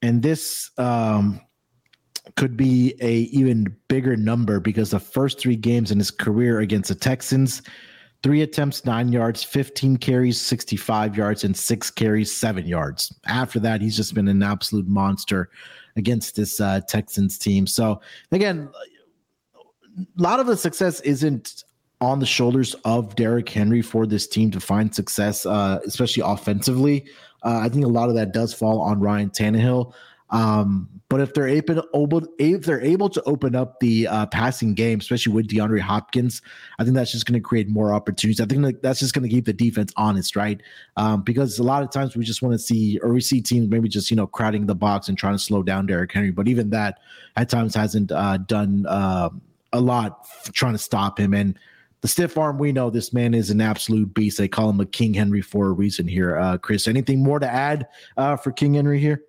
And 0.00 0.22
this 0.22 0.70
um, 0.78 1.40
could 2.36 2.56
be 2.56 2.94
a 3.00 3.12
even 3.14 3.76
bigger 3.88 4.16
number 4.16 4.60
because 4.60 4.90
the 4.90 5.00
first 5.00 5.38
three 5.38 5.56
games 5.56 5.90
in 5.90 5.98
his 5.98 6.10
career 6.10 6.60
against 6.60 6.88
the 6.88 6.94
Texans, 6.94 7.62
three 8.22 8.42
attempts, 8.42 8.84
nine 8.84 9.12
yards, 9.12 9.44
15 9.44 9.96
carries, 9.98 10.40
65 10.40 11.16
yards, 11.16 11.44
and 11.44 11.56
six 11.56 11.90
carries, 11.90 12.34
seven 12.34 12.66
yards. 12.66 13.14
After 13.26 13.60
that, 13.60 13.80
he's 13.80 13.96
just 13.96 14.14
been 14.14 14.28
an 14.28 14.42
absolute 14.42 14.88
monster 14.88 15.50
against 15.96 16.36
this 16.36 16.60
uh, 16.60 16.80
Texans 16.88 17.38
team. 17.38 17.66
So, 17.66 18.00
again, 18.32 18.68
a 19.98 20.22
lot 20.22 20.40
of 20.40 20.46
the 20.46 20.56
success 20.56 21.00
isn't 21.00 21.64
on 22.00 22.20
the 22.20 22.26
shoulders 22.26 22.74
of 22.84 23.16
Derrick 23.16 23.48
Henry 23.48 23.82
for 23.82 24.06
this 24.06 24.28
team 24.28 24.50
to 24.52 24.60
find 24.60 24.94
success, 24.94 25.44
uh, 25.44 25.80
especially 25.84 26.22
offensively. 26.24 27.06
Uh, 27.42 27.58
I 27.62 27.68
think 27.68 27.84
a 27.84 27.88
lot 27.88 28.08
of 28.08 28.14
that 28.14 28.32
does 28.32 28.54
fall 28.54 28.80
on 28.80 29.00
Ryan 29.00 29.30
Tannehill. 29.30 29.92
Um, 30.30 30.88
but 31.08 31.22
if 31.22 31.32
they're 31.32 31.48
able, 31.48 31.82
if 32.38 32.62
they're 32.64 32.82
able 32.82 33.08
to 33.08 33.22
open 33.22 33.56
up 33.56 33.80
the 33.80 34.06
uh, 34.06 34.26
passing 34.26 34.74
game, 34.74 34.98
especially 35.00 35.32
with 35.32 35.48
DeAndre 35.48 35.80
Hopkins, 35.80 36.42
I 36.78 36.84
think 36.84 36.94
that's 36.94 37.12
just 37.12 37.24
going 37.24 37.40
to 37.40 37.46
create 37.46 37.68
more 37.68 37.94
opportunities. 37.94 38.40
I 38.40 38.44
think 38.44 38.82
that's 38.82 39.00
just 39.00 39.14
going 39.14 39.22
to 39.22 39.34
keep 39.34 39.46
the 39.46 39.54
defense 39.54 39.90
honest, 39.96 40.36
right? 40.36 40.60
Um, 40.98 41.22
because 41.22 41.58
a 41.58 41.62
lot 41.62 41.82
of 41.82 41.90
times 41.90 42.14
we 42.14 42.24
just 42.24 42.42
want 42.42 42.52
to 42.52 42.58
see, 42.58 42.98
or 42.98 43.14
we 43.14 43.22
see 43.22 43.40
teams 43.40 43.70
maybe 43.70 43.88
just 43.88 44.10
you 44.10 44.16
know 44.16 44.26
crowding 44.26 44.66
the 44.66 44.74
box 44.74 45.08
and 45.08 45.16
trying 45.16 45.34
to 45.34 45.38
slow 45.38 45.62
down 45.62 45.86
Derrick 45.86 46.12
Henry, 46.12 46.30
but 46.30 46.46
even 46.46 46.70
that 46.70 46.98
at 47.36 47.48
times 47.48 47.74
hasn't 47.74 48.12
uh, 48.12 48.36
done 48.36 48.84
uh, 48.86 49.30
a 49.72 49.80
lot 49.80 50.26
trying 50.52 50.74
to 50.74 50.78
stop 50.78 51.18
him. 51.18 51.32
And 51.32 51.58
the 52.00 52.08
stiff 52.08 52.36
arm, 52.36 52.58
we 52.58 52.70
know 52.72 52.90
this 52.90 53.12
man 53.12 53.32
is 53.32 53.50
an 53.50 53.60
absolute 53.60 54.12
beast. 54.12 54.38
They 54.38 54.46
call 54.48 54.70
him 54.70 54.80
a 54.80 54.86
King 54.86 55.14
Henry 55.14 55.40
for 55.40 55.68
a 55.68 55.72
reason 55.72 56.06
here. 56.06 56.36
Uh, 56.36 56.58
Chris, 56.58 56.86
anything 56.86 57.22
more 57.22 57.40
to 57.40 57.48
add 57.48 57.88
uh, 58.16 58.36
for 58.36 58.52
King 58.52 58.74
Henry 58.74 59.00
here? 59.00 59.22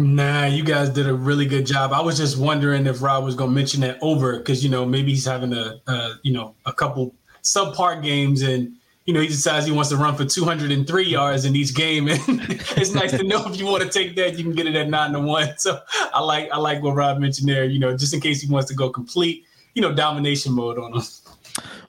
Nah, 0.00 0.46
you 0.46 0.64
guys 0.64 0.88
did 0.88 1.06
a 1.06 1.12
really 1.12 1.44
good 1.44 1.66
job. 1.66 1.92
I 1.92 2.00
was 2.00 2.16
just 2.16 2.38
wondering 2.38 2.86
if 2.86 3.02
Rob 3.02 3.22
was 3.22 3.34
going 3.34 3.50
to 3.50 3.54
mention 3.54 3.82
that 3.82 3.98
over 4.00 4.38
because 4.38 4.64
you 4.64 4.70
know 4.70 4.86
maybe 4.86 5.10
he's 5.10 5.26
having 5.26 5.52
a, 5.52 5.78
a 5.86 6.12
you 6.22 6.32
know 6.32 6.54
a 6.64 6.72
couple 6.72 7.14
subpar 7.42 8.02
games 8.02 8.40
and 8.40 8.74
you 9.04 9.12
know 9.12 9.20
he 9.20 9.26
decides 9.26 9.66
he 9.66 9.72
wants 9.72 9.90
to 9.90 9.98
run 9.98 10.16
for 10.16 10.24
203 10.24 11.04
yards 11.04 11.44
in 11.44 11.54
each 11.54 11.74
game 11.74 12.08
and 12.08 12.22
it's 12.28 12.92
nice 12.92 13.10
to 13.10 13.22
know 13.24 13.46
if 13.46 13.58
you 13.58 13.66
want 13.66 13.82
to 13.82 13.90
take 13.90 14.16
that 14.16 14.38
you 14.38 14.44
can 14.44 14.54
get 14.54 14.66
it 14.66 14.74
at 14.74 14.88
nine 14.88 15.12
to 15.12 15.20
one. 15.20 15.52
So 15.58 15.78
I 16.14 16.22
like 16.22 16.50
I 16.50 16.56
like 16.56 16.82
what 16.82 16.94
Rob 16.94 17.18
mentioned 17.18 17.50
there. 17.50 17.66
You 17.66 17.78
know 17.78 17.94
just 17.94 18.14
in 18.14 18.22
case 18.22 18.40
he 18.40 18.50
wants 18.50 18.70
to 18.70 18.74
go 18.74 18.88
complete 18.88 19.44
you 19.74 19.82
know 19.82 19.92
domination 19.92 20.54
mode 20.54 20.78
on 20.78 20.94
him. 20.94 21.02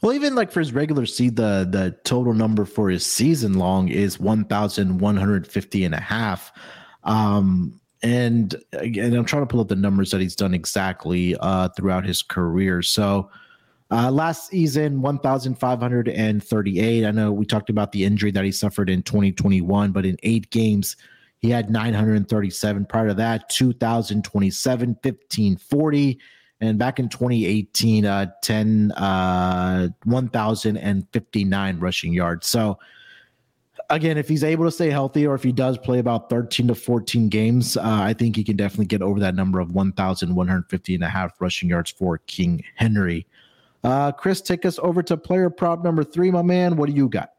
Well, 0.02 0.12
even 0.12 0.36
like 0.36 0.52
for 0.52 0.60
his 0.60 0.74
regular 0.74 1.06
seed, 1.06 1.38
the 1.38 1.66
the 1.70 1.96
total 2.04 2.34
number 2.34 2.66
for 2.66 2.90
his 2.90 3.06
season 3.06 3.54
long 3.54 3.88
is 3.88 4.20
1,150 4.20 5.86
and 5.86 5.96
a 5.96 6.00
half. 6.02 6.52
Um, 7.06 7.81
and 8.04 8.56
again, 8.74 9.14
I'm 9.14 9.26
trying 9.26 9.44
to 9.44 9.48
pull 9.48 9.62
up 9.62 9.68
the 9.68 9.76
numbers 9.76 10.12
that 10.12 10.22
he's 10.22 10.36
done 10.36 10.54
exactly 10.54 11.36
uh, 11.40 11.70
throughout 11.70 12.06
his 12.06 12.24
career. 12.24 12.82
So 12.82 13.30
Uh, 13.92 14.10
last 14.10 14.48
season, 14.48 15.02
1,538. 15.02 17.06
I 17.06 17.12
know 17.12 17.32
we 17.34 17.46
talked 17.46 17.70
about 17.70 17.92
the 17.92 18.06
injury 18.06 18.32
that 18.32 18.46
he 18.46 18.52
suffered 18.54 18.90
in 18.90 19.04
2021, 19.04 19.92
but 19.92 20.06
in 20.06 20.16
eight 20.24 20.50
games, 20.50 20.96
he 21.40 21.50
had 21.50 21.70
937. 21.70 22.86
Prior 22.86 23.10
to 23.10 23.14
that, 23.16 23.50
2,027, 23.50 24.98
1540. 25.04 26.20
And 26.62 26.80
back 26.80 27.00
in 27.00 27.10
2018, 27.10 28.06
uh, 28.06 28.28
10, 28.42 28.94
uh, 28.94 29.90
1,059 30.06 31.80
rushing 31.80 32.14
yards. 32.14 32.48
So, 32.48 32.80
again, 33.92 34.18
if 34.18 34.28
he's 34.28 34.44
able 34.44 34.66
to 34.66 34.72
stay 34.72 34.90
healthy 34.90 35.28
or 35.28 35.36
if 35.36 35.44
he 35.44 35.52
does 35.52 35.78
play 35.78 36.00
about 36.00 36.30
13 36.30 36.68
to 36.70 36.76
14 36.76 37.30
games, 37.30 37.78
uh, 37.78 37.82
I 37.84 38.14
think 38.14 38.36
he 38.36 38.44
can 38.44 38.56
definitely 38.56 38.86
get 38.86 39.02
over 39.02 39.20
that 39.20 39.36
number 39.36 39.60
of 39.60 39.74
1,150 39.74 40.96
and 40.96 41.04
a 41.04 41.10
half 41.10 41.40
rushing 41.40 41.70
yards 41.70 41.92
for 41.92 42.18
King 42.20 42.64
Henry. 42.76 43.28
Uh, 43.84 44.12
Chris, 44.12 44.42
take 44.42 44.66
us 44.66 44.80
over 44.82 45.04
to 45.04 45.18
player 45.18 45.50
prop 45.50 45.84
number 45.84 46.04
three, 46.04 46.32
my 46.32 46.42
man. 46.42 46.78
What 46.78 46.90
do 46.90 46.96
you 46.96 47.10
got? 47.10 47.34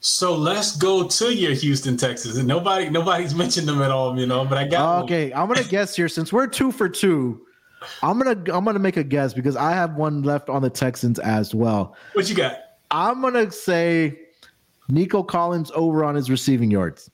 So 0.00 0.34
let's 0.34 0.76
go 0.76 1.06
to 1.06 1.32
your 1.32 1.52
Houston 1.52 1.96
Texans. 1.96 2.36
and 2.36 2.48
nobody 2.48 2.90
nobody's 2.90 3.34
mentioned 3.36 3.68
them 3.68 3.80
at 3.82 3.92
all, 3.92 4.18
you 4.18 4.26
know. 4.26 4.44
But 4.44 4.58
I 4.58 4.66
got 4.66 5.04
okay. 5.04 5.30
One. 5.30 5.40
I'm 5.40 5.48
gonna 5.48 5.64
guess 5.68 5.94
here 5.94 6.08
since 6.08 6.32
we're 6.32 6.48
two 6.48 6.72
for 6.72 6.88
two. 6.88 7.46
I'm 8.02 8.18
gonna 8.18 8.52
I'm 8.52 8.64
gonna 8.64 8.80
make 8.80 8.96
a 8.96 9.04
guess 9.04 9.32
because 9.32 9.54
I 9.54 9.72
have 9.72 9.94
one 9.94 10.22
left 10.22 10.48
on 10.48 10.62
the 10.62 10.70
Texans 10.70 11.20
as 11.20 11.54
well. 11.54 11.96
What 12.14 12.28
you 12.28 12.34
got? 12.34 12.56
I'm 12.90 13.22
gonna 13.22 13.50
say 13.52 14.21
Nico 14.92 15.22
Collins 15.22 15.72
over 15.74 16.04
on 16.04 16.14
his 16.14 16.30
receiving 16.30 16.70
yards. 16.70 17.10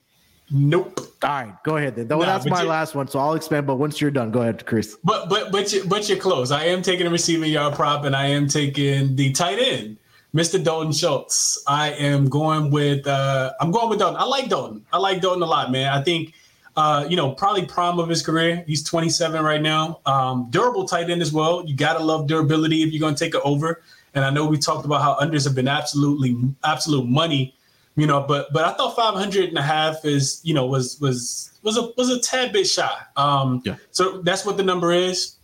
Nope. 0.51 1.01
All 1.23 1.31
right, 1.31 1.55
go 1.65 1.77
ahead 1.77 1.95
then. 1.95 2.09
Nah, 2.09 2.21
that's 2.21 2.47
my 2.47 2.63
last 2.63 2.95
one, 2.95 3.07
so 3.07 3.19
I'll 3.19 3.35
expand. 3.35 3.67
But 3.67 3.77
once 3.77 4.01
you're 4.01 4.11
done, 4.11 4.31
go 4.31 4.41
ahead, 4.41 4.65
Chris. 4.67 4.97
But 5.05 5.29
but 5.29 5.53
but 5.53 5.73
you, 5.73 5.85
but 5.85 6.09
you're 6.09 6.19
close. 6.19 6.51
I 6.51 6.65
am 6.65 6.81
taking 6.81 7.07
a 7.07 7.11
receiving 7.11 7.53
yard 7.53 7.75
prop, 7.75 8.05
and 8.05 8.17
I 8.17 8.27
am 8.27 8.49
taking 8.49 9.15
the 9.15 9.33
tight 9.33 9.59
end, 9.59 9.99
Mr. 10.35 10.63
Dalton 10.63 10.93
Schultz. 10.93 11.63
I 11.67 11.91
am 11.91 12.29
going 12.29 12.71
with 12.71 13.07
uh 13.07 13.53
I'm 13.61 13.71
going 13.71 13.91
with 13.91 13.99
Dalton. 13.99 14.17
I 14.17 14.25
like 14.25 14.49
Dalton. 14.49 14.85
I 14.93 14.99
like 14.99 15.21
Dalton 15.21 15.43
a 15.43 15.47
lot, 15.47 15.71
man. 15.71 15.93
I 15.93 16.03
think 16.03 16.35
uh, 16.77 17.05
you 17.09 17.17
know, 17.17 17.33
probably 17.33 17.67
prime 17.67 17.99
of 17.99 18.09
his 18.09 18.23
career. 18.23 18.63
He's 18.67 18.85
27 18.85 19.43
right 19.43 19.61
now. 19.61 19.99
Um, 20.07 20.47
durable 20.51 20.87
tight 20.87 21.11
end 21.11 21.21
as 21.21 21.33
well. 21.33 21.67
You 21.67 21.75
gotta 21.75 22.03
love 22.03 22.29
durability 22.29 22.85
if 22.85 22.93
you're 22.93 23.01
gonna 23.01 23.17
take 23.17 23.35
it 23.35 23.43
over. 23.45 23.83
And 24.15 24.25
I 24.25 24.31
know 24.31 24.47
we 24.47 24.57
talked 24.57 24.85
about 24.87 25.03
how 25.03 25.17
unders 25.17 25.45
have 25.45 25.57
been 25.57 25.69
absolutely 25.69 26.37
absolute 26.65 27.07
money 27.07 27.55
you 27.99 28.07
know, 28.07 28.23
but 28.23 28.53
but 28.53 28.65
I 28.65 28.73
thought 28.75 28.95
500 28.95 29.49
and 29.49 29.59
a 29.59 29.63
half 29.63 30.05
is, 30.05 30.41
you 30.45 30.55
know, 30.55 30.67
was 30.67 31.01
was 31.01 31.51
was 31.65 31.77
a 31.77 31.91
was 31.97 32.11
a 32.11 32.21
tad 32.21 32.53
bit 32.53 32.69
shy. 32.69 32.97
Um, 33.17 33.61
yeah. 33.65 33.75
So 33.91 34.23
that's 34.23 34.47
what 34.47 34.57
the 34.57 34.63
number 34.63 34.93
is. 34.93 35.35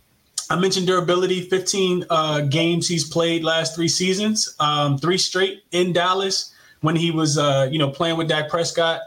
I 0.49 0.55
mentioned 0.55 0.87
durability. 0.87 1.49
15 1.49 2.05
uh, 2.09 2.41
games 2.41 2.87
he's 2.87 3.09
played 3.09 3.43
last 3.43 3.75
three 3.75 3.89
seasons, 3.89 4.55
um, 4.61 4.97
three 4.97 5.17
straight 5.17 5.63
in 5.71 5.91
Dallas 5.91 6.53
when 6.79 6.95
he 6.95 7.11
was, 7.11 7.37
uh, 7.37 7.67
you 7.69 7.77
know, 7.77 7.89
playing 7.89 8.15
with 8.15 8.29
Dak 8.29 8.49
Prescott 8.49 9.01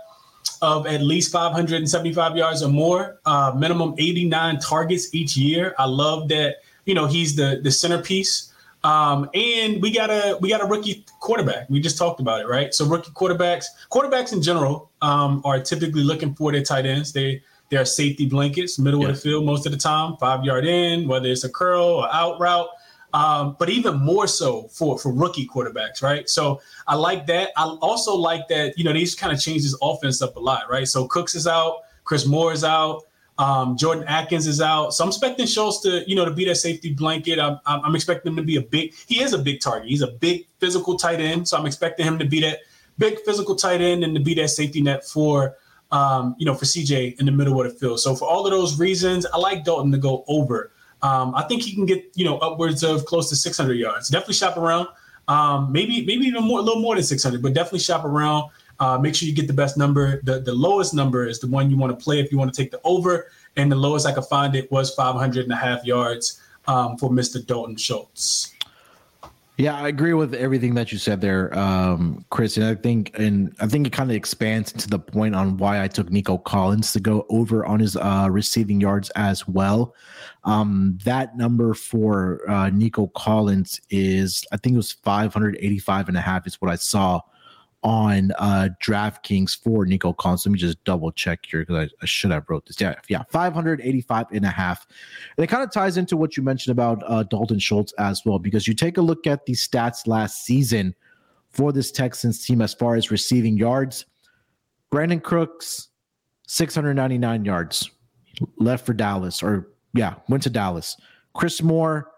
of 0.60 0.86
at 0.86 1.00
least 1.00 1.32
575 1.32 2.36
yards 2.36 2.62
or 2.62 2.68
more, 2.68 3.18
uh, 3.24 3.54
minimum 3.56 3.94
89 3.96 4.58
targets 4.58 5.14
each 5.14 5.38
year. 5.38 5.74
I 5.78 5.86
love 5.86 6.28
that. 6.28 6.56
You 6.84 6.94
know, 6.94 7.06
he's 7.06 7.34
the 7.34 7.60
the 7.62 7.70
centerpiece 7.70 8.47
um, 8.84 9.28
and 9.34 9.82
we 9.82 9.90
got 9.92 10.10
a 10.10 10.38
we 10.40 10.48
got 10.48 10.60
a 10.60 10.66
rookie 10.66 11.04
quarterback. 11.20 11.68
We 11.68 11.80
just 11.80 11.98
talked 11.98 12.20
about 12.20 12.40
it, 12.40 12.46
right? 12.46 12.72
So 12.72 12.86
rookie 12.86 13.10
quarterbacks, 13.10 13.66
quarterbacks 13.90 14.32
in 14.32 14.40
general, 14.40 14.90
um, 15.02 15.42
are 15.44 15.60
typically 15.60 16.02
looking 16.02 16.34
for 16.34 16.52
their 16.52 16.62
tight 16.62 16.86
ends. 16.86 17.12
They 17.12 17.42
they 17.70 17.76
are 17.76 17.84
safety 17.84 18.26
blankets, 18.26 18.78
middle 18.78 19.04
of 19.04 19.08
the 19.08 19.20
field 19.20 19.44
most 19.44 19.66
of 19.66 19.72
the 19.72 19.78
time, 19.78 20.16
five 20.18 20.44
yard 20.44 20.64
in, 20.64 21.08
whether 21.08 21.28
it's 21.28 21.44
a 21.44 21.50
curl 21.50 21.84
or 21.84 22.08
out 22.12 22.40
route. 22.40 22.68
Um, 23.14 23.56
but 23.58 23.68
even 23.70 23.98
more 23.98 24.26
so 24.26 24.68
for 24.68 24.98
for 24.98 25.12
rookie 25.12 25.46
quarterbacks, 25.46 26.02
right? 26.02 26.28
So 26.28 26.60
I 26.86 26.94
like 26.94 27.26
that. 27.26 27.50
I 27.56 27.64
also 27.64 28.14
like 28.14 28.48
that. 28.48 28.78
You 28.78 28.84
know, 28.84 28.92
these 28.92 29.14
kind 29.14 29.32
of 29.32 29.40
change 29.40 29.62
this 29.62 29.76
offense 29.82 30.22
up 30.22 30.36
a 30.36 30.40
lot, 30.40 30.70
right? 30.70 30.86
So 30.86 31.06
Cooks 31.08 31.34
is 31.34 31.46
out, 31.46 31.80
Chris 32.04 32.26
Moore 32.26 32.52
is 32.52 32.64
out. 32.64 33.07
Um, 33.38 33.76
Jordan 33.76 34.04
Akins 34.08 34.48
is 34.48 34.60
out, 34.60 34.92
so 34.94 35.04
I'm 35.04 35.08
expecting 35.08 35.46
Schultz 35.46 35.80
to, 35.82 36.08
you 36.08 36.16
know, 36.16 36.24
to 36.24 36.32
be 36.32 36.44
that 36.46 36.56
safety 36.56 36.92
blanket. 36.92 37.38
I'm, 37.38 37.58
I'm 37.66 37.94
expecting 37.94 38.32
him 38.32 38.36
to 38.36 38.42
be 38.42 38.56
a 38.56 38.62
big. 38.62 38.94
He 39.06 39.22
is 39.22 39.32
a 39.32 39.38
big 39.38 39.60
target. 39.60 39.88
He's 39.88 40.02
a 40.02 40.08
big 40.08 40.46
physical 40.58 40.98
tight 40.98 41.20
end, 41.20 41.46
so 41.46 41.56
I'm 41.56 41.64
expecting 41.64 42.04
him 42.04 42.18
to 42.18 42.24
be 42.24 42.40
that 42.40 42.60
big 42.98 43.20
physical 43.20 43.54
tight 43.54 43.80
end 43.80 44.02
and 44.02 44.12
to 44.14 44.20
be 44.20 44.34
that 44.34 44.48
safety 44.48 44.82
net 44.82 45.04
for, 45.04 45.56
um, 45.92 46.34
you 46.38 46.46
know, 46.46 46.54
for 46.54 46.64
CJ 46.64 47.20
in 47.20 47.26
the 47.26 47.32
middle 47.32 47.60
of 47.60 47.72
the 47.72 47.78
field. 47.78 48.00
So 48.00 48.16
for 48.16 48.28
all 48.28 48.44
of 48.44 48.50
those 48.50 48.78
reasons, 48.78 49.24
I 49.26 49.38
like 49.38 49.64
Dalton 49.64 49.92
to 49.92 49.98
go 49.98 50.24
over. 50.26 50.72
Um, 51.02 51.32
I 51.34 51.42
think 51.44 51.62
he 51.62 51.74
can 51.74 51.86
get, 51.86 52.10
you 52.16 52.24
know, 52.24 52.38
upwards 52.38 52.82
of 52.82 53.04
close 53.04 53.28
to 53.28 53.36
600 53.36 53.74
yards. 53.74 54.08
Definitely 54.08 54.34
shop 54.34 54.56
around. 54.56 54.88
Um, 55.28 55.70
maybe 55.70 56.04
maybe 56.06 56.24
even 56.24 56.42
more, 56.42 56.58
a 56.58 56.62
little 56.62 56.80
more 56.80 56.94
than 56.94 57.04
600, 57.04 57.42
but 57.42 57.52
definitely 57.52 57.80
shop 57.80 58.04
around. 58.04 58.50
Uh, 58.80 58.98
make 58.98 59.14
sure 59.14 59.28
you 59.28 59.34
get 59.34 59.46
the 59.46 59.52
best 59.52 59.76
number. 59.76 60.20
The, 60.22 60.40
the 60.40 60.54
lowest 60.54 60.94
number 60.94 61.26
is 61.26 61.40
the 61.40 61.48
one 61.48 61.70
you 61.70 61.76
want 61.76 61.98
to 61.98 62.02
play 62.02 62.20
if 62.20 62.30
you 62.30 62.38
want 62.38 62.52
to 62.52 62.62
take 62.62 62.70
the 62.70 62.80
over. 62.84 63.30
And 63.56 63.70
the 63.72 63.76
lowest 63.76 64.06
I 64.06 64.12
could 64.12 64.26
find 64.26 64.54
it 64.54 64.70
was 64.70 64.94
500 64.94 65.44
and 65.44 65.52
a 65.52 65.56
half 65.56 65.84
yards 65.84 66.40
um, 66.68 66.96
for 66.96 67.10
Mr. 67.10 67.44
Dalton 67.44 67.76
Schultz. 67.76 68.54
Yeah, 69.56 69.74
I 69.74 69.88
agree 69.88 70.14
with 70.14 70.34
everything 70.34 70.74
that 70.74 70.92
you 70.92 70.98
said 70.98 71.20
there, 71.20 71.56
um, 71.58 72.24
Chris. 72.30 72.56
And 72.56 72.66
I 72.66 72.76
think, 72.76 73.10
and 73.18 73.52
I 73.58 73.66
think 73.66 73.88
it 73.88 73.92
kind 73.92 74.08
of 74.08 74.14
expands 74.14 74.72
to 74.74 74.88
the 74.88 75.00
point 75.00 75.34
on 75.34 75.56
why 75.56 75.82
I 75.82 75.88
took 75.88 76.10
Nico 76.10 76.38
Collins 76.38 76.92
to 76.92 77.00
go 77.00 77.26
over 77.28 77.66
on 77.66 77.80
his 77.80 77.96
uh, 77.96 78.28
receiving 78.30 78.80
yards 78.80 79.10
as 79.16 79.48
well. 79.48 79.96
Um, 80.44 80.96
that 81.04 81.36
number 81.36 81.74
for 81.74 82.48
uh, 82.48 82.70
Nico 82.70 83.08
Collins 83.08 83.80
is, 83.90 84.44
I 84.52 84.58
think 84.58 84.74
it 84.74 84.76
was 84.76 84.92
585 84.92 86.06
and 86.06 86.16
a 86.16 86.20
half 86.20 86.46
is 86.46 86.60
what 86.60 86.70
I 86.70 86.76
saw 86.76 87.20
on 87.84 88.32
uh 88.38 88.68
DraftKings 88.82 89.56
for 89.62 89.86
Nico 89.86 90.12
Collins. 90.12 90.44
Let 90.44 90.52
me 90.52 90.58
just 90.58 90.82
double 90.84 91.12
check 91.12 91.46
here 91.48 91.60
because 91.60 91.88
I, 91.88 91.90
I, 92.02 92.06
should 92.06 92.32
have 92.32 92.44
wrote 92.48 92.66
this. 92.66 92.80
Yeah, 92.80 92.94
yeah, 93.08 93.22
585 93.30 94.26
and 94.32 94.44
a 94.44 94.50
half. 94.50 94.86
And 95.36 95.44
it 95.44 95.46
kind 95.46 95.62
of 95.62 95.70
ties 95.70 95.96
into 95.96 96.16
what 96.16 96.36
you 96.36 96.42
mentioned 96.42 96.72
about 96.72 97.02
uh, 97.06 97.22
Dalton 97.22 97.58
Schultz 97.58 97.92
as 97.98 98.22
well, 98.24 98.38
because 98.38 98.66
you 98.66 98.74
take 98.74 98.98
a 98.98 99.02
look 99.02 99.26
at 99.26 99.46
the 99.46 99.52
stats 99.52 100.06
last 100.06 100.44
season 100.44 100.94
for 101.50 101.72
this 101.72 101.92
Texans 101.92 102.44
team 102.44 102.60
as 102.60 102.74
far 102.74 102.96
as 102.96 103.10
receiving 103.10 103.56
yards. 103.56 104.06
Brandin 104.92 105.22
Cooks, 105.22 105.88
699 106.46 107.44
yards, 107.44 107.90
left 108.58 108.86
for 108.86 108.94
Dallas, 108.94 109.42
or 109.42 109.68
yeah, 109.94 110.14
went 110.28 110.42
to 110.44 110.50
Dallas. 110.50 110.96
Chris 111.34 111.62
Moore, 111.62 112.10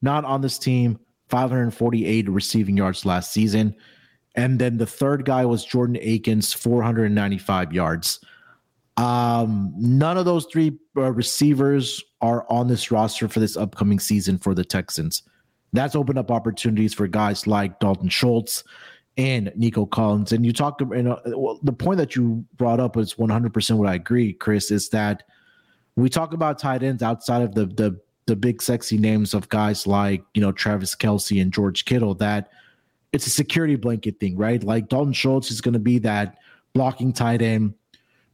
not 0.00 0.24
on 0.24 0.40
this 0.40 0.58
team, 0.58 0.98
548 1.28 2.28
receiving 2.28 2.76
yards 2.76 3.04
last 3.04 3.32
season. 3.32 3.74
And 4.34 4.58
then 4.58 4.78
the 4.78 4.86
third 4.86 5.24
guy 5.24 5.44
was 5.44 5.64
Jordan 5.64 5.98
Akins, 6.00 6.52
495 6.52 7.72
yards. 7.72 8.20
Um, 8.96 9.72
none 9.76 10.16
of 10.16 10.24
those 10.24 10.46
three 10.46 10.78
uh, 10.96 11.12
receivers 11.12 12.02
are 12.20 12.46
on 12.50 12.68
this 12.68 12.90
roster 12.90 13.28
for 13.28 13.40
this 13.40 13.56
upcoming 13.56 13.98
season 13.98 14.38
for 14.38 14.54
the 14.54 14.64
Texans. 14.64 15.22
That's 15.72 15.96
opened 15.96 16.18
up 16.18 16.30
opportunities 16.30 16.92
for 16.92 17.06
guys 17.08 17.46
like 17.46 17.80
Dalton 17.80 18.08
Schultz 18.08 18.64
and 19.16 19.52
Nico 19.56 19.86
Collins. 19.86 20.32
And 20.32 20.44
you 20.44 20.52
talked 20.52 20.80
about 20.80 20.96
you 20.96 21.02
know, 21.02 21.20
well, 21.26 21.58
the 21.62 21.72
point 21.72 21.98
that 21.98 22.14
you 22.14 22.44
brought 22.56 22.80
up 22.80 22.96
is 22.96 23.14
100% 23.14 23.76
what 23.76 23.88
I 23.88 23.94
agree, 23.94 24.34
Chris, 24.34 24.70
is 24.70 24.90
that 24.90 25.22
we 25.96 26.08
talk 26.08 26.32
about 26.32 26.58
tight 26.58 26.82
ends 26.82 27.02
outside 27.02 27.42
of 27.42 27.54
the 27.54 27.66
the 27.66 28.00
the 28.26 28.36
big 28.36 28.62
sexy 28.62 28.96
names 28.96 29.34
of 29.34 29.48
guys 29.48 29.86
like 29.86 30.22
you 30.32 30.40
know 30.40 30.52
Travis 30.52 30.94
Kelce 30.94 31.40
and 31.40 31.52
George 31.52 31.84
Kittle 31.84 32.14
that– 32.14 32.50
it's 33.12 33.26
a 33.26 33.30
security 33.30 33.76
blanket 33.76 34.18
thing, 34.18 34.36
right? 34.36 34.62
Like 34.62 34.88
Dalton 34.88 35.12
Schultz 35.12 35.50
is 35.50 35.60
going 35.60 35.74
to 35.74 35.78
be 35.78 35.98
that 35.98 36.38
blocking 36.72 37.12
tight 37.12 37.42
end, 37.42 37.74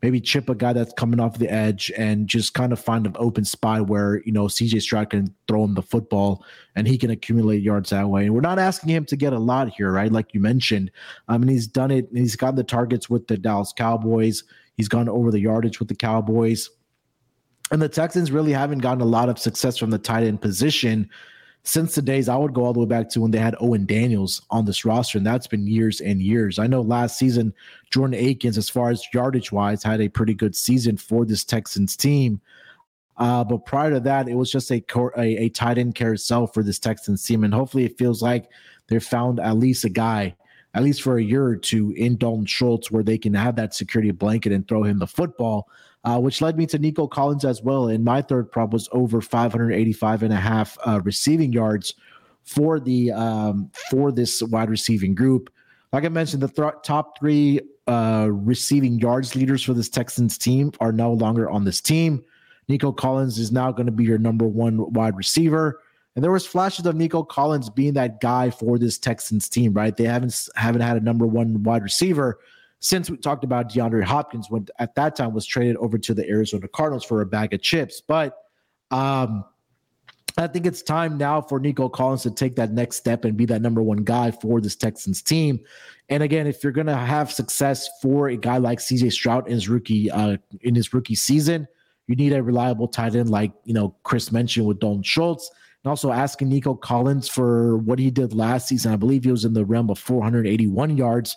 maybe 0.03 0.21
chip 0.21 0.49
a 0.49 0.55
guy 0.55 0.73
that's 0.73 0.93
coming 0.93 1.19
off 1.19 1.39
the 1.39 1.51
edge 1.51 1.91
and 1.97 2.29
just 2.29 2.55
kind 2.55 2.73
of 2.73 2.79
find 2.79 3.05
an 3.05 3.17
open 3.19 3.45
spot 3.45 3.89
where, 3.89 4.23
you 4.25 4.31
know, 4.31 4.45
CJ 4.45 4.81
Stroud 4.83 5.11
can 5.11 5.35
throw 5.49 5.65
him 5.65 5.75
the 5.75 5.83
football 5.83 6.45
and 6.77 6.87
he 6.87 6.97
can 6.97 7.11
accumulate 7.11 7.63
yards 7.63 7.91
that 7.91 8.09
way. 8.09 8.27
And 8.27 8.35
we're 8.35 8.41
not 8.41 8.61
asking 8.61 8.91
him 8.91 9.05
to 9.07 9.17
get 9.17 9.33
a 9.33 9.39
lot 9.39 9.69
here, 9.69 9.91
right? 9.91 10.13
Like 10.13 10.33
you 10.33 10.41
mentioned. 10.41 10.93
Um, 11.27 11.35
I 11.35 11.39
mean, 11.39 11.49
he's 11.49 11.67
done 11.67 11.91
it. 11.91 12.09
He's 12.15 12.37
got 12.37 12.55
the 12.55 12.65
targets 12.65 13.11
with 13.11 13.27
the 13.27 13.37
Dallas 13.37 13.73
Cowboys. 13.77 14.45
He's 14.77 14.89
gone 14.89 15.09
over 15.09 15.33
the 15.33 15.41
yardage 15.41 15.81
with 15.81 15.89
the 15.89 15.97
Cowboys. 15.97 16.71
And 17.73 17.83
the 17.83 17.89
Texans 17.89 18.31
really 18.31 18.53
haven't 18.53 18.79
gotten 18.79 19.03
a 19.03 19.07
lot 19.07 19.29
of 19.29 19.39
success 19.39 19.77
from 19.77 19.91
the 19.91 19.99
tight 19.99 20.23
end 20.23 20.41
position 20.41 21.11
since 21.69 21.95
the 21.95 22.01
days 22.01 22.31
I 22.31 22.37
would 22.37 22.55
go 22.55 22.65
all 22.65 22.73
the 22.73 22.81
way 22.81 22.87
back 22.87 23.11
to 23.11 23.21
when 23.21 23.31
they 23.31 23.39
had 23.39 23.55
Owen 23.61 23.85
Daniels 23.85 24.41
on 24.51 24.65
this 24.65 24.87
roster, 24.87 25.19
and 25.19 25.27
that's 25.27 25.47
been 25.47 25.67
years 25.67 26.01
and 26.01 26.23
years. 26.23 26.59
I 26.59 26.67
know 26.67 26.81
last 26.81 27.19
season, 27.19 27.53
Jordan 27.91 28.19
Akins, 28.19 28.57
as 28.57 28.71
far 28.71 28.89
as 28.89 29.07
yardage 29.13 29.53
wise, 29.53 29.83
had 29.83 30.01
a 30.01 30.09
pretty 30.09 30.33
good 30.33 30.57
season 30.57 30.97
for 30.97 31.27
this 31.27 31.45
Texans 31.45 31.95
team. 31.95 32.41
Uh, 33.19 33.45
but 33.45 33.67
prior 33.67 33.91
to 33.91 34.01
that, 34.01 34.29
it 34.29 34.35
was 34.35 34.51
just 34.51 34.71
a, 34.71 34.83
a, 35.19 35.45
a 35.45 35.49
tight 35.51 35.77
end 35.77 35.95
carousel 35.95 36.47
for 36.47 36.63
this 36.63 36.79
Texans 36.79 37.23
team. 37.23 37.45
And 37.45 37.53
hopefully 37.53 37.85
it 37.85 37.99
feels 37.99 38.23
like 38.23 38.49
they've 38.87 39.05
found 39.05 39.39
at 39.39 39.59
least 39.59 39.85
a 39.85 39.91
guy, 39.91 40.35
at 40.73 40.83
least 40.83 41.03
for 41.03 41.19
a 41.19 41.23
year 41.23 41.45
or 41.45 41.57
two, 41.57 41.93
in 41.99 42.17
Dalton 42.17 42.47
Schultz 42.47 42.91
where 42.91 43.03
they 43.03 43.19
can 43.19 43.35
have 43.35 43.57
that 43.57 43.75
security 43.75 44.11
blanket 44.11 44.53
and 44.53 44.67
throw 44.67 44.85
him 44.85 45.01
the 45.01 45.07
football 45.07 45.69
uh, 46.05 46.19
which 46.19 46.41
led 46.41 46.57
me 46.57 46.67
to 46.67 46.79
Nico 46.79 47.07
Collins 47.07 47.45
as 47.45 47.63
well. 47.63 47.89
And 47.89 48.05
my 48.05 48.23
third 48.23 48.51
prop 48.51 48.73
was 48.73 48.89
over 48.93 49.21
585 49.21 50.23
and 50.23 50.33
a 50.33 50.37
half 50.37 50.79
uh, 50.87 51.01
receiving 51.03 51.53
yards 51.53 51.95
for 52.45 52.81
the 52.81 53.13
um, 53.13 53.71
for 53.91 54.11
this 54.11 54.43
wide 54.43 54.71
receiving 54.71 55.15
group. 55.15 55.53
Like 55.93 56.05
I 56.05 56.09
mentioned, 56.09 56.43
the 56.43 56.49
th- 56.49 56.83
top 56.83 57.19
three 57.19 57.61
uh, 57.87 58.29
receiving 58.31 58.99
yards 58.99 59.35
leaders 59.35 59.63
for 59.63 59.75
this 59.75 59.89
Texans 59.89 60.39
team 60.39 60.73
are 60.81 60.93
no 60.93 61.13
longer 61.13 61.49
on 61.49 61.65
this 61.65 61.81
team. 61.81 62.25
Nico 62.69 62.93
Collins 62.93 63.39
is 63.39 63.51
now 63.51 63.73
going 63.73 63.87
to 63.87 63.93
be 63.93 64.05
your 64.05 64.19
number 64.19 64.47
one 64.47 64.93
wide 64.93 65.17
receiver. 65.17 65.81
And 66.15 66.25
there 66.25 66.33
was 66.33 66.47
flashes 66.47 66.85
of 66.85 66.97
Nico 66.97 67.23
Collins 67.23 67.71
being 67.71 67.95
that 67.95 68.21
guy 68.21 68.51
for 68.51 68.79
this 68.79 68.99
Texans 68.99 69.49
team, 69.49 69.73
right? 69.73 69.97
They 69.97 70.05
haven't 70.05 70.49
haven't 70.57 70.83
had 70.83 70.97
a 70.97 71.01
number 71.01 71.27
one 71.27 71.63
wide 71.63 71.83
receiver 71.83 72.39
since 72.81 73.11
we 73.11 73.17
talked 73.17 73.45
about 73.45 73.71
DeAndre 73.71 74.05
Hopkins 74.05 74.49
when 74.51 74.67
at 74.79 74.95
that 74.95 75.17
time 75.17 75.35
was 75.35 75.47
traded 75.47 75.77
over 75.77 75.99
to 75.99 76.15
the 76.15 76.29
Arizona 76.29 76.69
Cardinals 76.69 77.05
for 77.05 77.21
a 77.21 77.27
bag 77.27 77.53
of 77.53 77.61
chips. 77.61 78.01
But 78.01 78.37
um, 78.91 79.45
I 80.37 80.47
think 80.47 80.67
it's 80.67 80.83
time 80.83 81.19
now 81.19 81.41
for 81.41 81.59
Nico 81.59 81.89
Collins 81.89 82.23
to 82.23 82.31
take 82.31 82.55
that 82.57 82.71
next 82.71 82.97
step 82.97 83.25
and 83.25 83.37
be 83.37 83.45
that 83.47 83.61
number 83.61 83.83
one 83.83 84.05
guy 84.05 84.31
for 84.31 84.61
this 84.61 84.77
Texans 84.77 85.21
team. 85.21 85.59
And 86.09 86.23
again, 86.23 86.47
if 86.47 86.63
you're 86.63 86.73
going 86.73 86.87
to 86.87 86.97
have 86.97 87.33
success 87.33 87.89
for 88.01 88.29
a 88.29 88.37
guy 88.37 88.59
like 88.59 88.79
CJ 88.79 89.13
Stroud 89.13 89.49
in 89.49 89.55
his 89.55 89.69
rookie 89.69 90.11
uh, 90.11 90.37
in 90.61 90.75
his 90.75 90.95
rookie 90.95 91.17
season, 91.17 91.67
you 92.07 92.15
need 92.15 92.33
a 92.33 92.43
reliable 92.43 92.87
tight 92.87 93.17
end 93.17 93.29
like 93.29 93.53
you 93.65 93.75
know 93.75 93.95
Chris 94.05 94.31
mentioned 94.31 94.67
with 94.67 94.79
Dalton 94.79 95.03
Schultz, 95.03 95.51
and 95.83 95.91
also 95.91 96.13
asking 96.13 96.49
Nico 96.49 96.75
Collins 96.75 97.29
for 97.29 97.77
what 97.79 97.99
he 97.99 98.11
did 98.11 98.33
last 98.33 98.69
season. 98.69 98.93
I 98.93 98.97
believe 98.97 99.25
he 99.25 99.33
was 99.33 99.45
in 99.45 99.53
the 99.53 99.65
realm 99.65 99.91
of 99.91 99.99
481 99.99 100.97
yards. 100.97 101.37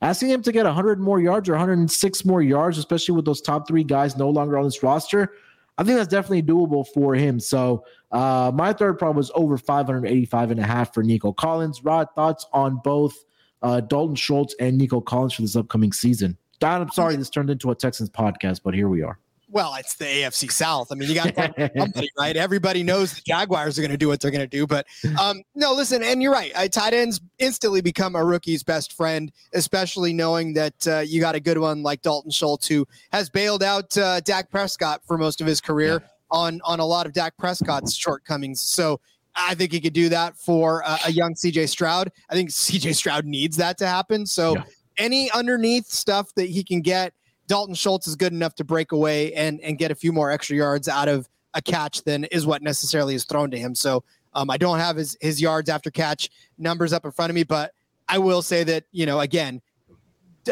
Asking 0.00 0.30
him 0.30 0.42
to 0.42 0.52
get 0.52 0.64
100 0.64 1.00
more 1.00 1.20
yards 1.20 1.48
or 1.48 1.52
106 1.52 2.24
more 2.24 2.40
yards, 2.40 2.78
especially 2.78 3.16
with 3.16 3.24
those 3.24 3.40
top 3.40 3.66
three 3.66 3.82
guys 3.82 4.16
no 4.16 4.30
longer 4.30 4.56
on 4.56 4.64
this 4.64 4.82
roster, 4.82 5.32
I 5.76 5.84
think 5.84 5.96
that's 5.96 6.08
definitely 6.08 6.42
doable 6.42 6.86
for 6.86 7.14
him. 7.14 7.40
So 7.40 7.84
uh, 8.12 8.52
my 8.54 8.72
third 8.72 8.98
prop 8.98 9.16
was 9.16 9.30
over 9.34 9.56
585 9.56 10.50
and 10.52 10.60
a 10.60 10.64
half 10.64 10.94
for 10.94 11.02
Nico 11.02 11.32
Collins. 11.32 11.84
Rod, 11.84 12.08
thoughts 12.14 12.46
on 12.52 12.80
both 12.84 13.14
uh, 13.62 13.80
Dalton 13.80 14.16
Schultz 14.16 14.54
and 14.60 14.78
Nico 14.78 15.00
Collins 15.00 15.34
for 15.34 15.42
this 15.42 15.56
upcoming 15.56 15.92
season? 15.92 16.36
Don, 16.60 16.82
I'm 16.82 16.90
sorry 16.90 17.16
this 17.16 17.30
turned 17.30 17.50
into 17.50 17.70
a 17.70 17.74
Texans 17.74 18.10
podcast, 18.10 18.60
but 18.64 18.74
here 18.74 18.88
we 18.88 19.02
are. 19.02 19.18
Well, 19.50 19.74
it's 19.76 19.94
the 19.96 20.04
AFC 20.04 20.52
South. 20.52 20.92
I 20.92 20.94
mean, 20.94 21.08
you 21.08 21.14
got 21.14 21.34
somebody, 21.76 22.10
right? 22.18 22.36
Everybody 22.36 22.82
knows 22.82 23.14
the 23.14 23.22
Jaguars 23.26 23.78
are 23.78 23.82
going 23.82 23.90
to 23.90 23.96
do 23.96 24.08
what 24.08 24.20
they're 24.20 24.30
going 24.30 24.42
to 24.42 24.46
do. 24.46 24.66
But 24.66 24.86
um, 25.18 25.42
no, 25.54 25.72
listen, 25.72 26.02
and 26.02 26.22
you're 26.22 26.32
right. 26.32 26.52
Uh, 26.54 26.68
tight 26.68 26.92
ends 26.92 27.20
instantly 27.38 27.80
become 27.80 28.14
a 28.14 28.24
rookie's 28.24 28.62
best 28.62 28.92
friend, 28.92 29.32
especially 29.54 30.12
knowing 30.12 30.52
that 30.54 30.86
uh, 30.86 30.98
you 30.98 31.20
got 31.20 31.34
a 31.34 31.40
good 31.40 31.58
one 31.58 31.82
like 31.82 32.02
Dalton 32.02 32.30
Schultz, 32.30 32.66
who 32.66 32.86
has 33.10 33.30
bailed 33.30 33.62
out 33.62 33.96
uh, 33.96 34.20
Dak 34.20 34.50
Prescott 34.50 35.00
for 35.06 35.16
most 35.16 35.40
of 35.40 35.46
his 35.46 35.60
career 35.60 36.02
yeah. 36.02 36.08
on 36.30 36.60
on 36.64 36.80
a 36.80 36.86
lot 36.86 37.06
of 37.06 37.14
Dak 37.14 37.36
Prescott's 37.38 37.94
shortcomings. 37.94 38.60
So 38.60 39.00
I 39.34 39.54
think 39.54 39.72
he 39.72 39.80
could 39.80 39.94
do 39.94 40.10
that 40.10 40.36
for 40.36 40.82
uh, 40.84 40.98
a 41.06 41.12
young 41.12 41.34
CJ 41.34 41.68
Stroud. 41.68 42.10
I 42.28 42.34
think 42.34 42.50
CJ 42.50 42.94
Stroud 42.94 43.24
needs 43.24 43.56
that 43.56 43.78
to 43.78 43.86
happen. 43.86 44.26
So 44.26 44.56
yeah. 44.56 44.64
any 44.98 45.30
underneath 45.30 45.86
stuff 45.86 46.34
that 46.34 46.50
he 46.50 46.62
can 46.62 46.82
get 46.82 47.14
Dalton 47.48 47.74
Schultz 47.74 48.06
is 48.06 48.14
good 48.14 48.32
enough 48.32 48.54
to 48.56 48.64
break 48.64 48.92
away 48.92 49.32
and 49.32 49.60
and 49.62 49.76
get 49.78 49.90
a 49.90 49.94
few 49.94 50.12
more 50.12 50.30
extra 50.30 50.56
yards 50.56 50.86
out 50.86 51.08
of 51.08 51.28
a 51.54 51.62
catch 51.62 52.04
than 52.04 52.24
is 52.24 52.46
what 52.46 52.62
necessarily 52.62 53.14
is 53.14 53.24
thrown 53.24 53.50
to 53.50 53.58
him. 53.58 53.74
So 53.74 54.04
um, 54.34 54.50
I 54.50 54.58
don't 54.58 54.78
have 54.78 54.96
his 54.96 55.16
his 55.20 55.40
yards 55.40 55.68
after 55.68 55.90
catch 55.90 56.30
numbers 56.58 56.92
up 56.92 57.04
in 57.04 57.10
front 57.10 57.30
of 57.30 57.34
me, 57.34 57.42
but 57.42 57.72
I 58.08 58.18
will 58.18 58.42
say 58.42 58.62
that 58.64 58.84
you 58.92 59.06
know 59.06 59.20
again, 59.20 59.60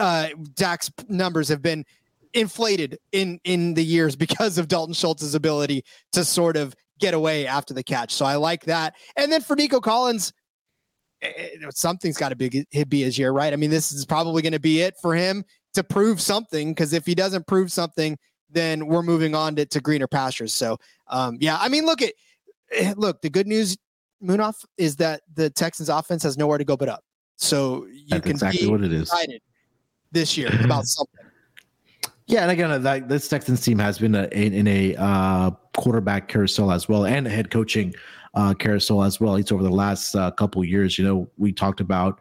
uh, 0.01 0.31
Dak's 0.55 0.91
numbers 1.09 1.49
have 1.49 1.63
been 1.63 1.85
inflated 2.33 2.99
in 3.13 3.39
in 3.45 3.75
the 3.75 3.85
years 3.85 4.17
because 4.27 4.59
of 4.59 4.67
Dalton 4.67 4.95
Schultz's 4.95 5.35
ability 5.35 5.85
to 6.13 6.25
sort 6.25 6.57
of 6.57 6.75
get 6.99 7.13
away 7.13 7.47
after 7.47 7.75
the 7.75 7.83
catch. 7.83 8.15
So 8.15 8.25
I 8.25 8.37
like 8.37 8.65
that. 8.65 8.95
And 9.17 9.31
then 9.31 9.43
for 9.43 9.55
Nico 9.55 9.81
Collins, 9.81 10.33
eh, 11.21 11.29
eh, 11.37 11.67
something's 11.75 12.17
got 12.17 12.31
to 12.31 12.37
be 12.37 12.65
be 12.89 13.03
his 13.03 13.19
year, 13.19 13.33
right? 13.33 13.53
I 13.53 13.57
mean, 13.57 13.71
this 13.71 13.93
is 13.93 14.07
probably 14.07 14.41
going 14.41 14.55
to 14.55 14.61
be 14.61 14.81
it 14.81 14.95
for 15.03 15.15
him 15.15 15.45
to 15.77 15.85
prove 15.85 16.21
something 16.21 16.73
because 16.73 16.93
if 16.93 17.07
he 17.07 17.15
doesn't 17.15 17.47
prove 17.47 17.73
something, 17.73 18.19
then 18.51 18.87
we're 18.87 19.03
moving 19.03 19.35
on 19.35 19.57
to, 19.57 19.67
to 19.67 19.81
greener 19.81 20.07
pastures. 20.07 20.53
So, 20.53 20.79
um, 21.09 21.39
yeah, 21.41 21.57
I 21.61 21.69
mean, 21.69 21.87
look 21.87 22.03
at 22.03 22.13
eh, 22.73 22.95
look. 22.97 23.23
The 23.23 23.31
good 23.31 23.47
news, 23.47 23.77
Munaf, 24.23 24.65
is 24.77 24.97
that 24.97 25.23
the 25.35 25.51
Texans' 25.51 25.89
offense 25.89 26.23
has 26.25 26.37
nowhere 26.37 26.59
to 26.59 26.65
go 26.65 26.77
but 26.77 26.89
up. 26.89 27.05
So 27.37 27.87
you 27.87 28.07
That's 28.09 28.23
can 28.23 28.31
exactly 28.33 28.67
what 28.67 28.83
it 28.83 28.93
is 28.93 29.13
this 30.13 30.37
year 30.37 30.51
about 30.65 30.87
something. 30.87 31.21
Yeah, 32.27 32.43
and 32.43 32.51
again, 32.51 32.83
like 32.83 33.07
this 33.07 33.29
Texans 33.29 33.61
team 33.61 33.79
has 33.79 33.99
been 33.99 34.15
a, 34.17 34.25
in, 34.33 34.53
in 34.53 34.67
a 34.67 34.97
uh, 34.97 35.51
quarterback 35.77 36.27
carousel 36.27 36.73
as 36.73 36.89
well, 36.89 37.05
and 37.07 37.27
a 37.27 37.31
head 37.31 37.51
coaching 37.51 37.95
uh, 38.35 38.53
carousel 38.55 39.05
as 39.05 39.21
well. 39.21 39.37
It's 39.37 39.53
over 39.53 39.63
the 39.63 39.71
last 39.71 40.15
uh, 40.17 40.31
couple 40.33 40.65
years. 40.65 40.99
You 40.99 41.05
know, 41.05 41.31
we 41.39 41.53
talked 41.53 41.81
about 41.81 42.21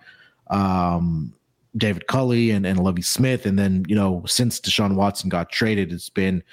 um, 0.52 1.34
David 1.78 2.08
Culley 2.08 2.52
and, 2.52 2.66
and 2.66 2.80
Lovie 2.80 3.02
Smith. 3.02 3.46
And 3.46 3.58
then, 3.58 3.86
you 3.88 3.96
know, 3.96 4.24
since 4.26 4.60
Deshaun 4.60 4.96
Watson 4.96 5.30
got 5.30 5.52
traded, 5.52 5.92
it's 5.92 6.10
been, 6.10 6.36
you 6.36 6.44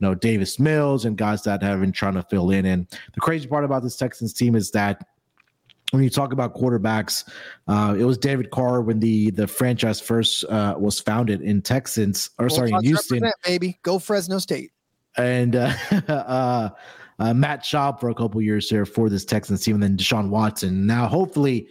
know, 0.00 0.14
Davis 0.14 0.58
Mills 0.58 1.04
and 1.04 1.16
guys 1.16 1.42
that 1.42 1.62
have 1.62 1.80
been 1.80 1.92
trying 1.92 2.14
to 2.14 2.22
fill 2.22 2.50
in. 2.50 2.66
And 2.66 2.86
the 3.14 3.20
crazy 3.20 3.46
part 3.46 3.64
about 3.64 3.82
this 3.82 3.96
Texans 3.96 4.32
team 4.32 4.54
is 4.54 4.70
that 4.72 5.06
when 5.90 6.02
you 6.02 6.10
talk 6.10 6.32
about 6.32 6.54
quarterbacks, 6.54 7.28
uh, 7.66 7.96
it 7.98 8.04
was 8.04 8.18
David 8.18 8.50
Carr 8.50 8.82
when 8.82 9.00
the 9.00 9.30
the 9.30 9.46
franchise 9.46 10.00
first 10.00 10.44
uh, 10.44 10.74
was 10.78 11.00
founded 11.00 11.40
in 11.40 11.62
Texans, 11.62 12.30
or 12.38 12.46
well, 12.46 12.56
sorry, 12.56 12.70
in 12.70 12.82
Houston. 12.82 13.22
Baby, 13.44 13.78
go 13.82 13.98
Fresno 13.98 14.38
State. 14.38 14.72
And 15.16 15.56
uh, 15.56 15.72
uh, 16.08 16.68
uh, 17.18 17.34
Matt 17.34 17.64
Schaub 17.64 18.00
for 18.00 18.10
a 18.10 18.14
couple 18.14 18.40
years 18.42 18.68
there 18.68 18.84
for 18.84 19.08
this 19.08 19.24
Texans 19.24 19.64
team, 19.64 19.74
and 19.76 19.82
then 19.82 19.96
Deshaun 19.96 20.28
Watson. 20.28 20.86
Now, 20.86 21.06
hopefully, 21.06 21.68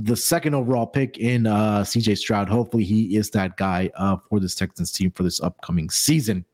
the 0.00 0.16
second 0.16 0.54
overall 0.54 0.86
pick 0.86 1.18
in 1.18 1.46
uh, 1.46 1.80
CJ 1.80 2.18
Stroud. 2.18 2.48
Hopefully, 2.48 2.84
he 2.84 3.16
is 3.16 3.30
that 3.30 3.56
guy 3.56 3.90
uh, 3.96 4.16
for 4.28 4.40
this 4.40 4.54
Texans 4.54 4.92
team 4.92 5.10
for 5.10 5.22
this 5.22 5.40
upcoming 5.40 5.90
season. 5.90 6.44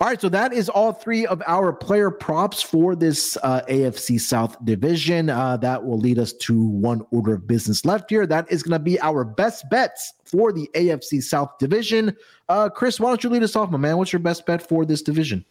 All 0.00 0.08
right, 0.08 0.20
so 0.20 0.28
that 0.28 0.52
is 0.52 0.68
all 0.68 0.92
three 0.92 1.24
of 1.24 1.40
our 1.46 1.72
player 1.72 2.10
props 2.10 2.60
for 2.60 2.96
this 2.96 3.38
uh, 3.44 3.62
AFC 3.68 4.20
South 4.20 4.56
division. 4.64 5.30
Uh, 5.30 5.56
that 5.58 5.84
will 5.84 5.98
lead 5.98 6.18
us 6.18 6.32
to 6.32 6.66
one 6.66 7.06
order 7.12 7.34
of 7.34 7.46
business 7.46 7.84
left 7.84 8.10
here. 8.10 8.26
That 8.26 8.50
is 8.50 8.64
going 8.64 8.72
to 8.72 8.80
be 8.80 9.00
our 9.00 9.24
best 9.24 9.70
bets 9.70 10.14
for 10.24 10.52
the 10.52 10.68
AFC 10.74 11.22
South 11.22 11.58
division. 11.58 12.16
Uh, 12.48 12.68
Chris, 12.68 12.98
why 12.98 13.08
don't 13.08 13.22
you 13.22 13.30
lead 13.30 13.44
us 13.44 13.54
off, 13.54 13.70
my 13.70 13.78
man? 13.78 13.96
What's 13.96 14.12
your 14.12 14.18
best 14.18 14.44
bet 14.46 14.68
for 14.68 14.84
this 14.84 15.00
division? 15.00 15.44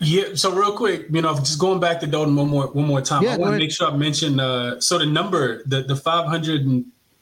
Yeah. 0.00 0.34
So 0.34 0.54
real 0.54 0.76
quick, 0.76 1.06
you 1.10 1.22
know, 1.22 1.34
just 1.36 1.58
going 1.58 1.80
back 1.80 2.00
to 2.00 2.06
Dalton 2.06 2.36
one 2.36 2.48
more 2.48 2.68
one 2.68 2.86
more 2.86 3.00
time. 3.00 3.22
Yeah, 3.22 3.34
I 3.34 3.36
want 3.38 3.54
to 3.54 3.58
make 3.58 3.72
sure 3.72 3.88
I 3.88 3.96
mention. 3.96 4.38
Uh, 4.38 4.80
so 4.80 4.98
the 4.98 5.06
number, 5.06 5.62
the 5.64 5.82
the 5.82 5.96
five 5.96 6.26
hundred 6.26 6.66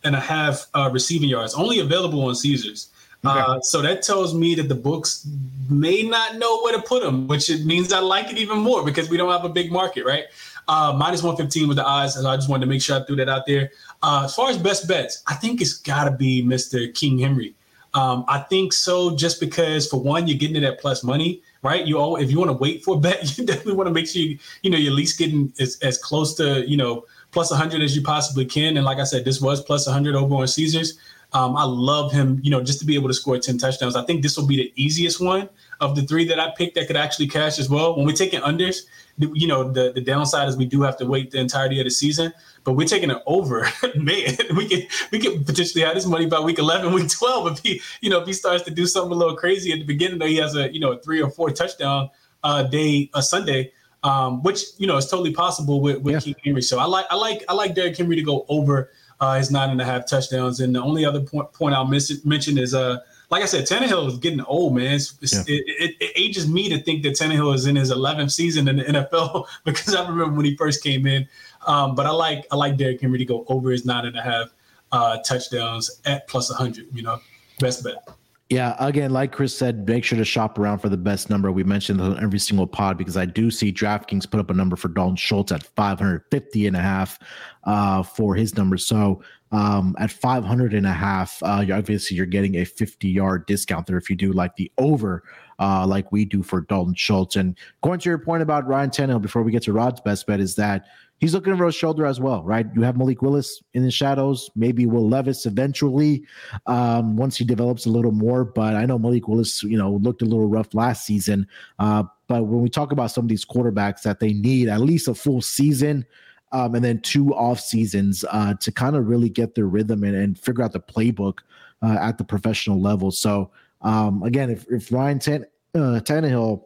and 0.04 0.16
a 0.16 0.20
half 0.20 0.66
uh, 0.74 0.90
receiving 0.92 1.28
yards, 1.28 1.54
only 1.54 1.80
available 1.80 2.22
on 2.24 2.34
Caesars. 2.34 2.88
Okay. 3.24 3.38
Uh, 3.38 3.60
so 3.60 3.82
that 3.82 4.02
tells 4.02 4.34
me 4.34 4.54
that 4.54 4.68
the 4.68 4.74
books 4.74 5.26
may 5.68 6.02
not 6.02 6.36
know 6.36 6.60
where 6.62 6.76
to 6.76 6.82
put 6.82 7.02
them, 7.02 7.26
which 7.26 7.50
it 7.50 7.64
means 7.64 7.92
I 7.92 7.98
like 7.98 8.30
it 8.30 8.38
even 8.38 8.58
more 8.58 8.84
because 8.84 9.08
we 9.08 9.16
don't 9.16 9.30
have 9.30 9.44
a 9.44 9.48
big 9.48 9.72
market, 9.72 10.04
right? 10.04 10.24
Uh, 10.68 10.94
minus 10.96 11.22
115 11.22 11.68
with 11.68 11.76
the 11.76 11.84
odds. 11.84 12.14
So 12.14 12.28
I 12.28 12.36
just 12.36 12.48
wanted 12.48 12.66
to 12.66 12.70
make 12.70 12.82
sure 12.82 13.00
I 13.00 13.04
threw 13.04 13.16
that 13.16 13.28
out 13.28 13.46
there. 13.46 13.70
Uh, 14.02 14.22
as 14.24 14.34
far 14.34 14.50
as 14.50 14.58
best 14.58 14.86
bets, 14.86 15.22
I 15.26 15.34
think 15.34 15.60
it's 15.60 15.74
got 15.74 16.04
to 16.04 16.10
be 16.10 16.42
Mr. 16.42 16.92
King 16.94 17.18
Henry. 17.18 17.54
Um, 17.94 18.24
I 18.28 18.40
think 18.40 18.72
so, 18.72 19.16
just 19.16 19.40
because 19.40 19.88
for 19.88 20.00
one, 20.00 20.26
you're 20.28 20.38
getting 20.38 20.56
it 20.56 20.64
at 20.64 20.78
plus 20.80 21.02
money 21.02 21.42
right? 21.66 21.86
You 21.86 21.98
all, 21.98 22.16
if 22.16 22.30
you 22.30 22.38
want 22.38 22.50
to 22.50 22.56
wait 22.56 22.84
for 22.84 22.96
a 22.96 22.98
bet, 22.98 23.36
you 23.38 23.44
definitely 23.44 23.74
want 23.74 23.88
to 23.88 23.94
make 23.94 24.06
sure 24.06 24.22
you, 24.22 24.38
you 24.62 24.70
know, 24.70 24.78
you're 24.78 24.92
at 24.92 24.96
least 24.96 25.18
getting 25.18 25.52
as, 25.58 25.78
as 25.82 25.98
close 25.98 26.34
to, 26.36 26.68
you 26.68 26.76
know, 26.76 27.04
plus 27.32 27.50
100 27.50 27.82
as 27.82 27.96
you 27.96 28.02
possibly 28.02 28.44
can. 28.44 28.76
And 28.76 28.86
like 28.86 28.98
I 28.98 29.04
said, 29.04 29.24
this 29.24 29.40
was 29.40 29.62
plus 29.62 29.86
100 29.86 30.14
over 30.14 30.36
on 30.36 30.46
Caesars. 30.46 30.98
Um, 31.32 31.56
I 31.56 31.64
love 31.64 32.12
him, 32.12 32.40
you 32.42 32.50
know, 32.50 32.62
just 32.62 32.78
to 32.78 32.86
be 32.86 32.94
able 32.94 33.08
to 33.08 33.14
score 33.14 33.36
10 33.36 33.58
touchdowns. 33.58 33.96
I 33.96 34.04
think 34.04 34.22
this 34.22 34.36
will 34.38 34.46
be 34.46 34.56
the 34.56 34.72
easiest 34.76 35.20
one 35.20 35.48
of 35.80 35.96
the 35.96 36.02
three 36.02 36.24
that 36.28 36.38
I 36.38 36.52
picked 36.56 36.76
that 36.76 36.86
could 36.86 36.96
actually 36.96 37.26
cash 37.26 37.58
as 37.58 37.68
well. 37.68 37.96
When 37.96 38.06
we're 38.06 38.14
taking 38.14 38.40
unders, 38.40 38.86
you 39.18 39.46
know, 39.46 39.70
the, 39.70 39.92
the 39.92 40.00
downside 40.00 40.48
is 40.48 40.56
we 40.56 40.66
do 40.66 40.82
have 40.82 40.96
to 40.98 41.06
wait 41.06 41.30
the 41.32 41.38
entirety 41.38 41.80
of 41.80 41.84
the 41.84 41.90
season 41.90 42.32
but 42.66 42.72
we're 42.72 42.86
taking 42.86 43.10
it 43.10 43.22
over. 43.26 43.66
Man, 43.94 44.36
we 44.56 44.68
can 44.68 44.82
we 45.12 45.20
can 45.20 45.44
potentially 45.44 45.84
have 45.84 45.94
this 45.94 46.04
money 46.04 46.26
by 46.26 46.40
week 46.40 46.58
11, 46.58 46.92
week 46.92 47.08
12 47.08 47.52
if 47.52 47.58
he 47.60 47.80
you 48.00 48.10
know 48.10 48.20
if 48.20 48.26
he 48.26 48.32
starts 48.32 48.64
to 48.64 48.72
do 48.72 48.86
something 48.86 49.12
a 49.12 49.14
little 49.14 49.36
crazy 49.36 49.72
at 49.72 49.78
the 49.78 49.84
beginning. 49.84 50.18
Though 50.18 50.26
he 50.26 50.36
has 50.36 50.56
a 50.56 50.70
you 50.74 50.80
know 50.80 50.92
a 50.92 50.98
three 51.00 51.22
or 51.22 51.30
four 51.30 51.50
touchdown 51.50 52.10
uh, 52.42 52.64
day 52.64 53.08
a 53.14 53.22
Sunday, 53.22 53.72
um, 54.02 54.42
which 54.42 54.64
you 54.78 54.86
know 54.88 54.96
is 54.96 55.08
totally 55.08 55.32
possible 55.32 55.80
with 55.80 56.02
with 56.02 56.14
yeah. 56.14 56.20
King 56.20 56.34
Henry. 56.44 56.62
So 56.62 56.80
I 56.80 56.86
like 56.86 57.06
I 57.08 57.14
like 57.14 57.44
I 57.48 57.54
like 57.54 57.76
Derrick 57.76 57.96
Henry 57.96 58.16
to 58.16 58.22
go 58.22 58.44
over 58.48 58.90
uh, 59.20 59.38
his 59.38 59.52
nine 59.52 59.70
and 59.70 59.80
a 59.80 59.84
half 59.84 60.10
touchdowns. 60.10 60.58
And 60.58 60.74
the 60.74 60.82
only 60.82 61.04
other 61.04 61.20
point 61.20 61.52
point 61.52 61.72
I'll 61.72 61.86
miss, 61.86 62.24
mention 62.24 62.58
is 62.58 62.74
uh 62.74 62.98
like 63.30 63.42
I 63.42 63.46
said, 63.46 63.66
Tannehill 63.66 64.06
is 64.08 64.18
getting 64.18 64.40
old, 64.42 64.76
man. 64.76 64.94
It's, 64.94 65.18
it's, 65.20 65.34
yeah. 65.34 65.56
it, 65.56 65.64
it, 65.66 65.96
it, 66.00 66.12
ages 66.14 66.48
me 66.48 66.68
to 66.68 66.78
think 66.78 67.02
that 67.02 67.14
Tannehill 67.14 67.54
is 67.54 67.66
in 67.66 67.74
his 67.74 67.90
11th 67.90 68.30
season 68.30 68.68
in 68.68 68.76
the 68.76 68.84
NFL 68.84 69.46
because 69.64 69.94
I 69.94 70.08
remember 70.08 70.36
when 70.36 70.44
he 70.44 70.56
first 70.56 70.82
came 70.82 71.06
in. 71.06 71.28
Um, 71.66 71.94
but 71.94 72.06
I 72.06 72.10
like 72.10 72.46
I 72.50 72.56
like 72.56 72.76
Derrick 72.76 73.00
Henry 73.00 73.18
to 73.18 73.24
go 73.24 73.44
over 73.48 73.70
his 73.70 73.84
nine 73.84 74.06
and 74.06 74.16
a 74.16 74.22
half 74.22 74.48
uh, 74.92 75.18
touchdowns 75.18 76.00
at 76.04 76.26
plus 76.28 76.50
100. 76.50 76.88
You 76.92 77.02
know, 77.02 77.20
best 77.58 77.84
bet. 77.84 78.08
Yeah, 78.48 78.76
again, 78.78 79.10
like 79.10 79.32
Chris 79.32 79.56
said, 79.58 79.88
make 79.88 80.04
sure 80.04 80.16
to 80.16 80.24
shop 80.24 80.56
around 80.56 80.78
for 80.78 80.88
the 80.88 80.96
best 80.96 81.28
number. 81.28 81.50
We 81.50 81.64
mentioned 81.64 82.00
on 82.00 82.22
every 82.22 82.38
single 82.38 82.68
pod 82.68 82.96
because 82.96 83.16
I 83.16 83.24
do 83.24 83.50
see 83.50 83.72
DraftKings 83.72 84.30
put 84.30 84.38
up 84.38 84.50
a 84.50 84.54
number 84.54 84.76
for 84.76 84.86
Dalton 84.86 85.16
Schultz 85.16 85.50
at 85.50 85.64
550 85.64 86.66
and 86.68 86.76
a 86.76 86.80
half 86.80 87.18
uh, 87.64 88.04
for 88.04 88.36
his 88.36 88.56
number. 88.56 88.76
So 88.76 89.20
um, 89.50 89.96
at 89.98 90.12
500 90.12 90.74
and 90.74 90.86
a 90.86 90.92
half, 90.92 91.42
uh, 91.42 91.64
obviously 91.72 92.16
you're 92.16 92.24
getting 92.24 92.54
a 92.56 92.64
50 92.64 93.08
yard 93.08 93.46
discount 93.46 93.88
there 93.88 93.96
if 93.96 94.08
you 94.08 94.14
do 94.14 94.32
like 94.32 94.54
the 94.54 94.70
over, 94.78 95.24
uh, 95.58 95.84
like 95.84 96.12
we 96.12 96.24
do 96.24 96.44
for 96.44 96.60
Dalton 96.60 96.94
Schultz. 96.94 97.34
And 97.34 97.58
going 97.82 97.98
to 97.98 98.08
your 98.08 98.18
point 98.18 98.42
about 98.42 98.68
Ryan 98.68 98.90
Tannehill 98.90 99.22
before 99.22 99.42
we 99.42 99.50
get 99.50 99.64
to 99.64 99.72
Rod's 99.72 100.00
best 100.00 100.24
bet 100.24 100.38
is 100.38 100.54
that 100.54 100.86
he's 101.20 101.34
looking 101.34 101.52
over 101.52 101.66
his 101.66 101.74
shoulder 101.74 102.06
as 102.06 102.20
well, 102.20 102.42
right? 102.42 102.66
You 102.74 102.82
have 102.82 102.96
Malik 102.96 103.22
Willis 103.22 103.62
in 103.74 103.82
the 103.82 103.90
shadows, 103.90 104.50
maybe 104.54 104.86
Will 104.86 105.08
Levis 105.08 105.46
eventually 105.46 106.24
um, 106.66 107.16
once 107.16 107.36
he 107.36 107.44
develops 107.44 107.86
a 107.86 107.90
little 107.90 108.12
more. 108.12 108.44
But 108.44 108.74
I 108.74 108.86
know 108.86 108.98
Malik 108.98 109.28
Willis, 109.28 109.62
you 109.62 109.78
know, 109.78 109.92
looked 109.92 110.22
a 110.22 110.26
little 110.26 110.48
rough 110.48 110.74
last 110.74 111.06
season. 111.06 111.46
Uh, 111.78 112.04
but 112.28 112.44
when 112.44 112.60
we 112.60 112.68
talk 112.68 112.92
about 112.92 113.10
some 113.10 113.24
of 113.24 113.28
these 113.28 113.44
quarterbacks 113.44 114.02
that 114.02 114.20
they 114.20 114.32
need 114.32 114.68
at 114.68 114.80
least 114.80 115.08
a 115.08 115.14
full 115.14 115.42
season. 115.42 116.04
Um, 116.52 116.76
and 116.76 116.84
then 116.84 117.00
two 117.00 117.34
off 117.34 117.58
seasons 117.58 118.24
uh, 118.30 118.54
to 118.60 118.70
kind 118.70 118.94
of 118.94 119.08
really 119.08 119.28
get 119.28 119.56
their 119.56 119.66
rhythm 119.66 120.04
and, 120.04 120.14
and 120.14 120.38
figure 120.38 120.62
out 120.62 120.72
the 120.72 120.80
playbook 120.80 121.40
uh, 121.82 121.98
at 122.00 122.18
the 122.18 122.24
professional 122.24 122.80
level. 122.80 123.10
So 123.10 123.50
um, 123.82 124.22
again, 124.22 124.50
if, 124.50 124.64
if 124.70 124.92
Ryan 124.92 125.18
Tan- 125.18 125.46
uh, 125.74 126.00
Tannehill 126.04 126.62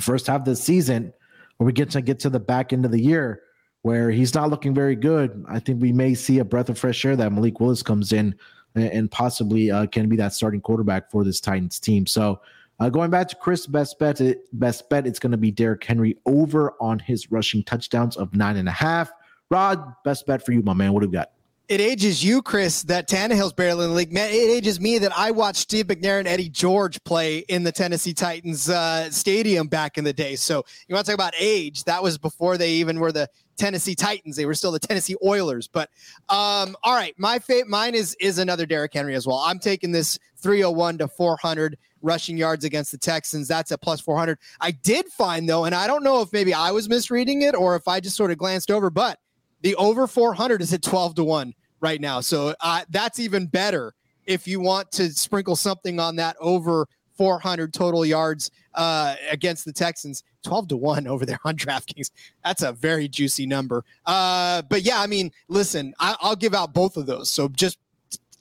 first 0.00 0.28
half 0.28 0.40
of 0.40 0.44
the 0.44 0.56
season, 0.56 1.12
or 1.58 1.66
we 1.66 1.72
get 1.72 1.90
to 1.90 2.02
get 2.02 2.20
to 2.20 2.30
the 2.30 2.40
back 2.40 2.72
end 2.72 2.84
of 2.84 2.92
the 2.92 3.00
year, 3.00 3.42
where 3.84 4.10
he's 4.10 4.34
not 4.34 4.48
looking 4.48 4.72
very 4.72 4.96
good, 4.96 5.44
I 5.46 5.58
think 5.58 5.82
we 5.82 5.92
may 5.92 6.14
see 6.14 6.38
a 6.38 6.44
breath 6.44 6.70
of 6.70 6.78
fresh 6.78 7.04
air 7.04 7.16
that 7.16 7.30
Malik 7.30 7.60
Willis 7.60 7.82
comes 7.82 8.14
in 8.14 8.34
and 8.74 9.10
possibly 9.10 9.70
uh, 9.70 9.84
can 9.84 10.08
be 10.08 10.16
that 10.16 10.32
starting 10.32 10.62
quarterback 10.62 11.10
for 11.10 11.22
this 11.22 11.38
Titans 11.38 11.78
team. 11.78 12.06
So 12.06 12.40
uh, 12.80 12.88
going 12.88 13.10
back 13.10 13.28
to 13.28 13.36
Chris' 13.36 13.66
best 13.66 13.98
bet, 13.98 14.22
best 14.54 14.88
bet, 14.88 15.06
it's 15.06 15.18
going 15.18 15.32
to 15.32 15.36
be 15.36 15.50
Derrick 15.50 15.84
Henry 15.84 16.16
over 16.24 16.72
on 16.80 16.98
his 16.98 17.30
rushing 17.30 17.62
touchdowns 17.62 18.16
of 18.16 18.34
nine 18.34 18.56
and 18.56 18.70
a 18.70 18.72
half. 18.72 19.12
Rod, 19.50 19.84
best 20.02 20.26
bet 20.26 20.46
for 20.46 20.52
you, 20.52 20.62
my 20.62 20.72
man. 20.72 20.94
What 20.94 21.02
do 21.02 21.08
we 21.08 21.12
got? 21.12 21.33
It 21.66 21.80
ages 21.80 22.22
you, 22.22 22.42
Chris, 22.42 22.82
that 22.82 23.08
Tannehill's 23.08 23.54
barely 23.54 23.84
in 23.84 23.90
the 23.90 23.96
league. 23.96 24.12
Man, 24.12 24.28
it 24.28 24.34
ages 24.34 24.78
me 24.78 24.98
that 24.98 25.16
I 25.16 25.30
watched 25.30 25.60
Steve 25.60 25.86
McNair 25.86 26.18
and 26.18 26.28
Eddie 26.28 26.50
George 26.50 27.02
play 27.04 27.38
in 27.38 27.64
the 27.64 27.72
Tennessee 27.72 28.12
Titans 28.12 28.68
uh, 28.68 29.10
stadium 29.10 29.68
back 29.68 29.96
in 29.96 30.04
the 30.04 30.12
day. 30.12 30.36
So 30.36 30.62
you 30.86 30.94
want 30.94 31.06
to 31.06 31.12
talk 31.12 31.18
about 31.18 31.32
age? 31.38 31.84
That 31.84 32.02
was 32.02 32.18
before 32.18 32.58
they 32.58 32.72
even 32.72 33.00
were 33.00 33.12
the 33.12 33.30
Tennessee 33.56 33.94
Titans. 33.94 34.36
They 34.36 34.44
were 34.44 34.54
still 34.54 34.72
the 34.72 34.78
Tennessee 34.78 35.16
Oilers. 35.24 35.66
But 35.66 35.88
um, 36.28 36.76
all 36.82 36.94
right, 36.94 37.14
my 37.16 37.38
fate, 37.38 37.66
mine 37.66 37.94
is 37.94 38.14
is 38.20 38.36
another 38.36 38.66
Derrick 38.66 38.92
Henry 38.92 39.14
as 39.14 39.26
well. 39.26 39.38
I'm 39.38 39.58
taking 39.58 39.90
this 39.90 40.18
301 40.36 40.98
to 40.98 41.08
400 41.08 41.78
rushing 42.02 42.36
yards 42.36 42.66
against 42.66 42.92
the 42.92 42.98
Texans. 42.98 43.48
That's 43.48 43.72
at 43.72 43.80
plus 43.80 44.02
400. 44.02 44.38
I 44.60 44.70
did 44.70 45.06
find 45.06 45.48
though, 45.48 45.64
and 45.64 45.74
I 45.74 45.86
don't 45.86 46.04
know 46.04 46.20
if 46.20 46.30
maybe 46.30 46.52
I 46.52 46.72
was 46.72 46.90
misreading 46.90 47.40
it 47.40 47.54
or 47.54 47.74
if 47.74 47.88
I 47.88 48.00
just 48.00 48.16
sort 48.16 48.30
of 48.30 48.36
glanced 48.36 48.70
over, 48.70 48.90
but 48.90 49.18
the 49.64 49.74
over 49.76 50.06
400 50.06 50.60
is 50.60 50.72
at 50.74 50.82
12 50.82 51.16
to 51.16 51.24
one 51.24 51.54
right 51.80 52.00
now. 52.00 52.20
So 52.20 52.54
uh, 52.60 52.84
that's 52.90 53.18
even 53.18 53.46
better 53.46 53.94
if 54.26 54.46
you 54.46 54.60
want 54.60 54.92
to 54.92 55.10
sprinkle 55.10 55.56
something 55.56 55.98
on 55.98 56.16
that 56.16 56.36
over 56.38 56.86
400 57.16 57.72
total 57.72 58.04
yards 58.04 58.50
uh, 58.74 59.16
against 59.30 59.64
the 59.64 59.72
Texans. 59.72 60.22
12 60.42 60.68
to 60.68 60.76
1 60.76 61.06
over 61.06 61.24
there 61.24 61.38
on 61.46 61.56
DraftKings. 61.56 62.10
That's 62.44 62.62
a 62.62 62.72
very 62.72 63.08
juicy 63.08 63.46
number. 63.46 63.84
Uh, 64.04 64.60
but 64.68 64.82
yeah, 64.82 65.00
I 65.00 65.06
mean, 65.06 65.32
listen, 65.48 65.94
I, 65.98 66.14
I'll 66.20 66.36
give 66.36 66.54
out 66.54 66.74
both 66.74 66.98
of 66.98 67.06
those. 67.06 67.30
So 67.30 67.48
just 67.48 67.78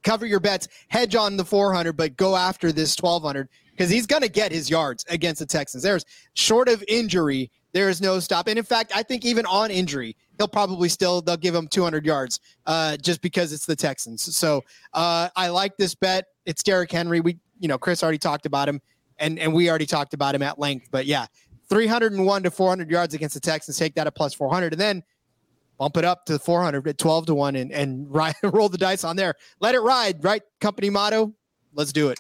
cover 0.03 0.25
your 0.25 0.41
bets, 0.41 0.67
hedge 0.89 1.15
on 1.15 1.37
the 1.37 1.45
400, 1.45 1.93
but 1.93 2.17
go 2.17 2.35
after 2.35 2.73
this 2.73 2.97
1200 2.99 3.47
because 3.71 3.89
he's 3.89 4.05
going 4.05 4.23
to 4.23 4.29
get 4.29 4.51
his 4.51 4.69
yards 4.69 5.05
against 5.09 5.39
the 5.39 5.45
Texans. 5.45 5.83
There's 5.83 6.03
short 6.33 6.67
of 6.67 6.83
injury, 6.89 7.49
there 7.73 7.89
is 7.89 8.01
no 8.01 8.19
stop. 8.19 8.47
And 8.47 8.57
in 8.57 8.63
fact, 8.63 8.91
I 8.95 9.03
think 9.03 9.25
even 9.25 9.45
on 9.45 9.71
injury, 9.71 10.15
he'll 10.37 10.47
probably 10.47 10.89
still 10.89 11.21
they'll 11.21 11.37
give 11.37 11.53
him 11.53 11.67
200 11.67 12.05
yards 12.05 12.39
uh, 12.65 12.97
just 12.97 13.21
because 13.21 13.51
it's 13.51 13.65
the 13.65 13.75
Texans. 13.75 14.35
So 14.35 14.63
uh, 14.93 15.29
I 15.35 15.49
like 15.49 15.75
this 15.77 15.95
bet. 15.95 16.25
It's 16.45 16.63
Derrick 16.63 16.91
Henry. 16.91 17.19
We 17.19 17.37
you 17.59 17.67
know 17.67 17.77
Chris 17.77 18.03
already 18.03 18.19
talked 18.19 18.45
about 18.45 18.69
him, 18.69 18.79
and 19.17 19.39
and 19.39 19.53
we 19.53 19.69
already 19.69 19.85
talked 19.85 20.13
about 20.13 20.35
him 20.35 20.41
at 20.43 20.59
length. 20.59 20.87
But 20.91 21.05
yeah, 21.05 21.25
301 21.69 22.43
to 22.43 22.51
400 22.51 22.89
yards 22.89 23.13
against 23.13 23.33
the 23.33 23.41
Texans. 23.41 23.77
Take 23.77 23.95
that 23.95 24.07
at 24.07 24.15
plus 24.15 24.33
400, 24.33 24.73
and 24.73 24.79
then 24.79 25.03
bump 25.77 25.97
it 25.97 26.05
up 26.05 26.25
to 26.27 26.37
400 26.37 26.87
at 26.87 26.97
12 26.97 27.25
to 27.27 27.35
one, 27.35 27.55
and 27.55 27.71
and 27.71 28.13
ride, 28.13 28.35
roll 28.43 28.69
the 28.69 28.77
dice 28.77 29.03
on 29.03 29.15
there. 29.15 29.33
Let 29.59 29.75
it 29.75 29.79
ride. 29.79 30.23
Right 30.23 30.43
company 30.61 30.89
motto. 30.89 31.33
Let's 31.73 31.91
do 31.91 32.09
it. 32.09 32.19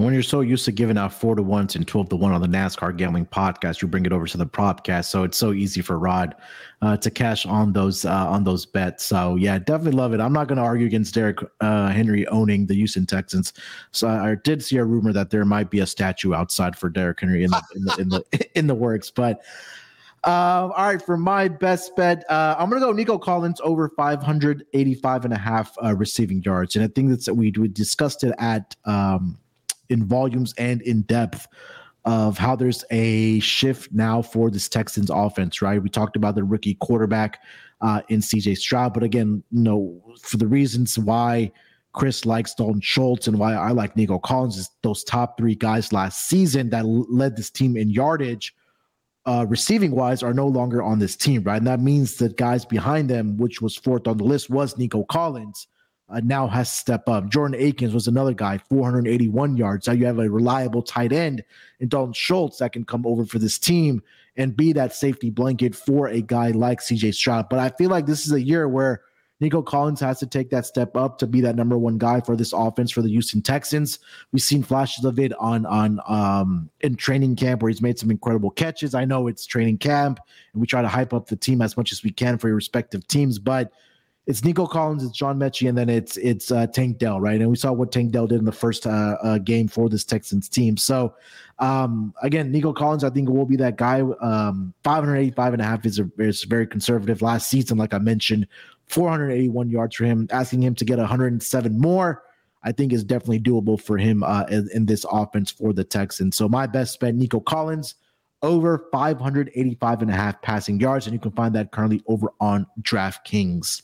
And 0.00 0.06
when 0.06 0.14
you're 0.14 0.22
so 0.22 0.40
used 0.40 0.64
to 0.64 0.72
giving 0.72 0.96
out 0.96 1.12
four 1.12 1.34
to 1.34 1.42
ones 1.42 1.76
and 1.76 1.86
12 1.86 2.08
to 2.08 2.16
one 2.16 2.32
on 2.32 2.40
the 2.40 2.48
NASCAR 2.48 2.96
gambling 2.96 3.26
podcast, 3.26 3.82
you 3.82 3.88
bring 3.88 4.06
it 4.06 4.12
over 4.12 4.26
to 4.28 4.38
the 4.38 4.46
propcast. 4.46 5.10
So 5.10 5.24
it's 5.24 5.36
so 5.36 5.52
easy 5.52 5.82
for 5.82 5.98
Rod 5.98 6.36
uh, 6.80 6.96
to 6.96 7.10
cash 7.10 7.44
on 7.44 7.74
those 7.74 8.06
uh, 8.06 8.26
on 8.26 8.42
those 8.42 8.64
bets. 8.64 9.04
So 9.04 9.36
yeah, 9.36 9.58
definitely 9.58 9.98
love 9.98 10.14
it. 10.14 10.20
I'm 10.20 10.32
not 10.32 10.48
going 10.48 10.56
to 10.56 10.62
argue 10.62 10.86
against 10.86 11.12
Derrick 11.12 11.40
uh, 11.60 11.90
Henry 11.90 12.26
owning 12.28 12.64
the 12.64 12.72
Houston 12.72 13.04
Texans. 13.04 13.52
So 13.90 14.08
I 14.08 14.36
did 14.36 14.64
see 14.64 14.78
a 14.78 14.84
rumor 14.86 15.12
that 15.12 15.28
there 15.28 15.44
might 15.44 15.68
be 15.68 15.80
a 15.80 15.86
statue 15.86 16.32
outside 16.32 16.76
for 16.76 16.88
Derrick 16.88 17.20
Henry 17.20 17.44
in 17.44 17.50
the 17.50 17.62
in 17.74 17.84
the 17.84 17.96
in 17.98 18.08
the, 18.08 18.48
in 18.58 18.66
the 18.68 18.74
works. 18.74 19.10
But 19.10 19.42
uh, 20.24 20.70
all 20.74 20.86
right, 20.86 21.02
for 21.02 21.18
my 21.18 21.46
best 21.46 21.94
bet, 21.94 22.24
uh, 22.30 22.56
I'm 22.58 22.70
going 22.70 22.80
to 22.80 22.86
go 22.86 22.92
Nico 22.92 23.18
Collins 23.18 23.60
over 23.62 23.90
585 23.90 25.26
and 25.26 25.34
a 25.34 25.38
half 25.38 25.76
uh, 25.84 25.94
receiving 25.94 26.42
yards. 26.42 26.74
And 26.74 26.86
I 26.86 26.88
think 26.88 27.10
that's 27.10 27.28
we, 27.28 27.50
we 27.50 27.68
discussed 27.68 28.24
it 28.24 28.34
at 28.38 28.74
um, 28.86 29.36
in 29.90 30.06
volumes 30.06 30.54
and 30.56 30.82
in 30.82 31.02
depth 31.02 31.46
of 32.04 32.38
how 32.38 32.56
there's 32.56 32.84
a 32.90 33.40
shift 33.40 33.92
now 33.92 34.22
for 34.22 34.50
this 34.50 34.68
Texans 34.68 35.10
offense, 35.10 35.60
right? 35.60 35.82
We 35.82 35.90
talked 35.90 36.16
about 36.16 36.34
the 36.34 36.44
rookie 36.44 36.74
quarterback 36.74 37.42
uh, 37.80 38.00
in 38.08 38.20
CJ 38.20 38.56
Stroud, 38.58 38.94
but 38.94 39.02
again, 39.02 39.42
you 39.50 39.62
know, 39.62 40.02
for 40.22 40.38
the 40.38 40.46
reasons 40.46 40.98
why 40.98 41.52
Chris 41.92 42.24
likes 42.24 42.54
Dalton 42.54 42.80
Schultz 42.80 43.26
and 43.26 43.38
why 43.38 43.54
I 43.54 43.70
like 43.70 43.96
Nico 43.96 44.18
Collins 44.18 44.56
is 44.56 44.70
those 44.82 45.04
top 45.04 45.36
three 45.36 45.54
guys 45.54 45.92
last 45.92 46.28
season 46.28 46.70
that 46.70 46.86
led 46.86 47.36
this 47.36 47.50
team 47.50 47.76
in 47.76 47.90
yardage, 47.90 48.54
uh, 49.26 49.44
receiving 49.48 49.90
wise, 49.90 50.22
are 50.22 50.32
no 50.32 50.46
longer 50.46 50.82
on 50.82 51.00
this 51.00 51.16
team, 51.16 51.42
right? 51.42 51.56
And 51.56 51.66
that 51.66 51.80
means 51.80 52.16
that 52.16 52.36
guys 52.36 52.64
behind 52.64 53.10
them, 53.10 53.36
which 53.36 53.60
was 53.60 53.76
fourth 53.76 54.06
on 54.06 54.16
the 54.16 54.24
list, 54.24 54.48
was 54.50 54.78
Nico 54.78 55.04
Collins 55.04 55.66
uh, 56.10 56.20
now 56.24 56.46
has 56.46 56.68
to 56.70 56.76
step 56.76 57.08
up. 57.08 57.28
Jordan 57.28 57.60
Akins 57.60 57.94
was 57.94 58.08
another 58.08 58.34
guy, 58.34 58.58
481 58.68 59.56
yards. 59.56 59.86
Now 59.86 59.92
you 59.92 60.06
have 60.06 60.18
a 60.18 60.28
reliable 60.28 60.82
tight 60.82 61.12
end 61.12 61.44
in 61.78 61.88
Dalton 61.88 62.12
Schultz 62.12 62.58
that 62.58 62.72
can 62.72 62.84
come 62.84 63.06
over 63.06 63.24
for 63.24 63.38
this 63.38 63.58
team 63.58 64.02
and 64.36 64.56
be 64.56 64.72
that 64.72 64.94
safety 64.94 65.30
blanket 65.30 65.74
for 65.74 66.08
a 66.08 66.20
guy 66.20 66.50
like 66.50 66.80
CJ 66.80 67.14
Stroud. 67.14 67.48
But 67.48 67.58
I 67.58 67.70
feel 67.70 67.90
like 67.90 68.06
this 68.06 68.26
is 68.26 68.32
a 68.32 68.40
year 68.40 68.68
where 68.68 69.02
Nico 69.40 69.62
Collins 69.62 70.00
has 70.00 70.18
to 70.18 70.26
take 70.26 70.50
that 70.50 70.66
step 70.66 70.96
up 70.96 71.18
to 71.18 71.26
be 71.26 71.40
that 71.40 71.56
number 71.56 71.78
one 71.78 71.96
guy 71.96 72.20
for 72.20 72.36
this 72.36 72.52
offense 72.52 72.90
for 72.90 73.00
the 73.00 73.08
Houston 73.08 73.40
Texans. 73.40 73.98
We've 74.32 74.42
seen 74.42 74.62
flashes 74.62 75.04
of 75.04 75.18
it 75.18 75.32
on 75.38 75.64
on 75.64 76.00
um 76.06 76.68
in 76.80 76.96
training 76.96 77.36
camp 77.36 77.62
where 77.62 77.70
he's 77.70 77.80
made 77.80 77.98
some 77.98 78.10
incredible 78.10 78.50
catches. 78.50 78.94
I 78.94 79.06
know 79.06 79.28
it's 79.28 79.46
training 79.46 79.78
camp 79.78 80.20
and 80.52 80.60
we 80.60 80.66
try 80.66 80.82
to 80.82 80.88
hype 80.88 81.14
up 81.14 81.26
the 81.26 81.36
team 81.36 81.62
as 81.62 81.76
much 81.76 81.90
as 81.90 82.02
we 82.04 82.10
can 82.10 82.36
for 82.36 82.48
your 82.48 82.56
respective 82.56 83.06
teams, 83.06 83.38
but 83.38 83.72
it's 84.26 84.44
Nico 84.44 84.66
Collins, 84.66 85.02
it's 85.02 85.16
John 85.16 85.38
Metchie, 85.38 85.68
and 85.68 85.76
then 85.76 85.88
it's 85.88 86.16
it's 86.18 86.52
uh, 86.52 86.66
Tank 86.66 86.98
Dell, 86.98 87.20
right? 87.20 87.40
And 87.40 87.50
we 87.50 87.56
saw 87.56 87.72
what 87.72 87.90
Tank 87.90 88.12
Dell 88.12 88.26
did 88.26 88.38
in 88.38 88.44
the 88.44 88.52
first 88.52 88.86
uh, 88.86 89.16
uh, 89.22 89.38
game 89.38 89.66
for 89.66 89.88
this 89.88 90.04
Texans 90.04 90.48
team. 90.48 90.76
So 90.76 91.14
um, 91.58 92.14
again, 92.22 92.52
Nico 92.52 92.72
Collins, 92.72 93.02
I 93.02 93.10
think 93.10 93.28
will 93.28 93.46
be 93.46 93.56
that 93.56 93.76
guy. 93.76 94.00
Um, 94.00 94.74
585 94.84 95.54
and 95.54 95.62
a 95.62 95.64
half 95.64 95.84
is 95.86 95.98
a, 95.98 96.10
is 96.18 96.44
very 96.44 96.66
conservative. 96.66 97.22
Last 97.22 97.48
season, 97.48 97.78
like 97.78 97.94
I 97.94 97.98
mentioned, 97.98 98.46
481 98.86 99.70
yards 99.70 99.96
for 99.96 100.04
him. 100.04 100.28
Asking 100.30 100.62
him 100.62 100.74
to 100.76 100.84
get 100.84 100.98
107 100.98 101.78
more, 101.78 102.22
I 102.62 102.72
think 102.72 102.92
is 102.92 103.04
definitely 103.04 103.40
doable 103.40 103.80
for 103.80 103.96
him 103.96 104.22
uh, 104.22 104.44
in, 104.44 104.68
in 104.74 104.86
this 104.86 105.04
offense 105.10 105.50
for 105.50 105.72
the 105.72 105.84
Texans. 105.84 106.36
So 106.36 106.48
my 106.48 106.66
best 106.66 107.00
bet, 107.00 107.14
Nico 107.14 107.40
Collins 107.40 107.94
over 108.42 108.88
585 108.90 110.02
and 110.02 110.10
a 110.10 110.14
half 110.14 110.40
passing 110.40 110.80
yards. 110.80 111.06
And 111.06 111.12
you 111.12 111.20
can 111.20 111.32
find 111.32 111.54
that 111.54 111.72
currently 111.72 112.02
over 112.06 112.28
on 112.40 112.66
DraftKings. 112.82 113.82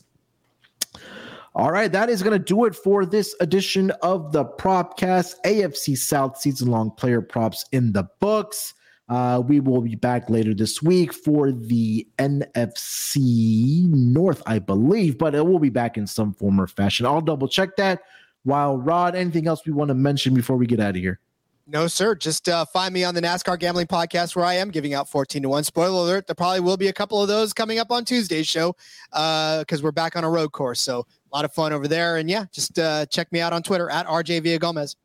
All 1.56 1.72
right, 1.72 1.90
that 1.90 2.10
is 2.10 2.22
going 2.22 2.38
to 2.38 2.44
do 2.44 2.66
it 2.66 2.74
for 2.76 3.06
this 3.06 3.34
edition 3.40 3.90
of 4.02 4.30
the 4.30 4.44
Propcast 4.44 5.36
AFC 5.46 5.96
South 5.96 6.36
season 6.36 6.70
long 6.70 6.90
player 6.90 7.22
props 7.22 7.64
in 7.72 7.94
the 7.94 8.06
books. 8.20 8.74
Uh, 9.08 9.42
we 9.42 9.60
will 9.60 9.80
be 9.80 9.94
back 9.94 10.28
later 10.28 10.52
this 10.52 10.82
week 10.82 11.14
for 11.14 11.52
the 11.52 12.06
NFC 12.18 13.88
North, 13.88 14.42
I 14.44 14.58
believe, 14.58 15.16
but 15.16 15.34
it 15.34 15.46
will 15.46 15.58
be 15.58 15.70
back 15.70 15.96
in 15.96 16.06
some 16.06 16.34
form 16.34 16.60
or 16.60 16.66
fashion. 16.66 17.06
I'll 17.06 17.22
double 17.22 17.48
check 17.48 17.74
that. 17.76 18.02
While 18.42 18.76
Rod, 18.76 19.14
anything 19.14 19.48
else 19.48 19.64
we 19.64 19.72
want 19.72 19.88
to 19.88 19.94
mention 19.94 20.34
before 20.34 20.58
we 20.58 20.66
get 20.66 20.78
out 20.78 20.90
of 20.90 20.96
here? 20.96 21.20
No, 21.66 21.86
sir. 21.86 22.14
Just 22.14 22.50
uh, 22.50 22.66
find 22.66 22.92
me 22.92 23.02
on 23.02 23.14
the 23.14 23.22
NASCAR 23.22 23.58
Gambling 23.58 23.86
Podcast 23.86 24.36
where 24.36 24.44
I 24.44 24.54
am 24.54 24.70
giving 24.70 24.92
out 24.92 25.08
14 25.08 25.42
to 25.42 25.48
1. 25.48 25.64
Spoiler 25.64 26.02
alert, 26.02 26.26
there 26.26 26.34
probably 26.34 26.60
will 26.60 26.76
be 26.76 26.88
a 26.88 26.92
couple 26.92 27.22
of 27.22 27.28
those 27.28 27.54
coming 27.54 27.78
up 27.78 27.90
on 27.90 28.04
Tuesday's 28.04 28.46
show 28.46 28.76
because 29.10 29.80
uh, 29.80 29.82
we're 29.82 29.90
back 29.90 30.16
on 30.16 30.22
a 30.22 30.30
road 30.30 30.52
course. 30.52 30.82
So 30.82 31.06
a 31.32 31.36
lot 31.36 31.44
of 31.44 31.52
fun 31.52 31.72
over 31.72 31.88
there. 31.88 32.16
And 32.16 32.28
yeah, 32.30 32.44
just 32.52 32.78
uh, 32.78 33.06
check 33.06 33.30
me 33.32 33.40
out 33.40 33.52
on 33.52 33.62
Twitter 33.62 33.90
at 33.90 34.06
RJ 34.06 34.42
Villagomez. 34.44 34.96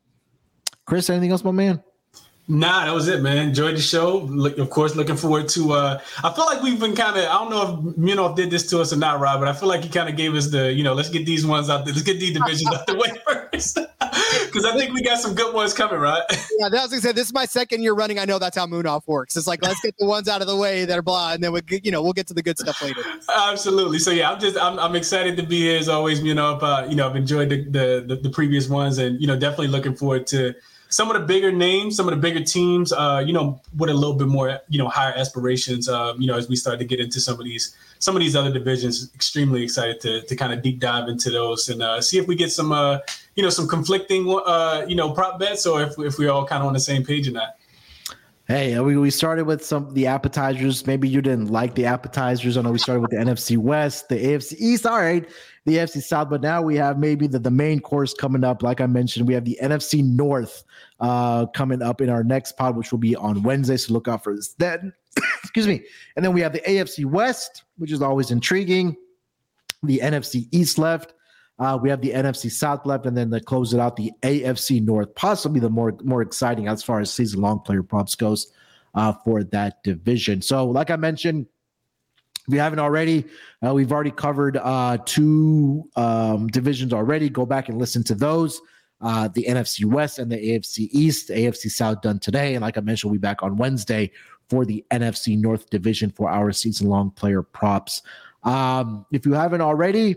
Chris, 0.84 1.10
anything 1.10 1.30
else, 1.30 1.44
my 1.44 1.50
man? 1.50 1.82
Nah, 2.48 2.84
that 2.86 2.92
was 2.92 3.06
it, 3.06 3.22
man. 3.22 3.38
Enjoyed 3.38 3.76
the 3.76 3.80
show. 3.80 4.18
Look, 4.18 4.58
of 4.58 4.68
course, 4.68 4.96
looking 4.96 5.16
forward 5.16 5.48
to. 5.50 5.72
uh 5.72 6.00
I 6.24 6.32
feel 6.32 6.44
like 6.44 6.60
we've 6.62 6.78
been 6.78 6.94
kind 6.94 7.16
of. 7.16 7.24
I 7.24 7.32
don't 7.34 7.50
know 7.50 7.90
if 7.90 7.96
Munaf 7.96 8.34
did 8.34 8.50
this 8.50 8.68
to 8.70 8.80
us 8.80 8.92
or 8.92 8.96
not, 8.96 9.20
Rob, 9.20 9.40
but 9.40 9.48
I 9.48 9.52
feel 9.52 9.68
like 9.68 9.82
he 9.82 9.88
kind 9.88 10.08
of 10.08 10.16
gave 10.16 10.34
us 10.34 10.50
the. 10.50 10.72
You 10.72 10.82
know, 10.82 10.92
let's 10.92 11.08
get 11.08 11.24
these 11.24 11.46
ones 11.46 11.70
out. 11.70 11.84
There, 11.84 11.94
let's 11.94 12.04
get 12.04 12.18
these 12.18 12.36
divisions 12.36 12.74
out 12.74 12.86
the 12.86 12.96
way 12.96 13.10
first, 13.52 13.78
because 14.44 14.64
I 14.64 14.76
think 14.76 14.92
we 14.92 15.02
got 15.02 15.18
some 15.18 15.34
good 15.34 15.54
ones 15.54 15.72
coming, 15.72 15.98
right? 15.98 16.22
Yeah, 16.58 16.68
that 16.68 16.82
was 16.82 16.90
gonna 16.90 17.00
say 17.00 17.12
this 17.12 17.28
is 17.28 17.32
my 17.32 17.46
second 17.46 17.82
year 17.82 17.94
running. 17.94 18.18
I 18.18 18.24
know 18.24 18.38
that's 18.38 18.56
how 18.56 18.66
Munaf 18.66 19.06
works. 19.06 19.36
It's 19.36 19.46
like 19.46 19.62
let's 19.62 19.80
get 19.80 19.96
the 19.98 20.06
ones 20.06 20.28
out 20.28 20.42
of 20.42 20.46
the 20.46 20.56
way 20.56 20.84
that 20.84 20.96
are 20.96 21.02
blah, 21.02 21.32
and 21.32 21.42
then 21.42 21.52
we, 21.52 21.62
you 21.82 21.90
know, 21.90 22.02
we'll 22.02 22.12
get 22.12 22.26
to 22.28 22.34
the 22.34 22.42
good 22.42 22.58
stuff 22.58 22.82
later. 22.82 23.00
Absolutely. 23.34 23.98
So 23.98 24.10
yeah, 24.10 24.30
I'm 24.30 24.38
just 24.38 24.56
I'm, 24.58 24.78
I'm 24.78 24.94
excited 24.94 25.36
to 25.38 25.42
be 25.42 25.60
here 25.60 25.78
as 25.78 25.88
always. 25.88 26.20
You 26.22 26.34
know, 26.34 26.56
uh, 26.58 26.86
you 26.88 26.94
know, 26.94 27.08
I've 27.08 27.16
enjoyed 27.16 27.48
the, 27.48 27.64
the 27.64 28.04
the 28.06 28.16
the 28.16 28.30
previous 28.30 28.68
ones, 28.68 28.98
and 28.98 29.20
you 29.20 29.26
know, 29.26 29.36
definitely 29.36 29.68
looking 29.68 29.94
forward 29.94 30.26
to 30.28 30.54
some 30.92 31.10
of 31.10 31.18
the 31.18 31.26
bigger 31.26 31.50
names, 31.50 31.96
some 31.96 32.06
of 32.06 32.14
the 32.14 32.20
bigger 32.20 32.44
teams, 32.44 32.92
uh, 32.92 33.22
you 33.24 33.32
know, 33.32 33.58
with 33.78 33.88
a 33.88 33.94
little 33.94 34.14
bit 34.14 34.28
more, 34.28 34.60
you 34.68 34.78
know, 34.78 34.88
higher 34.88 35.14
aspirations, 35.14 35.88
uh, 35.88 36.12
you 36.18 36.26
know, 36.26 36.36
as 36.36 36.50
we 36.50 36.54
start 36.54 36.78
to 36.78 36.84
get 36.84 37.00
into 37.00 37.18
some 37.18 37.38
of 37.38 37.44
these, 37.46 37.74
some 37.98 38.14
of 38.14 38.20
these 38.20 38.36
other 38.36 38.52
divisions, 38.52 39.10
extremely 39.14 39.64
excited 39.64 40.00
to, 40.00 40.20
to 40.20 40.36
kind 40.36 40.52
of 40.52 40.60
deep 40.60 40.80
dive 40.80 41.08
into 41.08 41.30
those 41.30 41.70
and 41.70 41.82
uh, 41.82 41.98
see 41.98 42.18
if 42.18 42.26
we 42.26 42.34
get 42.34 42.52
some, 42.52 42.72
uh, 42.72 42.98
you 43.36 43.42
know, 43.42 43.48
some 43.48 43.66
conflicting, 43.66 44.28
uh, 44.44 44.84
you 44.86 44.94
know, 44.94 45.12
prop 45.12 45.40
bets 45.40 45.64
or 45.64 45.82
if, 45.82 45.98
if 45.98 46.18
we're 46.18 46.30
all 46.30 46.44
kind 46.44 46.60
of 46.60 46.66
on 46.66 46.74
the 46.74 46.80
same 46.80 47.02
page 47.02 47.26
in 47.26 47.32
that. 47.32 47.56
Hey, 48.52 48.78
we, 48.80 48.98
we 48.98 49.08
started 49.08 49.46
with 49.46 49.64
some 49.64 49.94
the 49.94 50.06
appetizers. 50.06 50.86
Maybe 50.86 51.08
you 51.08 51.22
didn't 51.22 51.46
like 51.46 51.74
the 51.74 51.86
appetizers. 51.86 52.58
I 52.58 52.60
know 52.60 52.70
we 52.70 52.76
started 52.76 53.00
with 53.00 53.10
the 53.10 53.16
NFC 53.16 53.56
West, 53.56 54.10
the 54.10 54.16
AFC 54.16 54.56
East. 54.58 54.84
All 54.84 54.98
right, 54.98 55.26
the 55.64 55.76
AFC 55.76 56.02
South, 56.02 56.28
but 56.28 56.42
now 56.42 56.60
we 56.60 56.76
have 56.76 56.98
maybe 56.98 57.26
the, 57.26 57.38
the 57.38 57.50
main 57.50 57.80
course 57.80 58.12
coming 58.12 58.44
up. 58.44 58.62
Like 58.62 58.82
I 58.82 58.86
mentioned, 58.86 59.26
we 59.26 59.32
have 59.32 59.46
the 59.46 59.58
NFC 59.62 60.04
North 60.04 60.64
uh, 61.00 61.46
coming 61.46 61.80
up 61.80 62.02
in 62.02 62.10
our 62.10 62.22
next 62.22 62.58
pod, 62.58 62.76
which 62.76 62.92
will 62.92 62.98
be 62.98 63.16
on 63.16 63.42
Wednesday. 63.42 63.78
So 63.78 63.94
look 63.94 64.06
out 64.06 64.22
for 64.22 64.36
this 64.36 64.52
then. 64.58 64.92
Excuse 65.42 65.66
me. 65.66 65.82
And 66.16 66.22
then 66.22 66.34
we 66.34 66.42
have 66.42 66.52
the 66.52 66.60
AFC 66.60 67.06
West, 67.06 67.62
which 67.78 67.90
is 67.90 68.02
always 68.02 68.30
intriguing. 68.30 68.94
The 69.82 70.00
NFC 70.00 70.48
East 70.50 70.76
left. 70.76 71.14
Uh, 71.58 71.78
we 71.80 71.90
have 71.90 72.00
the 72.00 72.10
NFC 72.10 72.50
South 72.50 72.86
left, 72.86 73.06
and 73.06 73.16
then 73.16 73.30
to 73.30 73.40
close 73.40 73.72
it 73.72 73.80
out, 73.80 73.96
the 73.96 74.12
AFC 74.22 74.82
North, 74.82 75.14
possibly 75.14 75.60
the 75.60 75.70
more 75.70 75.96
more 76.02 76.22
exciting 76.22 76.66
as 76.66 76.82
far 76.82 77.00
as 77.00 77.12
season 77.12 77.40
long 77.40 77.60
player 77.60 77.82
props 77.82 78.14
goes 78.14 78.52
uh, 78.94 79.12
for 79.24 79.44
that 79.44 79.82
division. 79.82 80.42
So, 80.42 80.66
like 80.66 80.90
I 80.90 80.96
mentioned, 80.96 81.46
if 82.48 82.54
you 82.54 82.60
haven't 82.60 82.80
already, 82.80 83.24
uh, 83.64 83.72
we've 83.72 83.92
already 83.92 84.10
covered 84.10 84.56
uh, 84.56 84.98
two 85.04 85.88
um, 85.94 86.48
divisions 86.48 86.92
already. 86.92 87.28
Go 87.28 87.46
back 87.46 87.68
and 87.68 87.78
listen 87.78 88.02
to 88.04 88.14
those. 88.14 88.60
Uh, 89.00 89.28
the 89.28 89.44
NFC 89.48 89.84
West 89.84 90.18
and 90.18 90.30
the 90.30 90.36
AFC 90.36 90.88
East, 90.92 91.28
AFC 91.28 91.70
South 91.70 92.02
done 92.02 92.18
today. 92.18 92.54
And 92.54 92.62
like 92.62 92.78
I 92.78 92.80
mentioned, 92.80 93.10
we'll 93.10 93.18
be 93.18 93.22
back 93.22 93.42
on 93.42 93.56
Wednesday 93.56 94.10
for 94.48 94.64
the 94.64 94.84
NFC 94.92 95.38
North 95.38 95.70
division 95.70 96.10
for 96.10 96.30
our 96.30 96.52
season 96.52 96.88
long 96.88 97.10
player 97.10 97.42
props. 97.42 98.02
Um, 98.44 99.06
if 99.12 99.26
you 99.26 99.32
haven't 99.32 99.60
already, 99.60 100.16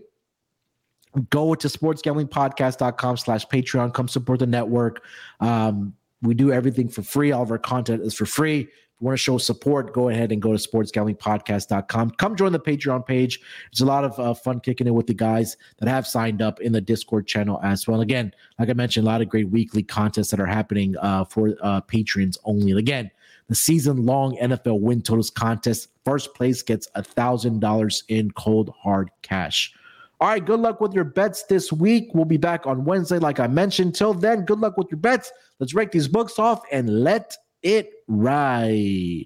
go 1.29 1.55
to 1.55 1.67
sportsgamblingpodcast.com 1.67 3.17
slash 3.17 3.45
Patreon. 3.47 3.93
Come 3.93 4.07
support 4.07 4.39
the 4.39 4.47
network. 4.47 5.03
Um, 5.39 5.93
we 6.21 6.33
do 6.33 6.51
everything 6.51 6.89
for 6.89 7.01
free. 7.01 7.31
All 7.31 7.43
of 7.43 7.51
our 7.51 7.57
content 7.57 8.01
is 8.01 8.13
for 8.13 8.25
free. 8.25 8.61
If 8.61 9.01
you 9.01 9.05
want 9.07 9.17
to 9.17 9.23
show 9.23 9.37
support, 9.37 9.93
go 9.93 10.07
ahead 10.07 10.31
and 10.31 10.41
go 10.41 10.55
to 10.55 10.57
sportsgamblingpodcast.com. 10.57 12.11
Come 12.11 12.35
join 12.37 12.53
the 12.53 12.59
Patreon 12.59 13.05
page. 13.05 13.41
It's 13.69 13.81
a 13.81 13.85
lot 13.85 14.05
of 14.05 14.17
uh, 14.17 14.33
fun 14.33 14.61
kicking 14.61 14.87
it 14.87 14.93
with 14.93 15.07
the 15.07 15.13
guys 15.13 15.57
that 15.79 15.89
have 15.89 16.07
signed 16.07 16.41
up 16.41 16.61
in 16.61 16.71
the 16.71 16.79
Discord 16.79 17.27
channel 17.27 17.59
as 17.61 17.87
well. 17.87 17.99
Again, 17.99 18.33
like 18.57 18.69
I 18.69 18.73
mentioned, 18.73 19.05
a 19.05 19.09
lot 19.09 19.21
of 19.21 19.27
great 19.27 19.49
weekly 19.49 19.83
contests 19.83 20.31
that 20.31 20.39
are 20.39 20.45
happening 20.45 20.95
uh, 20.97 21.25
for 21.25 21.55
uh, 21.61 21.81
patrons 21.81 22.37
only. 22.45 22.71
And 22.71 22.79
again, 22.79 23.11
the 23.49 23.55
season 23.55 24.05
long 24.05 24.37
NFL 24.37 24.79
win 24.79 25.01
totals 25.01 25.29
contest. 25.29 25.89
First 26.05 26.33
place 26.33 26.63
gets 26.63 26.87
a 26.95 27.03
$1,000 27.03 28.03
in 28.07 28.31
cold 28.31 28.73
hard 28.81 29.11
cash. 29.21 29.73
All 30.21 30.29
right, 30.29 30.43
good 30.43 30.61
luck 30.61 30.79
with 30.79 30.93
your 30.93 31.03
bets 31.03 31.43
this 31.43 31.73
week. 31.73 32.09
We'll 32.13 32.25
be 32.25 32.37
back 32.37 32.65
on 32.65 32.85
Wednesday, 32.85 33.19
like 33.19 33.39
I 33.39 33.47
mentioned. 33.47 33.95
Till 33.95 34.13
then, 34.13 34.45
good 34.45 34.59
luck 34.59 34.77
with 34.77 34.87
your 34.89 34.99
bets. 34.99 35.31
Let's 35.59 35.73
rake 35.73 35.91
these 35.91 36.07
books 36.07 36.39
off 36.39 36.61
and 36.71 37.03
let 37.03 37.35
it 37.63 37.91
ride. 38.07 39.25